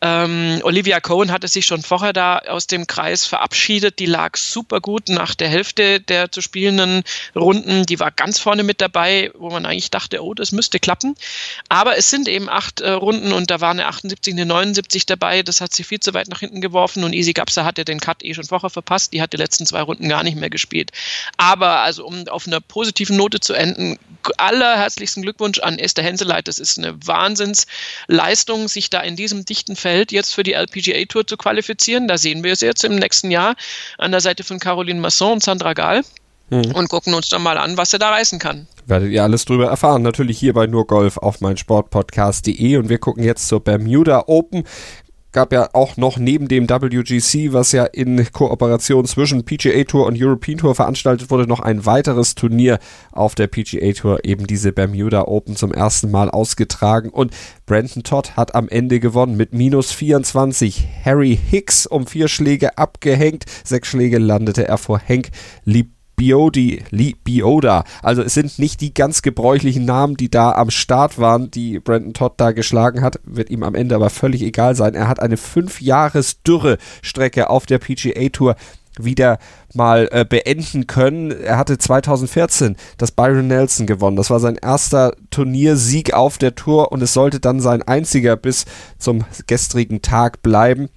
Ähm, 0.00 0.60
Olivia 0.62 1.00
Cohen 1.00 1.30
hatte 1.30 1.48
sich 1.48 1.66
schon 1.66 1.82
vorher 1.82 2.12
da 2.12 2.38
aus 2.38 2.66
dem 2.66 2.86
Kreis 2.86 3.26
verabschiedet. 3.26 3.98
Die 3.98 4.06
lag 4.06 4.36
super 4.36 4.80
gut 4.80 5.08
nach 5.08 5.34
der 5.34 5.48
Hälfte 5.48 6.00
der 6.00 6.32
zu 6.32 6.40
spielenden 6.40 7.02
Runden. 7.34 7.86
Die 7.86 8.00
war 8.00 8.10
ganz 8.10 8.38
vorne 8.38 8.62
mit 8.62 8.80
dabei, 8.80 9.30
wo 9.34 9.50
man 9.50 9.66
eigentlich 9.66 9.90
dachte, 9.90 10.22
oh, 10.22 10.34
das 10.34 10.52
müsste 10.52 10.78
klappen. 10.78 11.14
Aber 11.68 11.96
es 11.96 12.10
sind 12.10 12.28
eben 12.28 12.48
acht 12.48 12.80
äh, 12.80 12.90
Runden 12.90 13.32
und 13.32 13.50
da 13.50 13.60
war 13.60 13.70
eine 13.70 13.86
78, 13.86 14.34
eine 14.34 14.46
79 14.46 15.06
dabei. 15.06 15.42
Das 15.42 15.60
hat 15.60 15.74
sie 15.74 15.84
viel 15.84 16.00
zu 16.00 16.14
weit 16.14 16.28
nach 16.28 16.40
hinten 16.40 16.60
geworfen 16.60 17.04
und 17.04 17.12
Easy 17.12 17.32
Gapsa 17.32 17.64
hatte 17.64 17.84
den 17.84 18.00
Cut 18.00 18.24
eh 18.24 18.34
schon 18.34 18.44
vorher 18.44 18.70
verpasst. 18.70 19.12
Die 19.12 19.22
hat 19.22 19.32
die 19.32 19.36
letzten 19.38 19.66
zwei 19.66 19.82
Runden 19.82 20.08
gar 20.08 20.22
nicht 20.22 20.36
mehr 20.36 20.50
gespielt. 20.50 20.92
Aber 21.36 21.80
also 21.80 22.06
um 22.06 22.26
auf 22.28 22.46
einer 22.46 22.60
positiven 22.60 23.16
Note 23.16 23.40
zu 23.40 23.54
enden, 23.54 23.98
allerherzlichsten 24.36 25.22
Glückwunsch 25.22 25.58
an 25.60 25.78
Esther 25.78 26.04
Henseleit. 26.04 26.48
Das 26.48 26.58
ist 26.58 26.78
eine 26.78 27.06
Wahnsinnsleistung, 27.60 28.68
sich 28.68 28.90
da 28.90 29.00
in 29.00 29.16
diesem 29.16 29.44
dichten 29.44 29.76
Feld 29.76 30.12
jetzt 30.12 30.34
für 30.34 30.42
die 30.42 30.52
LPGA 30.52 31.04
Tour 31.06 31.26
zu 31.26 31.36
qualifizieren. 31.36 32.08
Da 32.08 32.18
sehen 32.18 32.44
wir 32.44 32.52
es 32.52 32.60
jetzt 32.60 32.84
im 32.84 32.96
nächsten 32.96 33.30
Jahr 33.30 33.54
an 33.98 34.10
der 34.10 34.20
Seite 34.20 34.44
von 34.44 34.58
Caroline 34.58 35.00
Masson 35.00 35.34
und 35.34 35.42
Sandra 35.42 35.72
Gahl. 35.74 36.02
Mhm. 36.50 36.72
Und 36.72 36.88
gucken 36.88 37.14
uns 37.14 37.28
dann 37.28 37.42
mal 37.42 37.58
an, 37.58 37.76
was 37.76 37.92
er 37.92 38.00
da 38.00 38.10
reißen 38.10 38.40
kann. 38.40 38.66
Werdet 38.86 39.12
ihr 39.12 39.22
alles 39.22 39.44
drüber 39.44 39.68
erfahren. 39.68 40.02
Natürlich 40.02 40.36
hier 40.36 40.52
bei 40.52 40.66
Nur 40.66 40.84
Golf 40.86 41.16
auf 41.16 41.40
mein 41.40 41.56
Sportpodcast.de 41.56 42.76
und 42.76 42.88
wir 42.88 42.98
gucken 42.98 43.22
jetzt 43.22 43.46
zur 43.46 43.60
Bermuda 43.60 44.24
Open 44.26 44.64
gab 45.32 45.52
ja 45.52 45.68
auch 45.72 45.96
noch 45.96 46.18
neben 46.18 46.48
dem 46.48 46.68
WGC, 46.68 47.52
was 47.52 47.72
ja 47.72 47.84
in 47.84 48.30
Kooperation 48.32 49.04
zwischen 49.04 49.44
PGA 49.44 49.84
Tour 49.84 50.06
und 50.06 50.20
European 50.20 50.58
Tour 50.58 50.74
veranstaltet 50.74 51.30
wurde, 51.30 51.46
noch 51.46 51.60
ein 51.60 51.86
weiteres 51.86 52.34
Turnier 52.34 52.78
auf 53.12 53.34
der 53.34 53.46
PGA 53.46 53.92
Tour, 53.92 54.24
eben 54.24 54.46
diese 54.46 54.72
Bermuda 54.72 55.22
Open 55.22 55.56
zum 55.56 55.72
ersten 55.72 56.10
Mal 56.10 56.30
ausgetragen. 56.30 57.10
Und 57.10 57.32
Brandon 57.66 58.02
Todd 58.02 58.36
hat 58.36 58.54
am 58.54 58.68
Ende 58.68 59.00
gewonnen 59.00 59.36
mit 59.36 59.52
minus 59.52 59.92
24. 59.92 60.88
Harry 61.04 61.38
Hicks 61.50 61.86
um 61.86 62.06
vier 62.06 62.28
Schläge 62.28 62.78
abgehängt. 62.78 63.44
Sechs 63.64 63.88
Schläge 63.88 64.18
landete 64.18 64.66
er 64.66 64.78
vor 64.78 65.00
Hank 65.00 65.30
Lieb 65.64 65.99
Biodi, 66.20 66.84
Lee 66.90 67.14
Bioda. 67.24 67.84
Also 68.02 68.20
es 68.20 68.34
sind 68.34 68.58
nicht 68.58 68.82
die 68.82 68.92
ganz 68.92 69.22
gebräuchlichen 69.22 69.86
Namen, 69.86 70.18
die 70.18 70.28
da 70.28 70.52
am 70.52 70.68
Start 70.68 71.18
waren, 71.18 71.50
die 71.50 71.80
Brandon 71.80 72.12
Todd 72.12 72.34
da 72.36 72.52
geschlagen 72.52 73.00
hat. 73.00 73.20
Wird 73.24 73.48
ihm 73.48 73.62
am 73.62 73.74
Ende 73.74 73.94
aber 73.94 74.10
völlig 74.10 74.42
egal 74.42 74.74
sein. 74.74 74.94
Er 74.94 75.08
hat 75.08 75.20
eine 75.20 75.38
fünf 75.38 75.80
Jahres 75.80 76.42
Dürre 76.42 76.76
Strecke 77.00 77.48
auf 77.48 77.64
der 77.64 77.78
PGA 77.78 78.28
Tour 78.28 78.56
wieder 78.98 79.38
mal 79.72 80.10
äh, 80.12 80.26
beenden 80.28 80.86
können. 80.86 81.30
Er 81.30 81.56
hatte 81.56 81.78
2014 81.78 82.76
das 82.98 83.12
Byron 83.12 83.46
Nelson 83.46 83.86
gewonnen. 83.86 84.18
Das 84.18 84.28
war 84.28 84.40
sein 84.40 84.56
erster 84.56 85.14
Turniersieg 85.30 86.12
auf 86.12 86.36
der 86.36 86.54
Tour 86.54 86.92
und 86.92 87.00
es 87.02 87.14
sollte 87.14 87.40
dann 87.40 87.60
sein 87.60 87.80
einziger 87.80 88.36
bis 88.36 88.66
zum 88.98 89.24
gestrigen 89.46 90.02
Tag 90.02 90.42
bleiben. 90.42 90.90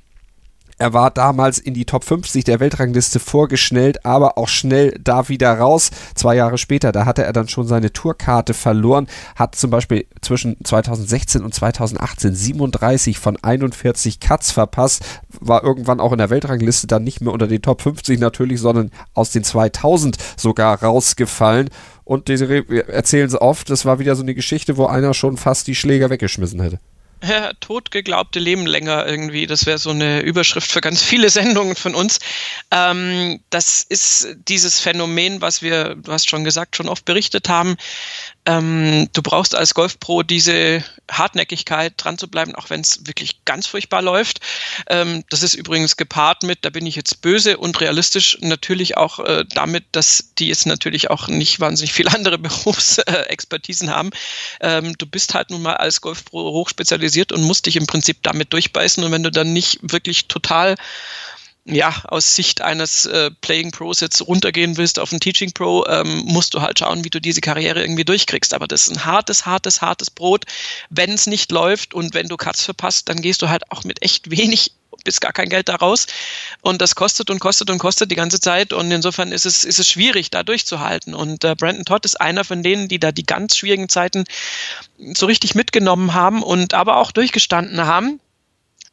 Er 0.77 0.93
war 0.93 1.11
damals 1.11 1.59
in 1.59 1.73
die 1.73 1.85
Top 1.85 2.03
50 2.03 2.43
der 2.43 2.59
Weltrangliste 2.59 3.19
vorgeschnellt, 3.19 4.05
aber 4.05 4.37
auch 4.37 4.47
schnell 4.47 4.97
da 5.01 5.29
wieder 5.29 5.57
raus. 5.57 5.91
Zwei 6.15 6.35
Jahre 6.35 6.57
später, 6.57 6.91
da 6.91 7.05
hatte 7.05 7.23
er 7.23 7.33
dann 7.33 7.47
schon 7.47 7.67
seine 7.67 7.93
Tourkarte 7.93 8.53
verloren, 8.53 9.07
hat 9.35 9.55
zum 9.55 9.69
Beispiel 9.69 10.05
zwischen 10.21 10.57
2016 10.63 11.43
und 11.43 11.53
2018 11.53 12.33
37 12.33 13.19
von 13.19 13.37
41 13.41 14.19
Cuts 14.19 14.51
verpasst, 14.51 15.03
war 15.39 15.63
irgendwann 15.63 15.99
auch 15.99 16.11
in 16.11 16.17
der 16.17 16.29
Weltrangliste 16.29 16.87
dann 16.87 17.03
nicht 17.03 17.21
mehr 17.21 17.33
unter 17.33 17.47
den 17.47 17.61
Top 17.61 17.81
50 17.81 18.19
natürlich, 18.19 18.59
sondern 18.59 18.91
aus 19.13 19.31
den 19.31 19.43
2000 19.43 20.17
sogar 20.37 20.81
rausgefallen. 20.81 21.69
Und 22.03 22.27
wir 22.27 22.89
erzählen 22.89 23.27
es 23.27 23.39
oft, 23.39 23.69
das 23.69 23.85
war 23.85 23.99
wieder 23.99 24.15
so 24.15 24.23
eine 24.23 24.35
Geschichte, 24.35 24.75
wo 24.77 24.87
einer 24.87 25.13
schon 25.13 25.37
fast 25.37 25.67
die 25.67 25.75
Schläger 25.75 26.09
weggeschmissen 26.09 26.61
hätte 26.61 26.79
ja, 27.23 27.53
totgeglaubte 27.53 28.39
Leben 28.39 28.65
länger 28.65 29.05
irgendwie. 29.07 29.47
Das 29.47 29.65
wäre 29.65 29.77
so 29.77 29.91
eine 29.91 30.21
Überschrift 30.21 30.69
für 30.71 30.81
ganz 30.81 31.01
viele 31.01 31.29
Sendungen 31.29 31.75
von 31.75 31.95
uns. 31.95 32.19
Ähm, 32.71 33.39
das 33.49 33.81
ist 33.81 34.35
dieses 34.47 34.79
Phänomen, 34.79 35.41
was 35.41 35.61
wir, 35.61 35.95
du 35.95 36.11
hast 36.11 36.29
schon 36.29 36.43
gesagt, 36.43 36.75
schon 36.75 36.89
oft 36.89 37.05
berichtet 37.05 37.47
haben. 37.47 37.77
Ähm, 38.45 39.07
du 39.13 39.21
brauchst 39.21 39.55
als 39.55 39.73
Golfpro 39.73 40.23
diese 40.23 40.83
Hartnäckigkeit, 41.09 41.93
dran 41.97 42.17
zu 42.17 42.27
bleiben, 42.27 42.55
auch 42.55 42.69
wenn 42.69 42.81
es 42.81 43.07
wirklich 43.07 43.45
ganz 43.45 43.67
furchtbar 43.67 44.01
läuft. 44.01 44.41
Ähm, 44.87 45.23
das 45.29 45.43
ist 45.43 45.53
übrigens 45.53 45.95
gepaart 45.95 46.43
mit, 46.43 46.65
da 46.65 46.69
bin 46.69 46.85
ich 46.85 46.95
jetzt 46.95 47.21
böse 47.21 47.57
und 47.57 47.79
realistisch, 47.79 48.37
natürlich 48.41 48.97
auch 48.97 49.19
äh, 49.19 49.45
damit, 49.53 49.85
dass 49.93 50.33
die 50.37 50.47
jetzt 50.47 50.65
natürlich 50.65 51.09
auch 51.09 51.27
nicht 51.27 51.59
wahnsinnig 51.61 51.93
viele 51.93 52.11
andere 52.13 52.37
Berufsexpertisen 52.37 53.89
haben. 53.89 54.09
Ähm, 54.59 54.97
du 54.97 55.05
bist 55.05 55.33
halt 55.33 55.49
nun 55.49 55.61
mal 55.61 55.75
als 55.75 56.01
Golfpro 56.01 56.51
hochspezialisiert 56.51 57.31
und 57.31 57.43
musst 57.43 57.65
dich 57.65 57.77
im 57.77 57.87
Prinzip 57.87 58.23
damit 58.23 58.51
durchbeißen. 58.51 59.03
Und 59.03 59.11
wenn 59.11 59.23
du 59.23 59.31
dann 59.31 59.53
nicht 59.53 59.79
wirklich 59.81 60.27
total 60.27 60.75
ja, 61.65 61.93
aus 62.09 62.35
Sicht 62.35 62.61
eines 62.61 63.05
äh, 63.05 63.31
Playing 63.41 63.71
Pros 63.71 64.01
jetzt 64.01 64.21
runtergehen 64.21 64.75
willst 64.75 64.99
auf 64.99 65.11
ein 65.13 65.21
Teaching 65.21 65.53
Pro, 65.53 65.85
ähm, 65.87 66.23
musst 66.25 66.53
du 66.53 66.61
halt 66.61 66.79
schauen, 66.79 67.05
wie 67.05 67.09
du 67.09 67.21
diese 67.21 67.39
Karriere 67.39 67.81
irgendwie 67.81 68.03
durchkriegst. 68.03 68.53
Aber 68.53 68.67
das 68.67 68.87
ist 68.87 68.97
ein 68.97 69.05
hartes, 69.05 69.45
hartes, 69.45 69.81
hartes 69.81 70.11
Brot. 70.11 70.45
Wenn 70.89 71.11
es 71.11 71.25
nicht 71.25 71.51
läuft 71.51 71.93
und 71.93 72.13
wenn 72.13 72.27
du 72.27 72.35
Cuts 72.35 72.65
verpasst, 72.65 73.07
dann 73.07 73.21
gehst 73.21 73.41
du 73.41 73.49
halt 73.49 73.71
auch 73.71 73.85
mit 73.85 74.01
echt 74.01 74.29
wenig 74.29 74.73
bis 75.05 75.19
gar 75.19 75.33
kein 75.33 75.49
Geld 75.49 75.69
da 75.69 75.75
raus. 75.75 76.07
Und 76.61 76.81
das 76.81 76.95
kostet 76.95 77.29
und 77.29 77.39
kostet 77.39 77.69
und 77.69 77.77
kostet 77.77 78.11
die 78.11 78.15
ganze 78.15 78.39
Zeit. 78.39 78.73
Und 78.73 78.91
insofern 78.91 79.31
ist 79.31 79.45
es, 79.45 79.63
ist 79.63 79.79
es 79.79 79.87
schwierig, 79.87 80.31
da 80.31 80.43
durchzuhalten. 80.43 81.13
Und 81.13 81.43
äh, 81.45 81.55
Brandon 81.55 81.85
Todd 81.85 82.05
ist 82.05 82.19
einer 82.19 82.43
von 82.43 82.63
denen, 82.63 82.89
die 82.89 82.99
da 82.99 83.11
die 83.11 83.25
ganz 83.25 83.57
schwierigen 83.57 83.89
Zeiten 83.89 84.25
so 85.13 85.25
richtig 85.25 85.55
mitgenommen 85.55 86.13
haben 86.13 86.43
und 86.43 86.73
aber 86.73 86.97
auch 86.97 87.11
durchgestanden 87.11 87.85
haben. 87.85 88.19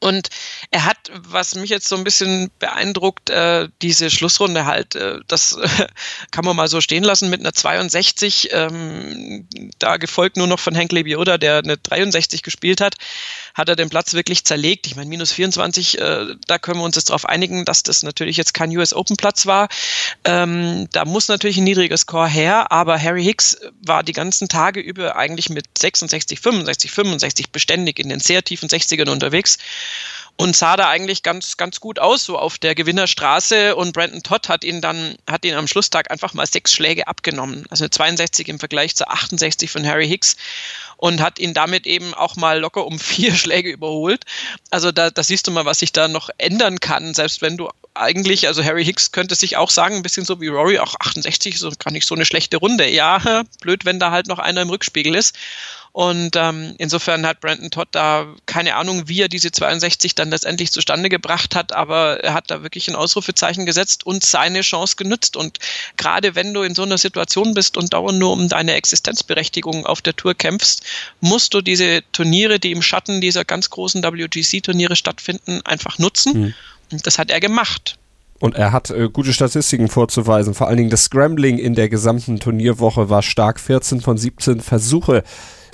Und 0.02 0.30
er 0.70 0.86
hat, 0.86 1.10
was 1.14 1.54
mich 1.54 1.68
jetzt 1.68 1.86
so 1.86 1.94
ein 1.94 2.04
bisschen 2.04 2.50
beeindruckt, 2.58 3.28
äh, 3.28 3.68
diese 3.82 4.10
Schlussrunde 4.10 4.64
halt, 4.64 4.94
äh, 4.94 5.18
das 5.28 5.58
kann 6.30 6.46
man 6.46 6.56
mal 6.56 6.68
so 6.68 6.80
stehen 6.80 7.04
lassen 7.04 7.28
mit 7.28 7.40
einer 7.40 7.52
62, 7.52 8.48
ähm, 8.52 9.46
da 9.78 9.98
gefolgt 9.98 10.38
nur 10.38 10.46
noch 10.46 10.58
von 10.58 10.74
Hank 10.74 10.92
Lebioda, 10.92 11.36
der 11.36 11.58
eine 11.58 11.76
63 11.76 12.42
gespielt 12.42 12.80
hat, 12.80 12.94
hat 13.54 13.68
er 13.68 13.76
den 13.76 13.90
Platz 13.90 14.14
wirklich 14.14 14.44
zerlegt. 14.44 14.86
Ich 14.86 14.96
meine, 14.96 15.10
minus 15.10 15.32
24, 15.32 15.98
äh, 15.98 16.26
da 16.46 16.58
können 16.58 16.80
wir 16.80 16.84
uns 16.84 16.96
jetzt 16.96 17.10
darauf 17.10 17.26
einigen, 17.26 17.66
dass 17.66 17.82
das 17.82 18.02
natürlich 18.02 18.38
jetzt 18.38 18.54
kein 18.54 18.74
US 18.76 18.94
Open 18.94 19.18
Platz 19.18 19.44
war. 19.44 19.68
Ähm, 20.24 20.88
da 20.92 21.04
muss 21.04 21.28
natürlich 21.28 21.58
ein 21.58 21.64
niedriger 21.64 21.98
Score 21.98 22.28
her, 22.28 22.72
aber 22.72 22.98
Harry 22.98 23.22
Hicks 23.22 23.58
war 23.82 24.02
die 24.02 24.14
ganzen 24.14 24.48
Tage 24.48 24.80
über 24.80 25.16
eigentlich 25.16 25.50
mit 25.50 25.66
66, 25.78 26.40
65, 26.40 26.90
65 26.90 27.50
beständig 27.50 27.98
in 27.98 28.08
den 28.08 28.20
sehr 28.20 28.42
tiefen 28.42 28.70
60ern 28.70 29.10
unterwegs 29.10 29.58
und 30.40 30.56
sah 30.56 30.76
da 30.78 30.88
eigentlich 30.88 31.22
ganz, 31.22 31.58
ganz 31.58 31.80
gut 31.80 31.98
aus, 31.98 32.24
so 32.24 32.38
auf 32.38 32.56
der 32.56 32.74
Gewinnerstraße. 32.74 33.76
Und 33.76 33.92
Brandon 33.92 34.22
Todd 34.22 34.48
hat 34.48 34.64
ihn 34.64 34.80
dann, 34.80 35.16
hat 35.28 35.44
ihn 35.44 35.54
am 35.54 35.68
Schlusstag 35.68 36.10
einfach 36.10 36.32
mal 36.32 36.46
sechs 36.46 36.72
Schläge 36.72 37.08
abgenommen. 37.08 37.66
Also 37.68 37.86
62 37.86 38.48
im 38.48 38.58
Vergleich 38.58 38.96
zu 38.96 39.06
68 39.06 39.70
von 39.70 39.86
Harry 39.86 40.08
Hicks 40.08 40.36
und 40.96 41.20
hat 41.20 41.38
ihn 41.38 41.52
damit 41.52 41.86
eben 41.86 42.14
auch 42.14 42.36
mal 42.36 42.58
locker 42.58 42.86
um 42.86 42.98
vier 42.98 43.34
Schläge 43.34 43.70
überholt. 43.70 44.24
Also 44.70 44.92
da, 44.92 45.10
da 45.10 45.22
siehst 45.22 45.46
du 45.46 45.50
mal, 45.50 45.66
was 45.66 45.80
sich 45.80 45.92
da 45.92 46.08
noch 46.08 46.30
ändern 46.38 46.80
kann, 46.80 47.12
selbst 47.12 47.42
wenn 47.42 47.58
du 47.58 47.68
eigentlich, 47.92 48.46
also 48.46 48.64
Harry 48.64 48.84
Hicks 48.84 49.12
könnte 49.12 49.34
sich 49.34 49.56
auch 49.58 49.70
sagen, 49.70 49.96
ein 49.96 50.02
bisschen 50.02 50.24
so 50.24 50.40
wie 50.40 50.48
Rory, 50.48 50.78
auch 50.78 50.94
68 51.00 51.56
ist 51.56 51.80
gar 51.80 51.90
nicht 51.90 52.06
so 52.06 52.14
eine 52.14 52.24
schlechte 52.24 52.56
Runde. 52.56 52.88
Ja, 52.88 53.42
blöd, 53.60 53.84
wenn 53.84 53.98
da 53.98 54.10
halt 54.10 54.26
noch 54.26 54.38
einer 54.38 54.62
im 54.62 54.70
Rückspiegel 54.70 55.14
ist. 55.14 55.36
Und 55.92 56.36
ähm, 56.36 56.74
insofern 56.78 57.26
hat 57.26 57.40
Brandon 57.40 57.70
Todd 57.70 57.88
da 57.90 58.26
keine 58.46 58.76
Ahnung, 58.76 59.08
wie 59.08 59.22
er 59.22 59.28
diese 59.28 59.50
62 59.50 60.14
dann 60.14 60.30
letztendlich 60.30 60.70
zustande 60.70 61.08
gebracht 61.08 61.56
hat, 61.56 61.72
aber 61.72 62.22
er 62.22 62.32
hat 62.32 62.50
da 62.50 62.62
wirklich 62.62 62.88
ein 62.88 62.94
Ausrufezeichen 62.94 63.66
gesetzt 63.66 64.06
und 64.06 64.24
seine 64.24 64.60
Chance 64.60 64.94
genützt. 64.96 65.36
Und 65.36 65.58
gerade 65.96 66.36
wenn 66.36 66.54
du 66.54 66.62
in 66.62 66.76
so 66.76 66.84
einer 66.84 66.98
Situation 66.98 67.54
bist 67.54 67.76
und 67.76 67.92
dauernd 67.92 68.20
nur 68.20 68.32
um 68.32 68.48
deine 68.48 68.74
Existenzberechtigung 68.74 69.84
auf 69.84 70.00
der 70.00 70.14
Tour 70.14 70.34
kämpfst, 70.34 70.84
musst 71.20 71.54
du 71.54 71.60
diese 71.60 72.02
Turniere, 72.12 72.60
die 72.60 72.70
im 72.70 72.82
Schatten 72.82 73.20
dieser 73.20 73.44
ganz 73.44 73.70
großen 73.70 74.02
WGC-Turniere 74.02 74.94
stattfinden, 74.94 75.60
einfach 75.64 75.98
nutzen. 75.98 76.40
Mhm. 76.40 76.54
Und 76.92 77.06
das 77.06 77.18
hat 77.18 77.30
er 77.30 77.40
gemacht. 77.40 77.96
Und 78.38 78.54
er 78.54 78.72
hat 78.72 78.90
äh, 78.90 79.08
gute 79.12 79.32
Statistiken 79.32 79.88
vorzuweisen. 79.88 80.54
Vor 80.54 80.68
allen 80.68 80.78
Dingen 80.78 80.90
das 80.90 81.04
Scrambling 81.04 81.58
in 81.58 81.74
der 81.74 81.88
gesamten 81.88 82.40
Turnierwoche 82.40 83.10
war 83.10 83.22
stark. 83.22 83.60
14 83.60 84.00
von 84.00 84.16
17 84.16 84.60
Versuche 84.60 85.24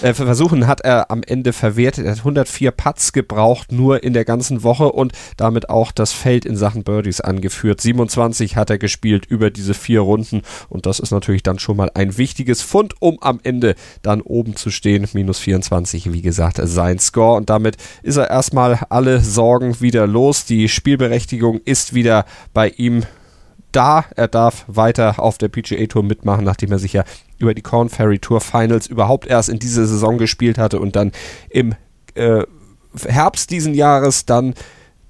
äh, 0.02 0.14
Versuchen 0.14 0.66
hat 0.66 0.80
er 0.80 1.10
am 1.10 1.22
Ende 1.22 1.52
verwertet. 1.52 2.04
Er 2.04 2.12
hat 2.12 2.18
104 2.18 2.70
Putts 2.70 3.12
gebraucht, 3.12 3.72
nur 3.72 4.02
in 4.02 4.12
der 4.12 4.24
ganzen 4.24 4.62
Woche 4.62 4.92
und 4.92 5.12
damit 5.36 5.70
auch 5.70 5.92
das 5.92 6.12
Feld 6.12 6.44
in 6.44 6.56
Sachen 6.56 6.84
Birdies 6.84 7.20
angeführt. 7.20 7.80
27 7.80 8.56
hat 8.56 8.70
er 8.70 8.78
gespielt 8.78 9.26
über 9.26 9.50
diese 9.50 9.74
vier 9.74 10.00
Runden 10.00 10.42
und 10.68 10.86
das 10.86 11.00
ist 11.00 11.10
natürlich 11.10 11.42
dann 11.42 11.58
schon 11.58 11.76
mal 11.76 11.90
ein 11.94 12.18
wichtiges 12.18 12.62
Fund, 12.62 12.94
um 13.00 13.18
am 13.22 13.40
Ende 13.42 13.74
dann 14.02 14.20
oben 14.20 14.56
zu 14.56 14.70
stehen. 14.70 15.06
Minus 15.12 15.38
24, 15.38 16.12
wie 16.12 16.22
gesagt, 16.22 16.60
sein 16.62 16.98
Score 16.98 17.36
und 17.36 17.50
damit 17.50 17.76
ist 18.02 18.16
er 18.16 18.30
erstmal 18.30 18.80
alle 18.88 19.20
Sorgen 19.20 19.80
wieder 19.80 20.06
los. 20.06 20.44
Die 20.44 20.68
Spielberechtigung 20.68 21.60
ist 21.64 21.94
wieder 21.94 22.24
bei 22.52 22.68
ihm 22.68 23.04
da. 23.72 24.04
Er 24.16 24.28
darf 24.28 24.64
weiter 24.68 25.20
auf 25.20 25.38
der 25.38 25.48
PGA 25.48 25.86
Tour 25.86 26.02
mitmachen, 26.02 26.44
nachdem 26.44 26.72
er 26.72 26.78
sich 26.78 26.92
ja 26.92 27.04
über 27.38 27.54
die 27.54 27.62
Corn 27.62 27.88
Ferry 27.88 28.18
Tour 28.18 28.40
Finals 28.40 28.86
überhaupt 28.86 29.26
erst 29.26 29.48
in 29.48 29.58
dieser 29.58 29.86
Saison 29.86 30.18
gespielt 30.18 30.58
hatte 30.58 30.80
und 30.80 30.96
dann 30.96 31.12
im 31.50 31.74
äh, 32.14 32.44
Herbst 33.06 33.50
diesen 33.50 33.74
Jahres 33.74 34.24
dann 34.24 34.54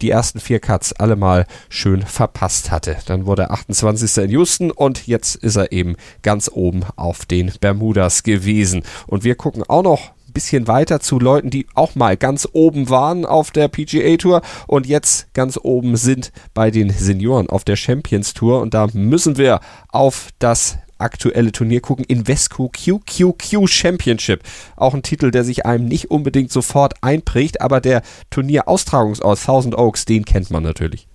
die 0.02 0.10
ersten 0.10 0.40
vier 0.40 0.60
Cuts 0.60 0.92
allemal 0.92 1.46
schön 1.68 2.02
verpasst 2.02 2.70
hatte. 2.70 2.96
Dann 3.06 3.26
wurde 3.26 3.42
er 3.42 3.50
28. 3.52 4.24
in 4.24 4.30
Houston 4.30 4.70
und 4.70 5.06
jetzt 5.06 5.36
ist 5.36 5.56
er 5.56 5.72
eben 5.72 5.96
ganz 6.22 6.50
oben 6.52 6.84
auf 6.96 7.24
den 7.24 7.52
Bermudas 7.60 8.22
gewesen. 8.22 8.82
Und 9.06 9.24
wir 9.24 9.36
gucken 9.36 9.62
auch 9.66 9.82
noch 9.82 10.10
bisschen 10.36 10.68
weiter 10.68 11.00
zu 11.00 11.18
Leuten, 11.18 11.48
die 11.48 11.66
auch 11.74 11.94
mal 11.94 12.18
ganz 12.18 12.46
oben 12.52 12.90
waren 12.90 13.24
auf 13.24 13.50
der 13.50 13.68
PGA 13.68 14.18
Tour 14.18 14.42
und 14.66 14.86
jetzt 14.86 15.32
ganz 15.32 15.58
oben 15.62 15.96
sind 15.96 16.30
bei 16.52 16.70
den 16.70 16.90
Senioren 16.90 17.48
auf 17.48 17.64
der 17.64 17.76
Champions 17.76 18.34
Tour. 18.34 18.60
Und 18.60 18.74
da 18.74 18.86
müssen 18.92 19.38
wir 19.38 19.60
auf 19.88 20.28
das 20.38 20.76
aktuelle 20.98 21.52
Turnier 21.52 21.80
gucken. 21.80 22.04
Invesco 22.04 22.68
QQQ 22.68 23.66
Championship. 23.66 24.42
Auch 24.76 24.92
ein 24.92 25.02
Titel, 25.02 25.30
der 25.30 25.42
sich 25.42 25.64
einem 25.64 25.86
nicht 25.86 26.10
unbedingt 26.10 26.52
sofort 26.52 27.02
einprägt, 27.02 27.62
aber 27.62 27.80
der 27.80 28.02
Turnier-Austragungsort 28.28 29.42
Thousand 29.42 29.74
Oaks, 29.74 30.04
den 30.04 30.26
kennt 30.26 30.50
man 30.50 30.62
natürlich. 30.62 31.08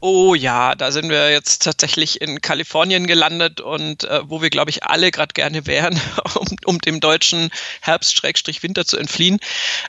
Oh 0.00 0.34
ja, 0.34 0.74
da 0.74 0.92
sind 0.92 1.08
wir 1.08 1.30
jetzt 1.30 1.62
tatsächlich 1.62 2.20
in 2.20 2.42
Kalifornien 2.42 3.06
gelandet 3.06 3.62
und 3.62 4.04
äh, 4.04 4.20
wo 4.24 4.42
wir, 4.42 4.50
glaube 4.50 4.70
ich, 4.70 4.84
alle 4.84 5.10
gerade 5.10 5.32
gerne 5.32 5.66
wären, 5.66 5.98
um, 6.34 6.46
um 6.66 6.78
dem 6.78 7.00
deutschen 7.00 7.50
Herbst-Winter 7.80 8.84
zu 8.84 8.98
entfliehen. 8.98 9.40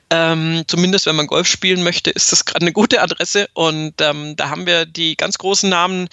Ähm, 0.09 0.63
zumindest 0.67 1.05
wenn 1.05 1.17
man 1.17 1.27
Golf 1.27 1.47
spielen 1.47 1.83
möchte, 1.83 2.11
ist 2.11 2.31
das 2.31 2.45
gerade 2.45 2.61
eine 2.61 2.71
gute 2.71 3.01
Adresse 3.01 3.49
und 3.53 3.99
ähm, 3.99 4.37
da 4.37 4.49
haben 4.49 4.65
wir 4.65 4.85
die 4.85 5.17
ganz 5.17 5.37
großen 5.37 5.69
Namen 5.69 6.07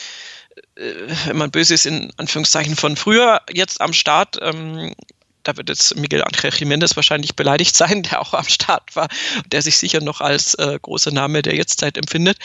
äh, 0.74 0.92
wenn 1.26 1.36
man 1.36 1.50
böse 1.50 1.74
ist, 1.74 1.86
in 1.86 2.12
Anführungszeichen 2.16 2.76
von 2.76 2.96
früher 2.96 3.40
jetzt 3.52 3.80
am 3.80 3.92
Start. 3.92 4.38
Ähm, 4.40 4.94
da 5.42 5.56
wird 5.56 5.68
jetzt 5.68 5.96
Miguel 5.96 6.22
Angel 6.22 6.50
Jiménez 6.50 6.96
wahrscheinlich 6.96 7.34
beleidigt 7.34 7.76
sein, 7.76 8.02
der 8.02 8.20
auch 8.20 8.34
am 8.34 8.48
Start 8.48 8.94
war, 8.94 9.08
der 9.46 9.62
sich 9.62 9.78
sicher 9.78 10.00
noch 10.00 10.20
als 10.20 10.54
äh, 10.54 10.78
großer 10.80 11.10
Name 11.10 11.42
der 11.42 11.54
Jetztzeit 11.54 11.96
empfindet. 11.96 12.38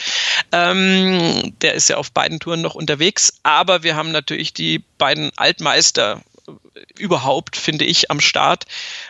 Ähm, 0.52 1.54
der 1.60 1.74
ist 1.74 1.88
ja 1.88 1.96
auf 1.96 2.12
beiden 2.12 2.40
Touren 2.40 2.60
noch 2.60 2.74
unterwegs, 2.74 3.40
aber 3.42 3.82
wir 3.82 3.96
haben 3.96 4.12
natürlich 4.12 4.52
die 4.52 4.82
beiden 4.98 5.30
Altmeister 5.36 6.22
überhaupt, 6.96 7.56
finde 7.56 7.84
ich, 7.84 8.10
am 8.10 8.20
Start 8.20 8.64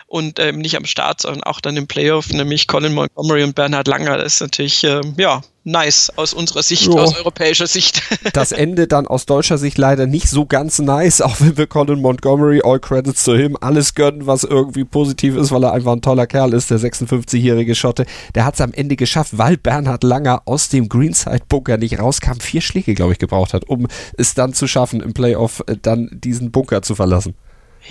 und 0.09 0.39
ähm, 0.39 0.57
nicht 0.57 0.75
am 0.75 0.85
Start, 0.85 1.21
sondern 1.21 1.43
auch 1.43 1.61
dann 1.61 1.77
im 1.77 1.87
Playoff, 1.87 2.29
nämlich 2.29 2.67
Colin 2.67 2.93
Montgomery 2.93 3.43
und 3.43 3.53
Bernhard 3.55 3.87
Langer. 3.87 4.17
Das 4.17 4.35
ist 4.35 4.41
natürlich, 4.41 4.83
ähm, 4.83 5.13
ja, 5.17 5.41
nice 5.63 6.11
aus 6.15 6.33
unserer 6.33 6.63
Sicht, 6.63 6.87
jo. 6.87 6.97
aus 6.97 7.15
europäischer 7.15 7.67
Sicht. 7.67 8.01
Das 8.33 8.51
Ende 8.51 8.87
dann 8.87 9.07
aus 9.07 9.25
deutscher 9.25 9.57
Sicht 9.57 9.77
leider 9.77 10.05
nicht 10.05 10.29
so 10.29 10.45
ganz 10.45 10.79
nice, 10.79 11.21
auch 11.21 11.39
wenn 11.39 11.57
wir 11.57 11.67
Colin 11.67 12.01
Montgomery, 12.01 12.61
all 12.63 12.79
credits 12.79 13.23
to 13.23 13.35
him, 13.35 13.57
alles 13.59 13.95
gönnen, 13.95 14.27
was 14.27 14.43
irgendwie 14.43 14.83
positiv 14.83 15.35
ist, 15.35 15.51
weil 15.51 15.63
er 15.63 15.73
einfach 15.73 15.93
ein 15.93 16.01
toller 16.01 16.25
Kerl 16.27 16.53
ist, 16.53 16.69
der 16.71 16.79
56-jährige 16.79 17.75
Schotte. 17.75 18.05
Der 18.35 18.45
hat 18.45 18.55
es 18.55 18.61
am 18.61 18.73
Ende 18.73 18.95
geschafft, 18.95 19.37
weil 19.37 19.57
Bernhard 19.57 20.03
Langer 20.03 20.41
aus 20.45 20.69
dem 20.69 20.89
Greenside-Bunker 20.89 21.77
nicht 21.77 21.99
rauskam, 21.99 22.39
vier 22.39 22.61
Schläge, 22.61 22.93
glaube 22.93 23.13
ich, 23.13 23.19
gebraucht 23.19 23.53
hat, 23.53 23.67
um 23.67 23.87
es 24.17 24.33
dann 24.33 24.53
zu 24.53 24.67
schaffen, 24.67 25.01
im 25.01 25.13
Playoff 25.13 25.63
äh, 25.67 25.75
dann 25.81 26.09
diesen 26.11 26.51
Bunker 26.51 26.81
zu 26.81 26.95
verlassen. 26.95 27.35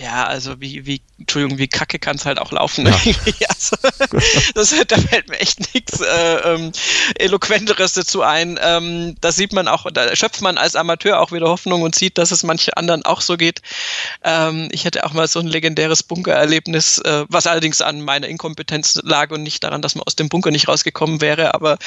Ja, 0.02 0.24
also 0.26 0.60
wie, 0.60 0.86
wie, 0.86 1.00
Entschuldigung, 1.18 1.58
wie 1.58 1.66
kacke 1.66 1.98
kann 1.98 2.16
es 2.16 2.24
halt 2.24 2.38
auch 2.38 2.52
laufen. 2.52 2.86
Ja. 2.86 2.94
also, 3.48 3.76
das, 4.54 4.74
da 4.86 4.96
fällt 4.96 5.28
mir 5.28 5.40
echt 5.40 5.74
nichts 5.74 6.00
äh, 6.00 6.36
ähm, 6.44 6.72
Eloquenteres 7.16 7.94
dazu 7.94 8.22
ein. 8.22 8.58
Ähm, 8.62 9.16
da 9.20 9.32
sieht 9.32 9.52
man 9.52 9.66
auch, 9.66 9.86
da 9.92 10.14
schöpft 10.14 10.42
man 10.42 10.58
als 10.58 10.76
Amateur 10.76 11.20
auch 11.20 11.32
wieder 11.32 11.48
Hoffnung 11.48 11.82
und 11.82 11.96
sieht, 11.96 12.18
dass 12.18 12.30
es 12.30 12.44
manche 12.44 12.76
anderen 12.76 13.04
auch 13.04 13.20
so 13.20 13.36
geht. 13.36 13.62
Ähm, 14.22 14.68
ich 14.70 14.86
hatte 14.86 15.04
auch 15.04 15.12
mal 15.12 15.26
so 15.26 15.40
ein 15.40 15.48
legendäres 15.48 16.04
Bunkererlebnis, 16.04 16.98
äh, 16.98 17.24
was 17.28 17.48
allerdings 17.48 17.80
an 17.80 18.00
meiner 18.00 18.28
Inkompetenz 18.28 19.00
lag 19.02 19.30
und 19.30 19.42
nicht 19.42 19.64
daran, 19.64 19.82
dass 19.82 19.96
man 19.96 20.04
aus 20.04 20.14
dem 20.14 20.28
Bunker 20.28 20.52
nicht 20.52 20.68
rausgekommen 20.68 21.20
wäre. 21.20 21.54
Aber 21.54 21.78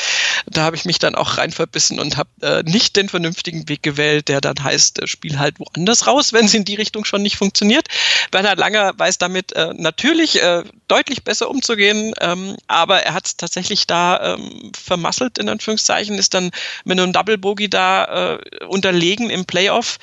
da 0.45 0.63
habe 0.63 0.75
ich 0.75 0.83
mich 0.83 0.99
dann 0.99 1.15
auch 1.15 1.37
rein 1.37 1.51
verbissen 1.51 1.99
und 1.99 2.17
habe 2.17 2.29
äh, 2.41 2.63
nicht 2.63 2.97
den 2.97 3.07
vernünftigen 3.07 3.69
Weg 3.69 3.81
gewählt, 3.81 4.27
der 4.27 4.41
dann 4.41 4.61
heißt, 4.61 4.99
äh, 4.99 5.07
spiel 5.07 5.39
halt 5.39 5.57
woanders 5.59 6.05
raus, 6.05 6.33
wenn 6.33 6.45
es 6.45 6.53
in 6.53 6.65
die 6.65 6.75
Richtung 6.75 7.05
schon 7.05 7.21
nicht 7.21 7.37
funktioniert. 7.37 7.87
Bernhard 8.29 8.59
Langer 8.59 8.91
weiß 8.97 9.20
damit 9.21 9.53
äh, 9.53 9.73
natürlich 9.75 10.41
äh, 10.41 10.63
deutlich 10.87 11.23
besser 11.23 11.49
umzugehen, 11.49 12.13
ähm, 12.19 12.57
aber 12.67 13.03
er 13.03 13.13
hat 13.13 13.27
es 13.27 13.37
tatsächlich 13.37 13.87
da 13.87 14.35
ähm, 14.35 14.71
vermasselt, 14.77 15.37
in 15.37 15.49
Anführungszeichen, 15.49 16.17
ist 16.17 16.33
dann 16.33 16.51
mit 16.83 16.99
einem 16.99 17.13
Double 17.13 17.37
Bogey 17.37 17.69
da 17.69 18.35
äh, 18.35 18.65
unterlegen 18.65 19.29
im 19.29 19.45
Playoff. 19.45 19.97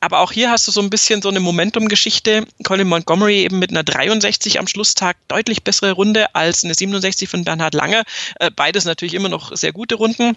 Aber 0.00 0.20
auch 0.20 0.32
hier 0.32 0.50
hast 0.50 0.66
du 0.66 0.72
so 0.72 0.80
ein 0.80 0.90
bisschen 0.90 1.22
so 1.22 1.28
eine 1.28 1.40
Momentum-Geschichte. 1.40 2.46
Colin 2.64 2.88
Montgomery 2.88 3.42
eben 3.42 3.58
mit 3.58 3.70
einer 3.70 3.82
63 3.82 4.58
am 4.58 4.66
Schlusstag 4.66 5.16
deutlich 5.28 5.62
bessere 5.62 5.92
Runde 5.92 6.34
als 6.34 6.64
eine 6.64 6.74
67 6.74 7.28
von 7.28 7.44
Bernhard 7.44 7.74
Langer. 7.74 8.04
Äh, 8.38 8.50
beides 8.50 8.84
natürlich 8.84 9.14
immer 9.14 9.28
noch 9.28 9.54
sehr 9.56 9.72
gute 9.72 9.96
Runden. 9.96 10.36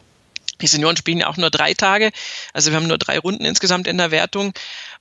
Die 0.61 0.67
Senioren 0.67 0.97
spielen 0.97 1.19
ja 1.19 1.27
auch 1.27 1.37
nur 1.37 1.49
drei 1.49 1.73
Tage, 1.73 2.11
also 2.53 2.71
wir 2.71 2.77
haben 2.77 2.87
nur 2.87 2.97
drei 2.97 3.19
Runden 3.19 3.45
insgesamt 3.45 3.87
in 3.87 3.97
der 3.97 4.11
Wertung. 4.11 4.53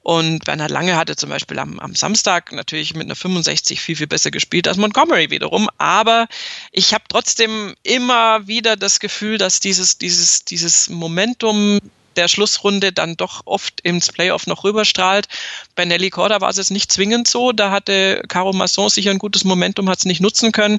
Und 0.02 0.44
Bernhard 0.44 0.70
Lange 0.70 0.96
hatte 0.96 1.14
zum 1.14 1.30
Beispiel 1.30 1.58
am, 1.60 1.78
am 1.78 1.94
Samstag 1.94 2.50
natürlich 2.52 2.94
mit 2.94 3.06
einer 3.06 3.14
65 3.14 3.80
viel, 3.80 3.94
viel 3.94 4.08
besser 4.08 4.32
gespielt 4.32 4.66
als 4.66 4.76
Montgomery 4.76 5.30
wiederum. 5.30 5.68
Aber 5.78 6.26
ich 6.72 6.92
habe 6.92 7.04
trotzdem 7.08 7.74
immer 7.84 8.46
wieder 8.48 8.76
das 8.76 8.98
Gefühl, 8.98 9.38
dass 9.38 9.60
dieses, 9.60 9.98
dieses, 9.98 10.44
dieses 10.44 10.88
Momentum 10.88 11.78
der 12.16 12.28
Schlussrunde 12.28 12.92
dann 12.92 13.16
doch 13.16 13.42
oft 13.44 13.80
ins 13.80 14.12
Playoff 14.12 14.46
noch 14.46 14.64
rüberstrahlt. 14.64 15.28
Bei 15.74 15.84
Nelly 15.84 16.10
Corda 16.10 16.40
war 16.40 16.50
es 16.50 16.56
jetzt 16.56 16.70
nicht 16.70 16.92
zwingend 16.92 17.28
so. 17.28 17.52
Da 17.52 17.70
hatte 17.70 18.22
Caro 18.28 18.52
Masson 18.52 18.88
sicher 18.88 19.10
ein 19.10 19.18
gutes 19.18 19.44
Momentum, 19.44 19.88
hat 19.88 19.98
es 19.98 20.04
nicht 20.04 20.20
nutzen 20.20 20.52
können. 20.52 20.78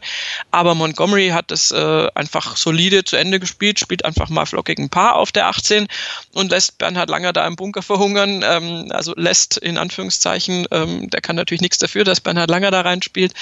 Aber 0.51 0.75
Montgomery 0.75 1.29
hat 1.29 1.51
es 1.51 1.71
äh, 1.71 2.07
einfach 2.15 2.57
solide 2.57 3.03
zu 3.03 3.15
Ende 3.15 3.39
gespielt, 3.39 3.79
spielt 3.79 4.05
einfach 4.05 4.29
mal 4.29 4.45
flockigen 4.45 4.89
Paar 4.89 5.15
auf 5.15 5.31
der 5.31 5.47
18 5.47 5.87
und 6.33 6.51
lässt 6.51 6.77
Bernhard 6.77 7.09
Langer 7.09 7.33
da 7.33 7.45
im 7.47 7.55
Bunker 7.55 7.81
verhungern. 7.81 8.43
Ähm, 8.43 8.87
also 8.91 9.13
lässt 9.15 9.57
in 9.57 9.77
Anführungszeichen, 9.77 10.67
ähm, 10.71 11.09
der 11.09 11.21
kann 11.21 11.35
natürlich 11.35 11.61
nichts 11.61 11.77
dafür, 11.77 12.03
dass 12.03 12.21
Bernhard 12.21 12.49
Langer 12.49 12.71
da 12.71 12.81
reinspielt. 12.81 13.33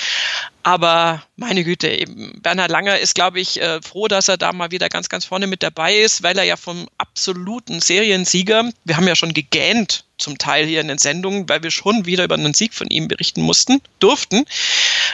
Aber 0.63 1.23
meine 1.35 1.63
Güte, 1.63 1.89
eben 1.89 2.39
Bernhard 2.41 2.71
Langer 2.71 2.99
ist, 2.99 3.15
glaube 3.15 3.39
ich, 3.39 3.61
äh, 3.61 3.81
froh, 3.81 4.07
dass 4.07 4.27
er 4.27 4.37
da 4.37 4.53
mal 4.53 4.71
wieder 4.71 4.89
ganz, 4.89 5.09
ganz 5.09 5.25
vorne 5.25 5.47
mit 5.47 5.63
dabei 5.63 5.95
ist, 5.95 6.23
weil 6.23 6.37
er 6.37 6.43
ja 6.43 6.57
vom 6.57 6.87
absoluten 6.97 7.79
Seriensieger, 7.79 8.69
wir 8.83 8.97
haben 8.97 9.07
ja 9.07 9.15
schon 9.15 9.33
gegähnt 9.33 10.05
zum 10.21 10.37
Teil 10.37 10.65
hier 10.65 10.81
in 10.81 10.87
den 10.87 10.97
Sendungen, 10.97 11.49
weil 11.49 11.63
wir 11.63 11.71
schon 11.71 12.05
wieder 12.05 12.23
über 12.23 12.35
einen 12.35 12.53
Sieg 12.53 12.73
von 12.73 12.87
ihm 12.87 13.07
berichten 13.07 13.41
mussten, 13.41 13.81
durften, 13.99 14.45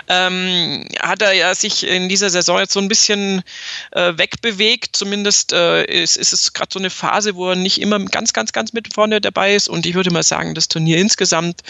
ähm, 0.08 0.86
hat 1.00 1.22
er 1.22 1.34
ja 1.34 1.56
sich 1.56 1.88
in 1.88 2.10
dieser 2.10 2.30
Saison 2.30 2.60
jetzt 2.60 2.74
so 2.74 2.80
ein 2.80 2.88
bisschen 2.88 3.44
äh, 3.92 4.14
wegbewegt. 4.18 4.96
Zumindest 4.96 5.54
äh, 5.54 5.86
ist, 5.86 6.18
ist 6.18 6.34
es 6.34 6.54
gerade 6.54 6.70
so 6.72 6.80
eine 6.80 6.90
Phase, 6.90 7.36
wo 7.36 7.50
er 7.50 7.56
nicht 7.56 7.82
immer 7.82 8.00
ganz, 8.06 8.34
ganz, 8.34 8.52
ganz 8.52 8.74
mit 8.74 8.94
vorne 8.94 9.22
dabei 9.22 9.56
ist. 9.56 9.70
Und 9.70 9.86
ich 9.86 9.96
würde 9.96 10.12
mal 10.12 10.24
sagen, 10.24 10.54
das 10.56 10.68
Turnier 10.68 10.98
insgesamt 10.98 11.62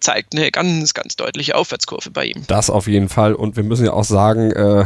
zeigt 0.00 0.34
eine 0.34 0.50
ganz, 0.50 0.94
ganz 0.94 1.16
deutliche 1.16 1.56
Aufwärtskurve 1.56 2.10
bei 2.10 2.26
ihm. 2.26 2.44
Das 2.46 2.70
auf 2.70 2.86
jeden 2.86 3.08
Fall. 3.08 3.34
Und 3.34 3.56
wir 3.56 3.64
müssen 3.64 3.86
ja 3.86 3.92
auch 3.92 4.04
sagen, 4.04 4.52
äh, 4.52 4.84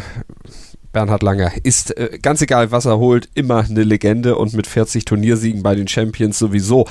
Bernhard 0.96 1.22
Langer 1.22 1.52
ist, 1.62 1.94
äh, 1.98 2.18
ganz 2.22 2.40
egal 2.40 2.70
was 2.70 2.86
er 2.86 2.96
holt, 2.96 3.28
immer 3.34 3.66
eine 3.68 3.82
Legende 3.82 4.36
und 4.36 4.54
mit 4.54 4.66
40 4.66 5.04
Turniersiegen 5.04 5.62
bei 5.62 5.74
den 5.74 5.86
Champions 5.86 6.38
sowieso 6.38 6.88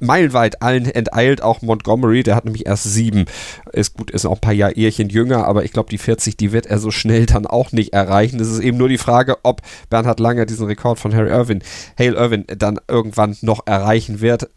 meilenweit 0.00 0.62
allen 0.62 0.86
enteilt, 0.86 1.42
auch 1.42 1.62
Montgomery, 1.62 2.22
der 2.22 2.36
hat 2.36 2.44
nämlich 2.44 2.66
erst 2.66 2.84
sieben. 2.84 3.26
Ist 3.72 3.94
gut, 3.94 4.10
ist 4.10 4.26
auch 4.26 4.36
ein 4.36 4.40
paar 4.40 4.52
Jahr 4.52 4.76
Ehrchen 4.76 5.08
jünger, 5.08 5.46
aber 5.46 5.64
ich 5.64 5.72
glaube, 5.72 5.90
die 5.90 5.98
40, 5.98 6.36
die 6.36 6.52
wird 6.52 6.66
er 6.66 6.78
so 6.78 6.90
schnell 6.90 7.26
dann 7.26 7.46
auch 7.46 7.72
nicht 7.72 7.92
erreichen. 7.92 8.40
Es 8.40 8.48
ist 8.48 8.60
eben 8.60 8.78
nur 8.78 8.88
die 8.88 8.98
Frage, 8.98 9.38
ob 9.42 9.62
Bernhard 9.90 10.20
Langer 10.20 10.46
diesen 10.46 10.66
Rekord 10.66 10.98
von 10.98 11.14
Harry 11.14 11.30
Irwin, 11.30 11.62
Hale 11.98 12.16
Irwin, 12.16 12.44
dann 12.46 12.78
irgendwann 12.88 13.36
noch 13.40 13.66
erreichen 13.66 14.20
wird. 14.20 14.48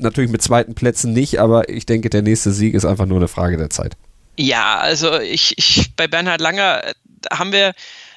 Natürlich 0.00 0.30
mit 0.30 0.42
zweiten 0.42 0.74
Plätzen 0.74 1.12
nicht, 1.12 1.38
aber 1.38 1.68
ich 1.68 1.86
denke, 1.86 2.10
der 2.10 2.22
nächste 2.22 2.52
Sieg 2.52 2.74
ist 2.74 2.84
einfach 2.84 3.06
nur 3.06 3.18
eine 3.18 3.28
Frage 3.28 3.56
der 3.56 3.70
Zeit. 3.70 3.96
Ja, 4.36 4.78
also 4.78 5.20
ich, 5.20 5.56
ich 5.56 5.94
bei 5.94 6.08
Bernhard 6.08 6.40
Langer 6.40 6.84
äh, 6.84 6.94
haben 7.30 7.52
wir 7.52 7.74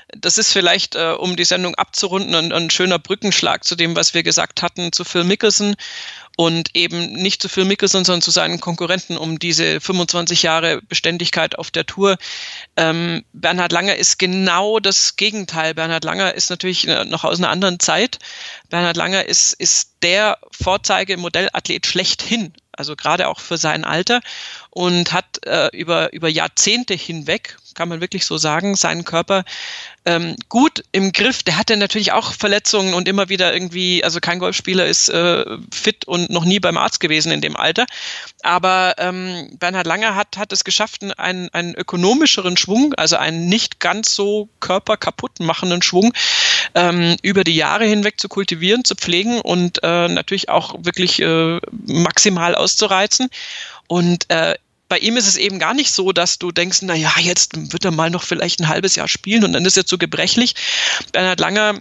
das 0.09 0.37
ist 0.37 0.51
vielleicht, 0.51 0.95
äh, 0.95 1.15
um 1.17 1.35
die 1.35 1.43
Sendung 1.43 1.75
abzurunden, 1.75 2.33
ein, 2.33 2.53
ein, 2.53 2.69
schöner 2.69 2.99
Brückenschlag 2.99 3.63
zu 3.63 3.75
dem, 3.75 3.95
was 3.95 4.13
wir 4.13 4.23
gesagt 4.23 4.61
hatten 4.61 4.91
zu 4.91 5.03
Phil 5.03 5.23
Mickelson 5.23 5.75
und 6.37 6.75
eben 6.75 7.13
nicht 7.13 7.41
zu 7.41 7.49
Phil 7.49 7.65
Mickelson, 7.65 8.05
sondern 8.05 8.21
zu 8.21 8.29
seinen 8.29 8.59
Konkurrenten 8.59 9.17
um 9.17 9.39
diese 9.39 9.81
25 9.81 10.43
Jahre 10.43 10.83
Beständigkeit 10.83 11.57
auf 11.57 11.71
der 11.71 11.87
Tour. 11.87 12.17
Ähm, 12.77 13.25
Bernhard 13.33 13.71
Langer 13.71 13.95
ist 13.95 14.19
genau 14.19 14.79
das 14.79 15.15
Gegenteil. 15.15 15.73
Bernhard 15.73 16.03
Langer 16.03 16.35
ist 16.35 16.51
natürlich 16.51 16.87
äh, 16.87 17.05
noch 17.05 17.23
aus 17.23 17.39
einer 17.39 17.49
anderen 17.49 17.79
Zeit. 17.79 18.19
Bernhard 18.69 18.97
Langer 18.97 19.25
ist, 19.25 19.53
ist 19.53 19.95
der 20.03 20.37
Vorzeige-Modellathlet 20.51 21.87
schlechthin 21.87 22.53
also 22.77 22.95
gerade 22.95 23.27
auch 23.27 23.39
für 23.39 23.57
sein 23.57 23.83
Alter 23.83 24.21
und 24.69 25.11
hat 25.11 25.43
äh, 25.45 25.75
über, 25.75 26.13
über 26.13 26.29
Jahrzehnte 26.29 26.93
hinweg, 26.93 27.57
kann 27.73 27.89
man 27.89 28.01
wirklich 28.01 28.25
so 28.25 28.37
sagen, 28.37 28.75
seinen 28.75 29.03
Körper 29.03 29.43
ähm, 30.07 30.37
gut 30.47 30.85
im 30.93 31.11
Griff. 31.11 31.43
Der 31.43 31.57
hatte 31.57 31.75
natürlich 31.75 32.13
auch 32.13 32.31
Verletzungen 32.31 32.93
und 32.93 33.09
immer 33.09 33.27
wieder 33.27 33.53
irgendwie, 33.53 34.05
also 34.05 34.21
kein 34.21 34.39
Golfspieler 34.39 34.85
ist 34.85 35.09
äh, 35.09 35.45
fit 35.73 36.05
und 36.05 36.29
noch 36.29 36.45
nie 36.45 36.61
beim 36.61 36.77
Arzt 36.77 37.01
gewesen 37.01 37.33
in 37.33 37.41
dem 37.41 37.57
Alter. 37.57 37.85
Aber 38.41 38.95
ähm, 38.99 39.57
Bernhard 39.59 39.85
Langer 39.85 40.15
hat, 40.15 40.37
hat 40.37 40.53
es 40.53 40.63
geschafft, 40.63 41.03
einen, 41.19 41.49
einen 41.49 41.75
ökonomischeren 41.75 42.55
Schwung, 42.55 42.93
also 42.93 43.17
einen 43.17 43.49
nicht 43.49 43.81
ganz 43.81 44.15
so 44.15 44.47
körperkaputt 44.61 45.41
machenden 45.41 45.81
Schwung 45.81 46.13
ähm, 46.73 47.17
über 47.21 47.43
die 47.43 47.57
Jahre 47.57 47.85
hinweg 47.85 48.19
zu 48.19 48.29
kultivieren, 48.29 48.85
zu 48.85 48.95
pflegen 48.95 49.41
und 49.41 49.83
äh, 49.83 50.07
natürlich 50.07 50.47
auch 50.47 50.75
wirklich 50.79 51.21
äh, 51.21 51.59
maximal 51.85 52.55
auszureizen. 52.55 53.27
Und 53.87 54.29
äh, 54.29 54.55
bei 54.89 54.97
ihm 54.99 55.17
ist 55.17 55.27
es 55.27 55.37
eben 55.37 55.59
gar 55.59 55.73
nicht 55.73 55.91
so, 55.91 56.11
dass 56.11 56.39
du 56.39 56.51
denkst, 56.51 56.79
na 56.81 56.95
ja, 56.95 57.13
jetzt 57.19 57.71
wird 57.73 57.85
er 57.85 57.91
mal 57.91 58.09
noch 58.09 58.23
vielleicht 58.23 58.59
ein 58.59 58.67
halbes 58.67 58.95
Jahr 58.95 59.07
spielen 59.07 59.43
und 59.43 59.53
dann 59.53 59.65
ist 59.65 59.77
er 59.77 59.85
zu 59.85 59.97
gebrechlich. 59.97 60.55
Bernhard 61.11 61.39
Langer 61.39 61.79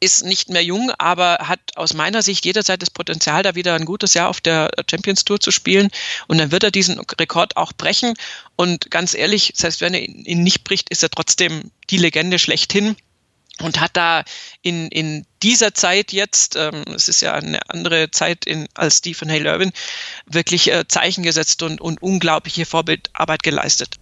ist 0.00 0.24
nicht 0.24 0.50
mehr 0.50 0.62
jung, 0.62 0.90
aber 0.98 1.38
hat 1.42 1.60
aus 1.76 1.94
meiner 1.94 2.22
Sicht 2.22 2.44
jederzeit 2.44 2.82
das 2.82 2.90
Potenzial, 2.90 3.42
da 3.42 3.54
wieder 3.54 3.74
ein 3.74 3.86
gutes 3.86 4.14
Jahr 4.14 4.28
auf 4.28 4.40
der 4.40 4.70
Champions 4.90 5.24
Tour 5.24 5.40
zu 5.40 5.50
spielen. 5.50 5.88
Und 6.26 6.38
dann 6.38 6.52
wird 6.52 6.62
er 6.62 6.70
diesen 6.70 7.00
Rekord 7.18 7.56
auch 7.56 7.72
brechen. 7.72 8.14
Und 8.56 8.90
ganz 8.90 9.14
ehrlich, 9.14 9.52
selbst 9.56 9.80
wenn 9.80 9.94
er 9.94 10.02
ihn 10.02 10.42
nicht 10.42 10.64
bricht, 10.64 10.90
ist 10.90 11.02
er 11.02 11.10
trotzdem 11.10 11.70
die 11.90 11.96
Legende 11.96 12.38
schlechthin 12.38 12.96
und 13.60 13.80
hat 13.80 13.96
da 13.96 14.24
in, 14.62 14.88
in 14.88 15.26
dieser 15.44 15.74
Zeit 15.74 16.12
jetzt, 16.12 16.56
ähm, 16.56 16.84
es 16.94 17.08
ist 17.08 17.20
ja 17.20 17.34
eine 17.34 17.60
andere 17.68 18.10
Zeit 18.10 18.46
in, 18.46 18.66
als 18.74 19.02
die 19.02 19.14
von 19.14 19.30
Hale 19.30 19.50
Irwin, 19.50 19.72
wirklich 20.26 20.72
äh, 20.72 20.88
Zeichen 20.88 21.22
gesetzt 21.22 21.62
und, 21.62 21.80
und 21.80 22.02
unglaubliche 22.02 22.64
Vorbildarbeit 22.64 23.42
geleistet. 23.42 23.96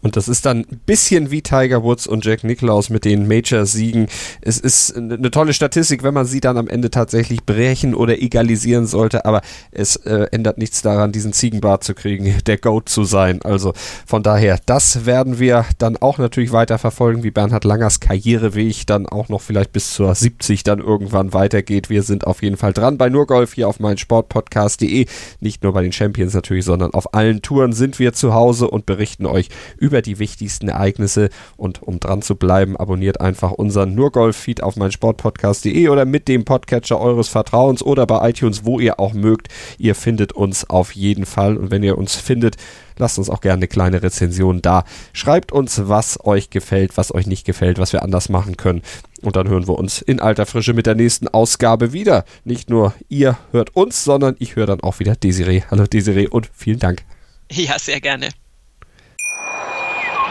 Und 0.00 0.16
das 0.16 0.28
ist 0.28 0.46
dann 0.46 0.58
ein 0.58 0.80
bisschen 0.86 1.32
wie 1.32 1.42
Tiger 1.42 1.82
Woods 1.82 2.06
und 2.06 2.24
Jack 2.24 2.44
Nicklaus 2.44 2.88
mit 2.88 3.04
den 3.04 3.26
Major-Siegen. 3.26 4.06
Es 4.40 4.58
ist 4.58 4.96
eine 4.96 5.30
tolle 5.32 5.52
Statistik, 5.52 6.04
wenn 6.04 6.14
man 6.14 6.24
sie 6.24 6.40
dann 6.40 6.56
am 6.56 6.68
Ende 6.68 6.90
tatsächlich 6.90 7.44
brechen 7.44 7.94
oder 7.94 8.22
egalisieren 8.22 8.86
sollte, 8.86 9.24
aber 9.24 9.40
es 9.72 9.96
äh, 9.96 10.26
ändert 10.30 10.56
nichts 10.58 10.82
daran, 10.82 11.10
diesen 11.10 11.32
Ziegenbart 11.32 11.82
zu 11.82 11.94
kriegen, 11.94 12.32
der 12.46 12.58
Goat 12.58 12.88
zu 12.88 13.02
sein. 13.02 13.42
Also 13.42 13.72
von 14.06 14.22
daher, 14.22 14.60
das 14.66 15.04
werden 15.04 15.40
wir 15.40 15.66
dann 15.78 15.96
auch 15.96 16.18
natürlich 16.18 16.52
weiter 16.52 16.78
verfolgen, 16.78 17.24
wie 17.24 17.32
Bernhard 17.32 17.64
Langers 17.64 17.98
Karriereweg 17.98 18.86
dann 18.86 19.06
auch 19.06 19.28
noch 19.28 19.40
vielleicht 19.40 19.72
bis 19.72 19.94
zur 19.94 20.14
70 20.14 20.62
dann 20.62 20.78
irgendwann 20.78 21.32
weitergeht. 21.32 21.90
Wir 21.90 22.04
sind 22.04 22.24
auf 22.24 22.42
jeden 22.42 22.56
Fall 22.56 22.72
dran 22.72 22.98
bei 22.98 23.08
Nurgolf 23.08 23.54
hier 23.54 23.68
auf 23.68 23.80
meinsportpodcast.de. 23.80 25.06
Nicht 25.40 25.64
nur 25.64 25.72
bei 25.72 25.82
den 25.82 25.92
Champions 25.92 26.34
natürlich, 26.34 26.64
sondern 26.64 26.94
auf 26.94 27.14
allen 27.14 27.42
Touren 27.42 27.72
sind 27.72 27.98
wir 27.98 28.12
zu 28.12 28.32
Hause 28.32 28.70
und 28.70 28.86
berichten 28.86 29.26
euch 29.26 29.48
über 29.76 29.87
über 29.88 30.02
die 30.02 30.18
wichtigsten 30.18 30.68
Ereignisse. 30.68 31.30
Und 31.56 31.82
um 31.82 31.98
dran 31.98 32.20
zu 32.20 32.36
bleiben, 32.36 32.76
abonniert 32.76 33.22
einfach 33.22 33.52
unseren 33.52 33.94
Nurgolf-Feed 33.94 34.62
auf 34.62 34.76
meinsportpodcast.de 34.76 35.88
oder 35.88 36.04
mit 36.04 36.28
dem 36.28 36.44
Podcatcher 36.44 37.00
eures 37.00 37.28
Vertrauens 37.28 37.82
oder 37.82 38.06
bei 38.06 38.28
iTunes, 38.28 38.66
wo 38.66 38.78
ihr 38.78 39.00
auch 39.00 39.14
mögt. 39.14 39.48
Ihr 39.78 39.94
findet 39.94 40.32
uns 40.32 40.68
auf 40.68 40.92
jeden 40.92 41.24
Fall. 41.24 41.56
Und 41.56 41.70
wenn 41.70 41.82
ihr 41.82 41.96
uns 41.96 42.16
findet, 42.16 42.56
lasst 42.98 43.18
uns 43.18 43.30
auch 43.30 43.40
gerne 43.40 43.60
eine 43.60 43.68
kleine 43.68 44.02
Rezension 44.02 44.60
da. 44.60 44.84
Schreibt 45.14 45.52
uns, 45.52 45.88
was 45.88 46.22
euch 46.24 46.50
gefällt, 46.50 46.96
was 46.96 47.14
euch 47.14 47.26
nicht 47.26 47.46
gefällt, 47.46 47.78
was 47.78 47.94
wir 47.94 48.02
anders 48.02 48.28
machen 48.28 48.58
können. 48.58 48.82
Und 49.22 49.36
dann 49.36 49.48
hören 49.48 49.66
wir 49.66 49.78
uns 49.78 50.02
in 50.02 50.20
alter 50.20 50.44
Frische 50.44 50.74
mit 50.74 50.86
der 50.86 50.94
nächsten 50.94 51.28
Ausgabe 51.28 51.94
wieder. 51.94 52.24
Nicht 52.44 52.68
nur 52.68 52.92
ihr 53.08 53.38
hört 53.52 53.74
uns, 53.74 54.04
sondern 54.04 54.36
ich 54.38 54.56
höre 54.56 54.66
dann 54.66 54.80
auch 54.80 54.98
wieder 54.98 55.16
Desiree. 55.16 55.62
Hallo 55.70 55.86
Desiree 55.86 56.28
und 56.28 56.50
vielen 56.52 56.78
Dank. 56.78 57.02
Ja, 57.50 57.78
sehr 57.78 58.00
gerne. 58.00 58.28